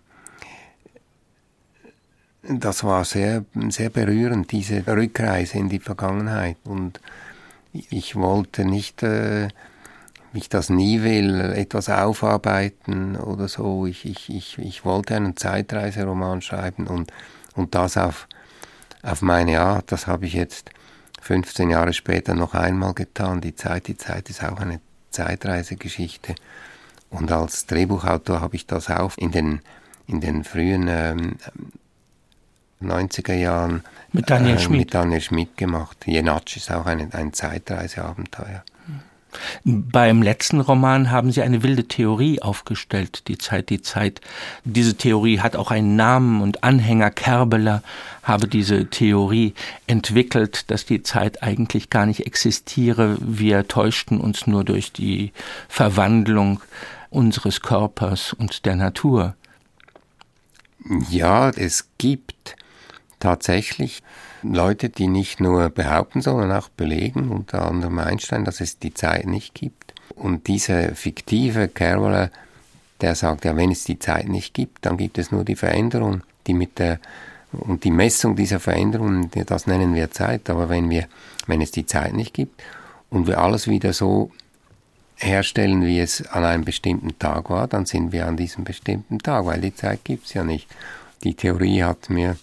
das 2.41 2.83
war 2.83 3.05
sehr, 3.05 3.45
sehr 3.69 3.89
berührend, 3.89 4.51
diese 4.51 4.85
Rückreise 4.87 5.59
in 5.59 5.69
die 5.69 5.79
Vergangenheit. 5.79 6.57
Und 6.63 6.99
ich 7.73 8.15
wollte 8.15 8.65
nicht, 8.65 9.03
äh, 9.03 9.49
ich 10.37 10.49
das 10.49 10.69
nie 10.69 11.01
will, 11.03 11.39
etwas 11.55 11.89
aufarbeiten 11.89 13.15
oder 13.15 13.47
so. 13.47 13.85
Ich, 13.85 14.05
ich, 14.05 14.29
ich, 14.29 14.57
ich 14.59 14.85
wollte 14.85 15.15
einen 15.15 15.37
Zeitreiseroman 15.37 16.41
schreiben 16.41 16.87
und, 16.87 17.11
und 17.55 17.75
das 17.75 17.97
auf, 17.97 18.27
auf 19.03 19.21
meine 19.21 19.59
Art. 19.59 19.91
Das 19.91 20.07
habe 20.07 20.25
ich 20.25 20.33
jetzt 20.33 20.71
15 21.21 21.69
Jahre 21.69 21.93
später 21.93 22.33
noch 22.33 22.53
einmal 22.53 22.93
getan. 22.93 23.41
Die 23.41 23.55
Zeit, 23.55 23.87
die 23.87 23.97
Zeit 23.97 24.29
ist 24.29 24.43
auch 24.43 24.59
eine 24.59 24.79
Zeitreisegeschichte. 25.11 26.35
Und 27.09 27.31
als 27.31 27.65
Drehbuchautor 27.65 28.41
habe 28.41 28.55
ich 28.55 28.67
das 28.67 28.89
auch 28.89 29.17
in 29.17 29.31
den, 29.31 29.61
in 30.07 30.21
den 30.21 30.43
frühen 30.43 30.87
ähm, 30.87 31.37
90er 32.81 33.33
Jahren 33.33 33.83
mit 34.11 34.29
Daniel, 34.29 34.55
äh, 34.55 34.59
Schmidt. 34.59 34.79
mit 34.79 34.93
Daniel 34.93 35.21
Schmidt 35.21 35.57
gemacht. 35.57 35.97
Jenatsch 36.05 36.57
ist 36.57 36.71
auch 36.71 36.85
ein, 36.85 37.11
ein 37.13 37.33
Zeitreiseabenteuer. 37.33 38.63
Beim 39.63 40.21
letzten 40.21 40.61
Roman 40.61 41.11
haben 41.11 41.31
Sie 41.31 41.41
eine 41.41 41.63
wilde 41.63 41.87
Theorie 41.87 42.41
aufgestellt, 42.41 43.27
die 43.27 43.37
Zeit, 43.37 43.69
die 43.69 43.81
Zeit. 43.81 44.21
Diese 44.63 44.95
Theorie 44.95 45.39
hat 45.39 45.55
auch 45.55 45.71
einen 45.71 45.95
Namen 45.95 46.41
und 46.41 46.63
Anhänger. 46.63 47.11
Kerbeler 47.11 47.83
habe 48.23 48.47
diese 48.47 48.87
Theorie 48.89 49.53
entwickelt, 49.87 50.69
dass 50.71 50.85
die 50.85 51.03
Zeit 51.03 51.43
eigentlich 51.43 51.89
gar 51.89 52.05
nicht 52.05 52.25
existiere. 52.25 53.17
Wir 53.19 53.67
täuschten 53.67 54.19
uns 54.19 54.47
nur 54.47 54.63
durch 54.63 54.91
die 54.91 55.31
Verwandlung 55.69 56.61
unseres 57.09 57.61
Körpers 57.61 58.33
und 58.33 58.65
der 58.65 58.75
Natur. 58.75 59.35
Ja, 61.09 61.49
es 61.49 61.87
gibt 61.97 62.55
tatsächlich 63.19 64.03
Leute, 64.43 64.89
die 64.89 65.07
nicht 65.07 65.39
nur 65.39 65.69
behaupten, 65.69 66.21
sondern 66.21 66.51
auch 66.51 66.69
belegen, 66.69 67.29
unter 67.29 67.65
anderem 67.65 67.99
Einstein, 67.99 68.45
dass 68.45 68.61
es 68.61 68.79
die 68.79 68.93
Zeit 68.93 69.25
nicht 69.25 69.53
gibt. 69.53 69.93
Und 70.15 70.47
dieser 70.47 70.95
fiktive 70.95 71.67
Carroller, 71.67 72.29
der 73.01 73.15
sagt, 73.15 73.45
ja, 73.45 73.55
wenn 73.55 73.71
es 73.71 73.83
die 73.83 73.99
Zeit 73.99 74.27
nicht 74.27 74.53
gibt, 74.53 74.85
dann 74.85 74.97
gibt 74.97 75.17
es 75.17 75.31
nur 75.31 75.43
die 75.43 75.55
Veränderung, 75.55 76.21
die 76.47 76.53
mit 76.53 76.79
der 76.79 76.99
und 77.51 77.83
die 77.83 77.91
Messung 77.91 78.35
dieser 78.35 78.59
Veränderungen, 78.59 79.29
das 79.45 79.67
nennen 79.67 79.95
wir 79.95 80.11
Zeit. 80.11 80.49
Aber 80.49 80.69
wenn 80.69 80.89
wir, 80.89 81.07
wenn 81.47 81.61
es 81.61 81.71
die 81.71 81.85
Zeit 81.85 82.13
nicht 82.13 82.33
gibt 82.33 82.61
und 83.09 83.27
wir 83.27 83.39
alles 83.39 83.67
wieder 83.67 83.93
so 83.93 84.31
herstellen, 85.17 85.85
wie 85.85 85.99
es 85.99 86.27
an 86.27 86.43
einem 86.43 86.65
bestimmten 86.65 87.17
Tag 87.17 87.49
war, 87.49 87.67
dann 87.67 87.85
sind 87.85 88.11
wir 88.11 88.27
an 88.27 88.37
diesem 88.37 88.63
bestimmten 88.63 89.19
Tag, 89.19 89.45
weil 89.45 89.61
die 89.61 89.73
Zeit 89.73 90.03
gibt 90.03 90.25
es 90.25 90.33
ja 90.33 90.43
nicht. 90.43 90.67
Die 91.23 91.33
Theorie 91.33 91.83
hat 91.83 92.09
mir 92.09 92.35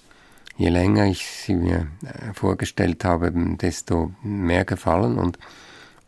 je 0.63 0.69
länger 0.69 1.07
ich 1.07 1.27
sie 1.27 1.55
mir 1.55 1.89
äh, 2.05 2.33
vorgestellt 2.35 3.05
habe, 3.05 3.33
desto 3.33 4.13
mehr 4.23 4.65
gefallen 4.65 5.19
und, 5.19 5.37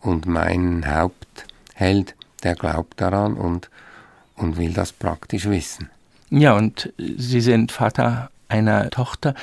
und 0.00 0.26
mein 0.26 0.84
Hauptheld, 0.86 2.14
der 2.44 2.55
glaubt 2.55 3.00
daran 3.00 3.34
und, 3.34 3.68
und 4.36 4.57
will 4.57 4.72
das 4.72 4.92
praktisch 4.92 5.46
wissen. 5.46 5.90
Ja, 6.30 6.57
und 6.57 6.92
Sie 6.98 7.40
sind 7.40 7.72
Vater 7.72 8.30
einer 8.48 8.90
Tochter, 8.90 9.34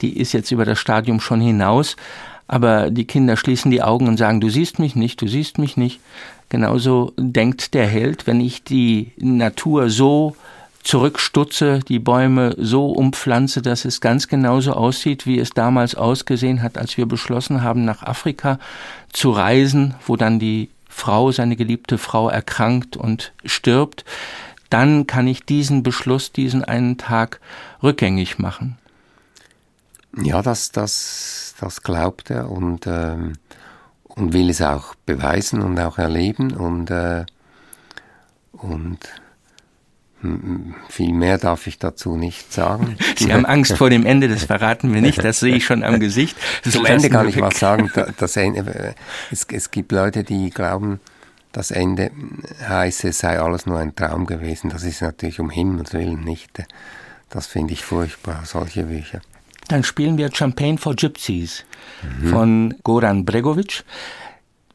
die 0.00 0.16
ist 0.16 0.32
jetzt 0.32 0.52
über 0.52 0.64
das 0.64 0.78
Stadium 0.78 1.18
schon 1.18 1.40
hinaus, 1.40 1.96
aber 2.46 2.90
die 2.92 3.06
Kinder 3.06 3.36
schließen 3.36 3.72
die 3.72 3.82
Augen 3.82 4.06
und 4.06 4.16
sagen, 4.16 4.40
du 4.40 4.48
siehst 4.48 4.78
mich 4.78 4.94
nicht, 4.94 5.20
du 5.20 5.26
siehst 5.26 5.58
mich 5.58 5.76
nicht. 5.76 6.00
Genauso 6.50 7.12
denkt 7.16 7.74
der 7.74 7.88
Held, 7.88 8.28
wenn 8.28 8.40
ich 8.40 8.62
die 8.62 9.12
Natur 9.16 9.90
so 9.90 10.36
zurückstutze, 10.86 11.80
die 11.80 11.98
Bäume 11.98 12.54
so 12.58 12.86
umpflanze, 12.92 13.60
dass 13.60 13.84
es 13.84 14.00
ganz 14.00 14.28
genauso 14.28 14.72
aussieht, 14.72 15.26
wie 15.26 15.40
es 15.40 15.50
damals 15.50 15.96
ausgesehen 15.96 16.62
hat, 16.62 16.78
als 16.78 16.96
wir 16.96 17.06
beschlossen 17.06 17.62
haben, 17.62 17.84
nach 17.84 18.04
Afrika 18.04 18.60
zu 19.12 19.32
reisen, 19.32 19.96
wo 20.06 20.16
dann 20.16 20.38
die 20.38 20.70
Frau, 20.88 21.32
seine 21.32 21.56
geliebte 21.56 21.98
Frau 21.98 22.28
erkrankt 22.28 22.96
und 22.96 23.32
stirbt, 23.44 24.04
dann 24.70 25.08
kann 25.08 25.26
ich 25.26 25.44
diesen 25.44 25.82
Beschluss, 25.82 26.30
diesen 26.30 26.62
einen 26.62 26.98
Tag 26.98 27.40
rückgängig 27.82 28.38
machen. 28.38 28.78
Ja, 30.16 30.40
das, 30.40 30.70
das, 30.70 31.56
das 31.60 31.82
glaubt 31.82 32.30
er 32.30 32.48
und, 32.48 32.86
ähm, 32.86 33.32
und 34.04 34.32
will 34.32 34.50
es 34.50 34.62
auch 34.62 34.94
beweisen 35.04 35.62
und 35.62 35.78
auch 35.80 35.98
erleben 35.98 36.52
und, 36.52 36.90
äh, 36.90 37.26
und 38.52 39.00
viel 40.88 41.12
mehr 41.12 41.38
darf 41.38 41.66
ich 41.66 41.78
dazu 41.78 42.16
nicht 42.16 42.52
sagen. 42.52 42.96
Sie 43.16 43.32
haben 43.32 43.46
Angst 43.46 43.76
vor 43.76 43.90
dem 43.90 44.06
Ende, 44.06 44.28
das 44.28 44.44
verraten 44.44 44.92
wir 44.92 45.00
nicht, 45.00 45.22
das 45.22 45.40
sehe 45.40 45.56
ich 45.56 45.64
schon 45.64 45.82
am 45.82 46.00
Gesicht. 46.00 46.36
Das 46.64 46.74
Zum 46.74 46.86
Ende 46.86 47.10
kann 47.10 47.28
ich 47.28 47.40
was 47.40 47.58
sagen. 47.58 47.90
Das 48.18 48.36
Ende, 48.36 48.94
es, 49.30 49.46
es 49.50 49.70
gibt 49.70 49.92
Leute, 49.92 50.24
die 50.24 50.50
glauben, 50.50 51.00
das 51.52 51.70
Ende 51.70 52.10
heiße, 52.68 53.08
es 53.08 53.18
sei 53.20 53.40
alles 53.40 53.66
nur 53.66 53.78
ein 53.78 53.94
Traum 53.96 54.26
gewesen. 54.26 54.70
Das 54.70 54.84
ist 54.84 55.00
natürlich 55.00 55.40
um 55.40 55.50
Himmels 55.50 55.92
Willen 55.94 56.22
nicht. 56.22 56.50
Das 57.30 57.46
finde 57.46 57.72
ich 57.72 57.84
furchtbar, 57.84 58.42
solche 58.44 58.84
Bücher. 58.84 59.20
Dann 59.68 59.82
spielen 59.82 60.16
wir 60.16 60.32
Champagne 60.32 60.78
for 60.78 60.94
Gypsies 60.94 61.64
mhm. 62.20 62.28
von 62.28 62.74
Goran 62.84 63.24
Bregovic. 63.24 63.84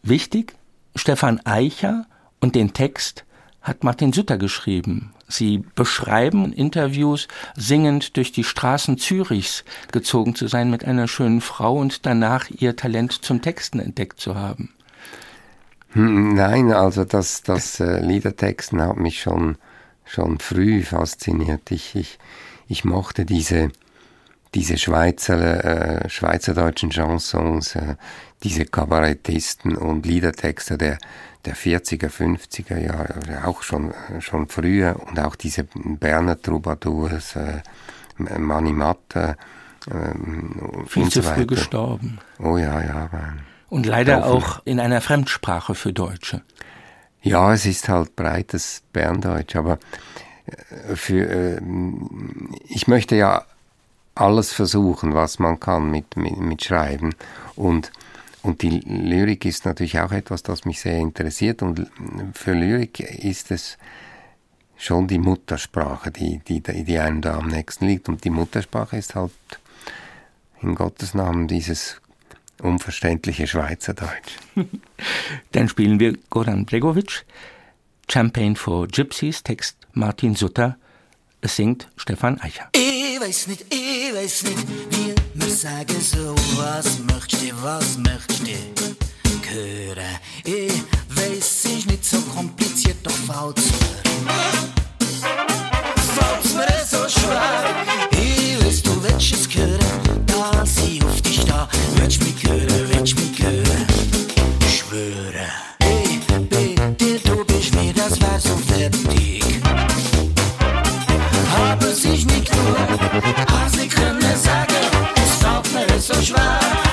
Wichtig, 0.04 0.56
Stefan 0.96 1.40
Eicher 1.46 2.06
und 2.40 2.56
den 2.56 2.74
Text 2.74 3.26
hat 3.62 3.84
Martin 3.84 4.12
Sutter 4.12 4.38
geschrieben. 4.38 5.14
Sie 5.32 5.64
beschreiben 5.76 6.46
in 6.46 6.54
Interviews, 6.54 7.28
singend 7.56 8.16
durch 8.18 8.32
die 8.32 8.44
Straßen 8.44 8.98
Zürichs 8.98 9.64
gezogen 9.92 10.36
zu 10.36 10.48
sein 10.48 10.70
mit 10.70 10.86
einer 10.86 11.08
schönen 11.08 11.42
Frau 11.42 11.76
und 11.78 12.06
danach 12.06 12.50
ihr 12.50 12.76
Talent 12.76 13.12
zum 13.26 13.42
Texten 13.42 13.80
entdeckt 13.80 14.20
zu 14.20 14.36
haben. 14.36 14.70
Hm, 15.94 16.34
nein, 16.34 16.72
also 16.72 17.04
das, 17.04 17.44
das 17.44 17.80
äh, 17.80 18.00
Liedertexten 18.00 18.82
hat 18.82 18.98
mich 18.98 19.22
schon, 19.22 19.58
schon 20.06 20.40
früh 20.40 20.84
fasziniert. 20.84 21.72
Ich, 21.72 21.96
ich, 21.96 22.18
ich 22.68 22.86
mochte 22.86 23.26
diese, 23.26 23.72
diese 24.54 24.78
Schweizer, 24.78 26.04
äh, 26.04 26.10
schweizerdeutschen 26.10 26.92
Chansons, 26.92 27.76
äh, 27.76 27.96
diese 28.44 28.66
Kabarettisten 28.66 29.78
und 29.78 30.06
Liedertexter 30.06 30.78
der, 30.78 30.98
der 31.46 31.56
40er, 31.56 32.10
50er 32.10 32.78
Jahre, 32.78 33.46
auch 33.46 33.64
schon, 33.64 33.94
schon 34.20 34.48
früher 34.48 34.98
und 35.08 35.20
auch 35.20 35.36
diese 35.36 35.66
Berner 35.74 36.42
Troubadours, 36.42 37.36
äh, 37.36 37.62
Mani 38.18 38.74
Matta, 38.74 39.36
äh, 39.90 40.86
Viel 40.88 41.10
zu 41.10 41.22
so 41.22 41.30
früh 41.30 41.46
gestorben. 41.46 42.20
Oh 42.40 42.58
ja, 42.58 42.82
ja. 42.82 43.10
Und 43.70 43.86
leider 43.86 44.26
auch 44.26 44.62
in 44.66 44.80
einer 44.80 45.02
Fremdsprache 45.02 45.76
für 45.76 45.94
Deutsche. 45.94 46.42
Ja, 47.22 47.54
es 47.54 47.66
ist 47.66 47.88
halt 47.88 48.16
breites 48.16 48.84
Berndeutsch, 48.92 49.56
aber 49.56 49.80
äh, 50.46 50.96
für, 50.96 51.26
äh, 51.26 51.62
ich 52.68 52.88
möchte 52.88 53.16
ja 53.16 53.46
alles 54.22 54.54
versuchen, 54.54 55.14
was 55.14 55.40
man 55.40 55.60
kann 55.60 55.90
mit, 55.92 56.16
mit, 56.16 56.38
mit 56.38 56.64
Schreiben 56.64 57.16
und 57.56 57.92
und 58.44 58.64
die 58.64 58.80
Lyrik 58.80 59.46
ist 59.46 59.66
natürlich 59.66 60.00
auch 60.00 60.12
etwas, 60.12 60.42
das 60.42 60.66
mich 60.66 60.82
sehr 60.82 60.98
interessiert. 60.98 61.62
Und 61.62 61.88
für 62.34 62.54
Lyrik 62.54 63.00
ist 63.00 63.52
es 63.52 63.78
schon 64.78 65.08
die 65.08 65.20
Muttersprache, 65.20 66.10
die, 66.10 66.40
die, 66.40 66.62
die 66.62 66.98
einem 66.98 67.22
da 67.22 67.38
am 67.38 67.50
nächsten 67.50 67.86
liegt. 67.86 68.10
Und 68.10 68.24
die 68.24 68.32
Muttersprache 68.32 68.98
ist 68.98 69.14
halt 69.14 69.32
in 70.62 70.74
Gottes 70.74 71.14
Namen 71.14 71.48
dieses 71.48 72.02
unverständliche 72.62 73.46
Schweizerdeutsch. 73.46 74.38
Dann 75.52 75.70
spielen 75.70 76.00
wir 76.00 76.18
Goran 76.32 76.66
Bregovic, 76.66 77.26
Champagne 78.10 78.56
for 78.56 78.88
Gypsies, 78.88 79.44
Text 79.44 79.78
Martin 79.94 80.36
Sutter, 80.36 80.78
es 81.42 81.56
singt 81.56 81.88
Stefan 81.96 82.40
Eicher. 82.40 82.70
Ich 82.74 83.20
weiß 83.20 83.48
nicht, 83.48 83.66
ich 83.70 84.14
weiß 84.14 84.44
nicht, 84.44 84.68
wir 85.34 85.50
sagen 85.50 86.00
so, 86.00 86.36
was 86.56 87.00
möchtest 87.00 87.44
du, 87.44 87.64
was 87.64 87.98
möchtest 87.98 88.42
du 88.42 89.54
hören? 89.54 90.20
Ich 90.44 90.84
weiß, 91.10 91.66
es 91.66 91.86
nicht 91.86 92.06
so 92.06 92.22
kompliziert, 92.22 92.98
doch 93.04 93.12
fällt's 93.12 93.66
mir. 93.66 94.22
Fällt's 96.16 96.54
mir 96.54 96.86
so 96.86 97.10
schwer, 97.10 97.64
ich 98.12 98.64
weiß, 98.64 98.84
du 98.84 99.04
willst 99.04 99.34
es 99.34 99.56
hören, 99.56 100.26
da 100.28 100.66
sie 100.66 101.02
auf 101.04 101.22
dich 101.22 101.44
da, 101.46 101.68
willst 101.96 102.24
mich 102.24 102.44
hören, 102.44 102.90
willst 102.90 103.16
mich 103.16 103.42
hören, 103.42 103.88
schwöre. 104.70 105.48
Ich 105.80 106.20
bitte, 106.48 107.20
du 107.24 107.46
bist 107.46 107.74
mir, 107.76 107.94
das 107.94 108.22
wär 108.22 108.40
so 108.40 108.56
fertig. 108.58 109.21
Können 113.90 114.22
sagen, 114.36 114.76
es 115.16 115.36
fällt 115.36 115.90
mir 115.90 116.00
so 116.00 116.14
schwer. 116.22 116.91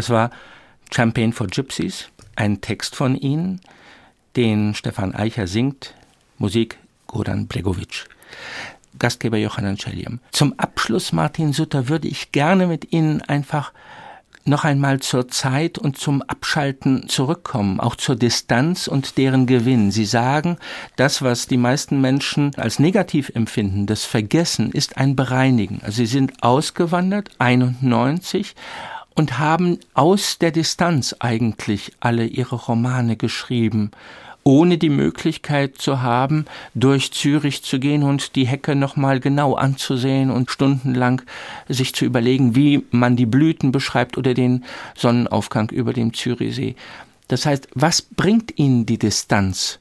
Das 0.00 0.08
war 0.08 0.30
Champagne 0.90 1.30
for 1.30 1.46
Gypsies, 1.46 2.08
ein 2.34 2.62
Text 2.62 2.96
von 2.96 3.16
Ihnen, 3.16 3.60
den 4.34 4.74
Stefan 4.74 5.14
Eicher 5.14 5.46
singt, 5.46 5.92
Musik 6.38 6.78
Goran 7.06 7.48
Bregovic. 7.48 8.06
Gastgeber 8.98 9.36
Johannan 9.36 9.76
Celliam. 9.76 10.20
Zum 10.32 10.58
Abschluss, 10.58 11.12
Martin 11.12 11.52
Sutter, 11.52 11.90
würde 11.90 12.08
ich 12.08 12.32
gerne 12.32 12.66
mit 12.66 12.94
Ihnen 12.94 13.20
einfach 13.20 13.74
noch 14.46 14.64
einmal 14.64 15.00
zur 15.00 15.28
Zeit 15.28 15.76
und 15.76 15.98
zum 15.98 16.22
Abschalten 16.22 17.06
zurückkommen, 17.10 17.78
auch 17.78 17.94
zur 17.94 18.16
Distanz 18.16 18.86
und 18.86 19.18
deren 19.18 19.44
Gewinn. 19.44 19.90
Sie 19.90 20.06
sagen, 20.06 20.56
das, 20.96 21.20
was 21.20 21.46
die 21.46 21.58
meisten 21.58 22.00
Menschen 22.00 22.54
als 22.56 22.78
negativ 22.78 23.32
empfinden, 23.34 23.84
das 23.84 24.06
Vergessen, 24.06 24.72
ist 24.72 24.96
ein 24.96 25.14
Bereinigen. 25.14 25.80
Also 25.82 25.98
sie 25.98 26.06
sind 26.06 26.42
ausgewandert, 26.42 27.28
91, 27.38 28.54
und 29.14 29.38
haben 29.38 29.78
aus 29.94 30.38
der 30.38 30.50
Distanz 30.50 31.14
eigentlich 31.18 31.92
alle 32.00 32.26
ihre 32.26 32.56
Romane 32.56 33.16
geschrieben 33.16 33.90
ohne 34.42 34.78
die 34.78 34.90
Möglichkeit 34.90 35.78
zu 35.78 36.02
haben, 36.02 36.46
durch 36.74 37.12
Zürich 37.12 37.62
zu 37.62 37.78
gehen 37.78 38.02
und 38.02 38.36
die 38.36 38.46
Hecke 38.46 38.74
nochmal 38.74 39.20
genau 39.20 39.54
anzusehen 39.54 40.30
und 40.30 40.50
stundenlang 40.50 41.22
sich 41.68 41.94
zu 41.94 42.04
überlegen, 42.04 42.56
wie 42.56 42.84
man 42.90 43.16
die 43.16 43.26
Blüten 43.26 43.72
beschreibt 43.72 44.16
oder 44.16 44.34
den 44.34 44.64
Sonnenaufgang 44.96 45.70
über 45.70 45.92
dem 45.92 46.14
Zürichsee. 46.14 46.74
Das 47.28 47.46
heißt, 47.46 47.68
was 47.74 48.02
bringt 48.02 48.58
Ihnen 48.58 48.86
die 48.86 48.98
Distanz? 48.98 49.78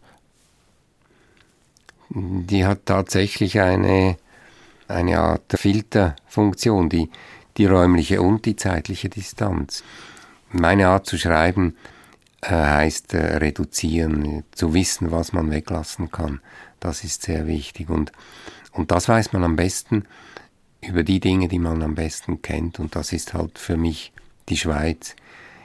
Die 2.10 2.66
hat 2.66 2.86
tatsächlich 2.86 3.60
eine, 3.60 4.18
eine 4.88 5.20
Art 5.20 5.54
Filterfunktion, 5.56 6.90
die, 6.90 7.10
die 7.60 7.66
räumliche 7.66 8.22
und 8.22 8.45
die 8.45 8.55
zeitliche 8.55 9.10
Distanz. 9.10 9.84
Meine 10.51 10.88
Art 10.88 11.05
zu 11.05 11.18
schreiben 11.18 11.76
äh, 12.41 12.47
heißt 12.47 13.14
äh, 13.14 13.38
reduzieren, 13.38 14.45
zu 14.51 14.74
wissen, 14.74 15.12
was 15.12 15.34
man 15.34 15.51
weglassen 15.51 16.10
kann. 16.10 16.39
Das 16.80 17.03
ist 17.03 17.24
sehr 17.24 17.45
wichtig. 17.47 17.89
Und, 17.89 18.14
und 18.72 18.91
das 18.91 19.10
weiß 19.10 19.34
man 19.34 19.43
am 19.43 19.57
besten 19.57 20.05
über 20.82 21.03
die 21.03 21.20
Dinge, 21.20 21.49
die 21.49 21.60
man 21.60 21.84
am 21.84 21.95
besten 21.95 22.41
kennt. 22.41 22.80
Und 22.80 22.95
das 22.95 23.12
ist 23.12 23.34
halt 23.34 23.60
für 23.60 23.76
mich 23.76 24.14
die 24.47 24.57
Schweiz. 24.57 25.18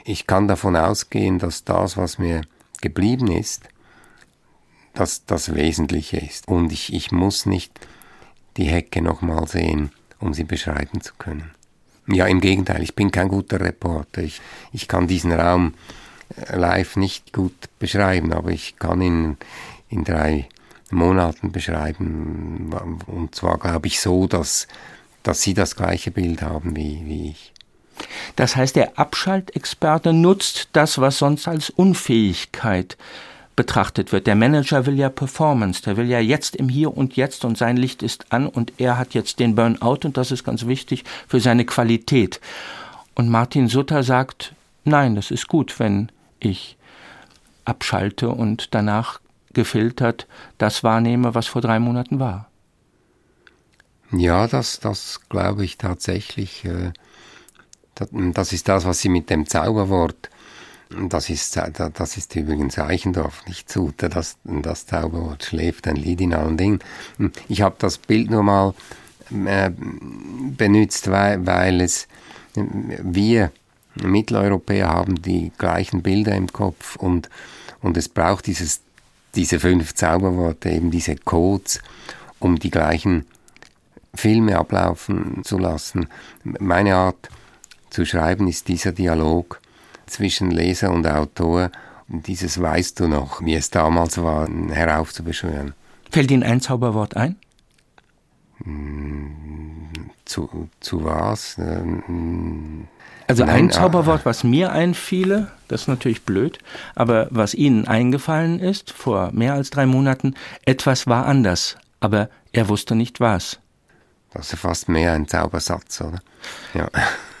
Ich 0.03 0.27
kann 0.27 0.49
davon 0.49 0.75
ausgehen, 0.75 1.39
dass 1.39 1.63
das, 1.63 1.95
was 1.95 2.19
mir 2.19 2.41
geblieben 2.81 3.31
ist, 3.31 3.69
dass 4.93 5.25
das 5.25 5.55
Wesentliche 5.55 6.17
ist. 6.17 6.49
Und 6.49 6.73
ich, 6.73 6.93
ich 6.93 7.13
muss 7.13 7.45
nicht 7.45 7.79
die 8.57 8.65
Hecke 8.65 9.01
nochmal 9.01 9.47
sehen, 9.47 9.91
um 10.19 10.33
sie 10.33 10.43
beschreiben 10.43 10.99
zu 10.99 11.13
können. 11.17 11.54
Ja, 12.07 12.27
im 12.27 12.39
Gegenteil, 12.39 12.83
ich 12.83 12.95
bin 12.95 13.11
kein 13.11 13.29
guter 13.29 13.59
Reporter. 13.59 14.21
Ich, 14.21 14.41
ich 14.71 14.87
kann 14.87 15.07
diesen 15.07 15.31
Raum 15.31 15.73
äh, 16.35 16.55
live 16.55 16.95
nicht 16.97 17.33
gut 17.33 17.55
beschreiben, 17.79 18.31
aber 18.31 18.51
ich 18.51 18.77
kann 18.77 19.01
ihn 19.01 19.37
in 19.89 20.03
drei 20.03 20.47
Monaten 20.91 21.51
beschreiben. 21.51 22.71
Und 23.07 23.35
zwar 23.35 23.57
glaube 23.57 23.87
ich 23.87 23.99
so, 23.99 24.27
dass, 24.27 24.67
dass 25.23 25.41
Sie 25.41 25.53
das 25.53 25.75
gleiche 25.75 26.11
Bild 26.11 26.41
haben 26.41 26.75
wie, 26.75 27.01
wie 27.05 27.29
ich. 27.31 27.51
Das 28.35 28.55
heißt, 28.55 28.75
der 28.75 28.99
Abschaltexperte 28.99 30.13
nutzt 30.13 30.69
das, 30.73 30.99
was 30.99 31.17
sonst 31.17 31.47
als 31.47 31.69
Unfähigkeit 31.69 32.97
betrachtet 33.55 34.11
wird. 34.11 34.27
Der 34.27 34.35
Manager 34.35 34.85
will 34.85 34.97
ja 34.97 35.09
Performance, 35.09 35.81
der 35.81 35.97
will 35.97 36.07
ja 36.07 36.19
jetzt 36.19 36.55
im 36.55 36.69
Hier 36.69 36.95
und 36.95 37.15
Jetzt 37.15 37.45
und 37.45 37.57
sein 37.57 37.77
Licht 37.77 38.03
ist 38.03 38.31
an 38.31 38.47
und 38.47 38.73
er 38.77 38.97
hat 38.97 39.13
jetzt 39.13 39.39
den 39.39 39.55
Burnout 39.55 39.99
und 40.03 40.17
das 40.17 40.31
ist 40.31 40.43
ganz 40.43 40.65
wichtig 40.65 41.03
für 41.27 41.39
seine 41.39 41.65
Qualität. 41.65 42.41
Und 43.15 43.29
Martin 43.29 43.67
Sutter 43.67 44.03
sagt, 44.03 44.53
nein, 44.83 45.15
das 45.15 45.31
ist 45.31 45.47
gut, 45.47 45.79
wenn 45.79 46.11
ich 46.39 46.77
abschalte 47.63 48.29
und 48.29 48.73
danach 48.75 49.19
gefiltert 49.53 50.27
das 50.57 50.83
wahrnehme, 50.83 51.33
was 51.33 51.47
vor 51.47 51.61
drei 51.61 51.79
Monaten 51.79 52.19
war. 52.19 52.49
Ja, 54.11 54.47
das, 54.47 54.79
das 54.79 55.21
glaube 55.29 55.65
ich 55.65 55.77
tatsächlich. 55.77 56.65
Äh 56.65 56.91
das 57.95 58.51
ist 58.53 58.67
das, 58.67 58.85
was 58.85 58.99
Sie 58.99 59.09
mit 59.09 59.29
dem 59.29 59.47
Zauberwort, 59.47 60.29
das 60.89 61.29
ist, 61.29 61.59
das 61.93 62.17
ist 62.17 62.35
übrigens 62.35 62.77
Eichendorff, 62.77 63.45
nicht 63.47 63.71
Suter, 63.71 64.09
das, 64.09 64.37
das 64.43 64.85
Zauberwort 64.85 65.43
schläft 65.43 65.87
ein 65.87 65.95
Lied 65.95 66.21
in 66.21 66.33
allen 66.33 66.57
Dingen. 66.57 66.79
Ich 67.47 67.61
habe 67.61 67.75
das 67.79 67.97
Bild 67.97 68.29
nur 68.29 68.43
mal 68.43 68.73
äh, 69.45 69.71
benutzt, 70.55 71.09
weil, 71.09 71.45
weil 71.45 71.81
es, 71.81 72.07
wir 72.55 73.51
Mitteleuropäer 73.95 74.89
haben 74.89 75.21
die 75.21 75.51
gleichen 75.57 76.01
Bilder 76.01 76.35
im 76.35 76.51
Kopf 76.51 76.95
und, 76.97 77.29
und 77.81 77.97
es 77.97 78.09
braucht 78.09 78.47
dieses, 78.47 78.81
diese 79.35 79.59
fünf 79.59 79.95
Zauberworte, 79.95 80.69
eben 80.69 80.91
diese 80.91 81.15
Codes, 81.15 81.81
um 82.39 82.59
die 82.59 82.71
gleichen 82.71 83.25
Filme 84.13 84.57
ablaufen 84.57 85.43
zu 85.43 85.57
lassen. 85.57 86.07
Meine 86.43 86.95
Art, 86.95 87.29
zu 87.89 88.05
schreiben, 88.05 88.47
ist 88.49 88.67
dieser 88.67 88.91
Dialog 88.91 89.61
zwischen 90.07 90.51
Leser 90.51 90.91
und 90.91 91.07
Autor. 91.07 91.71
Und 92.07 92.27
dieses 92.27 92.61
weißt 92.61 92.99
du 92.99 93.07
noch, 93.07 93.41
wie 93.41 93.55
es 93.55 93.69
damals 93.69 94.21
war, 94.21 94.47
heraufzubeschwören. 94.47 95.73
Fällt 96.11 96.31
Ihnen 96.31 96.43
ein 96.43 96.61
Zauberwort 96.61 97.17
ein? 97.17 97.35
Zu, 100.25 100.69
zu 100.79 101.03
was? 101.03 101.57
Ähm, 101.57 102.87
also 103.27 103.43
Nein, 103.43 103.55
ein 103.55 103.67
ah. 103.69 103.71
Zauberwort, 103.71 104.25
was 104.25 104.43
mir 104.43 104.71
einfiele, 104.71 105.51
das 105.67 105.81
ist 105.81 105.87
natürlich 105.87 106.23
blöd, 106.23 106.59
aber 106.93 107.27
was 107.31 107.53
Ihnen 107.53 107.87
eingefallen 107.87 108.59
ist, 108.59 108.91
vor 108.91 109.31
mehr 109.33 109.53
als 109.53 109.71
drei 109.71 109.85
Monaten, 109.85 110.35
etwas 110.63 111.07
war 111.07 111.25
anders, 111.25 111.75
aber 111.99 112.29
er 112.51 112.69
wusste 112.69 112.95
nicht 112.95 113.19
was. 113.19 113.59
Das 114.31 114.53
ist 114.53 114.59
fast 114.59 114.89
mehr 114.89 115.13
ein 115.13 115.27
Zaubersatz, 115.27 116.01
oder? 116.01 116.19
Ja. 116.73 116.89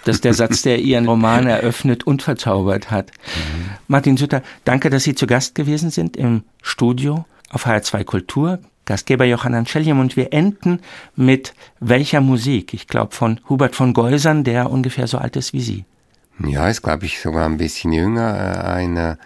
Das 0.05 0.17
ist 0.17 0.23
der 0.23 0.35
Satz, 0.35 0.61
der 0.61 0.79
Ihren 0.79 1.07
Roman 1.07 1.47
eröffnet 1.47 2.05
und 2.05 2.21
verzaubert 2.21 2.91
hat. 2.91 3.11
Mhm. 3.25 3.69
Martin 3.87 4.17
Sutter, 4.17 4.43
danke, 4.63 4.91
dass 4.91 5.03
Sie 5.03 5.15
zu 5.15 5.25
Gast 5.25 5.55
gewesen 5.55 5.89
sind 5.89 6.15
im 6.15 6.43
Studio 6.61 7.25
auf 7.49 7.65
HR2 7.65 8.03
Kultur. 8.03 8.59
Gastgeber 8.85 9.25
Johann 9.25 9.65
Schelliem 9.65 9.99
und 9.99 10.15
wir 10.15 10.31
enden 10.31 10.79
mit 11.15 11.55
welcher 11.79 12.21
Musik? 12.21 12.75
Ich 12.75 12.87
glaube 12.87 13.15
von 13.15 13.41
Hubert 13.49 13.75
von 13.75 13.95
Geusern, 13.95 14.43
der 14.43 14.69
ungefähr 14.69 15.07
so 15.07 15.17
alt 15.17 15.35
ist 15.35 15.53
wie 15.53 15.61
Sie. 15.61 15.85
Ja, 16.45 16.69
ist 16.69 16.83
glaube 16.83 17.05
ich 17.05 17.19
sogar 17.19 17.45
ein 17.45 17.57
bisschen 17.57 17.91
jünger, 17.91 18.35
äh, 18.37 18.67
einer 18.67 19.17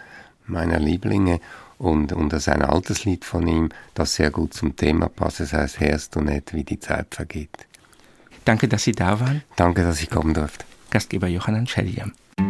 meiner 0.46 0.80
Lieblinge 0.80 1.42
und, 1.78 2.14
und 2.14 2.32
das 2.32 2.44
ist 2.44 2.50
ein 2.50 2.62
altes 2.62 3.04
Lied 3.04 3.26
von 3.26 3.46
ihm, 3.48 3.70
das 3.96 4.16
sehr 4.16 4.32
gut 4.32 4.54
zum 4.54 4.78
Thema 4.78 5.10
passt. 5.10 5.42
Es 5.42 5.52
heißt, 5.52 5.82
hörst 5.82 6.16
du 6.16 6.22
nicht, 6.22 6.54
wie 6.54 6.64
die 6.64 6.80
Zeit 6.80 7.14
vergeht. 7.14 7.68
Danke, 8.46 8.70
dass 8.70 8.84
Sie 8.84 8.94
da 8.94 9.20
waren. 9.20 9.44
Danke, 9.58 9.84
dass 9.84 10.02
ich 10.02 10.10
kommen 10.10 10.34
durfte. 10.34 10.69
Gastgeber 10.90 11.28
Johann 11.28 11.68
Schelliem. 11.68 12.14
Ist 12.38 12.50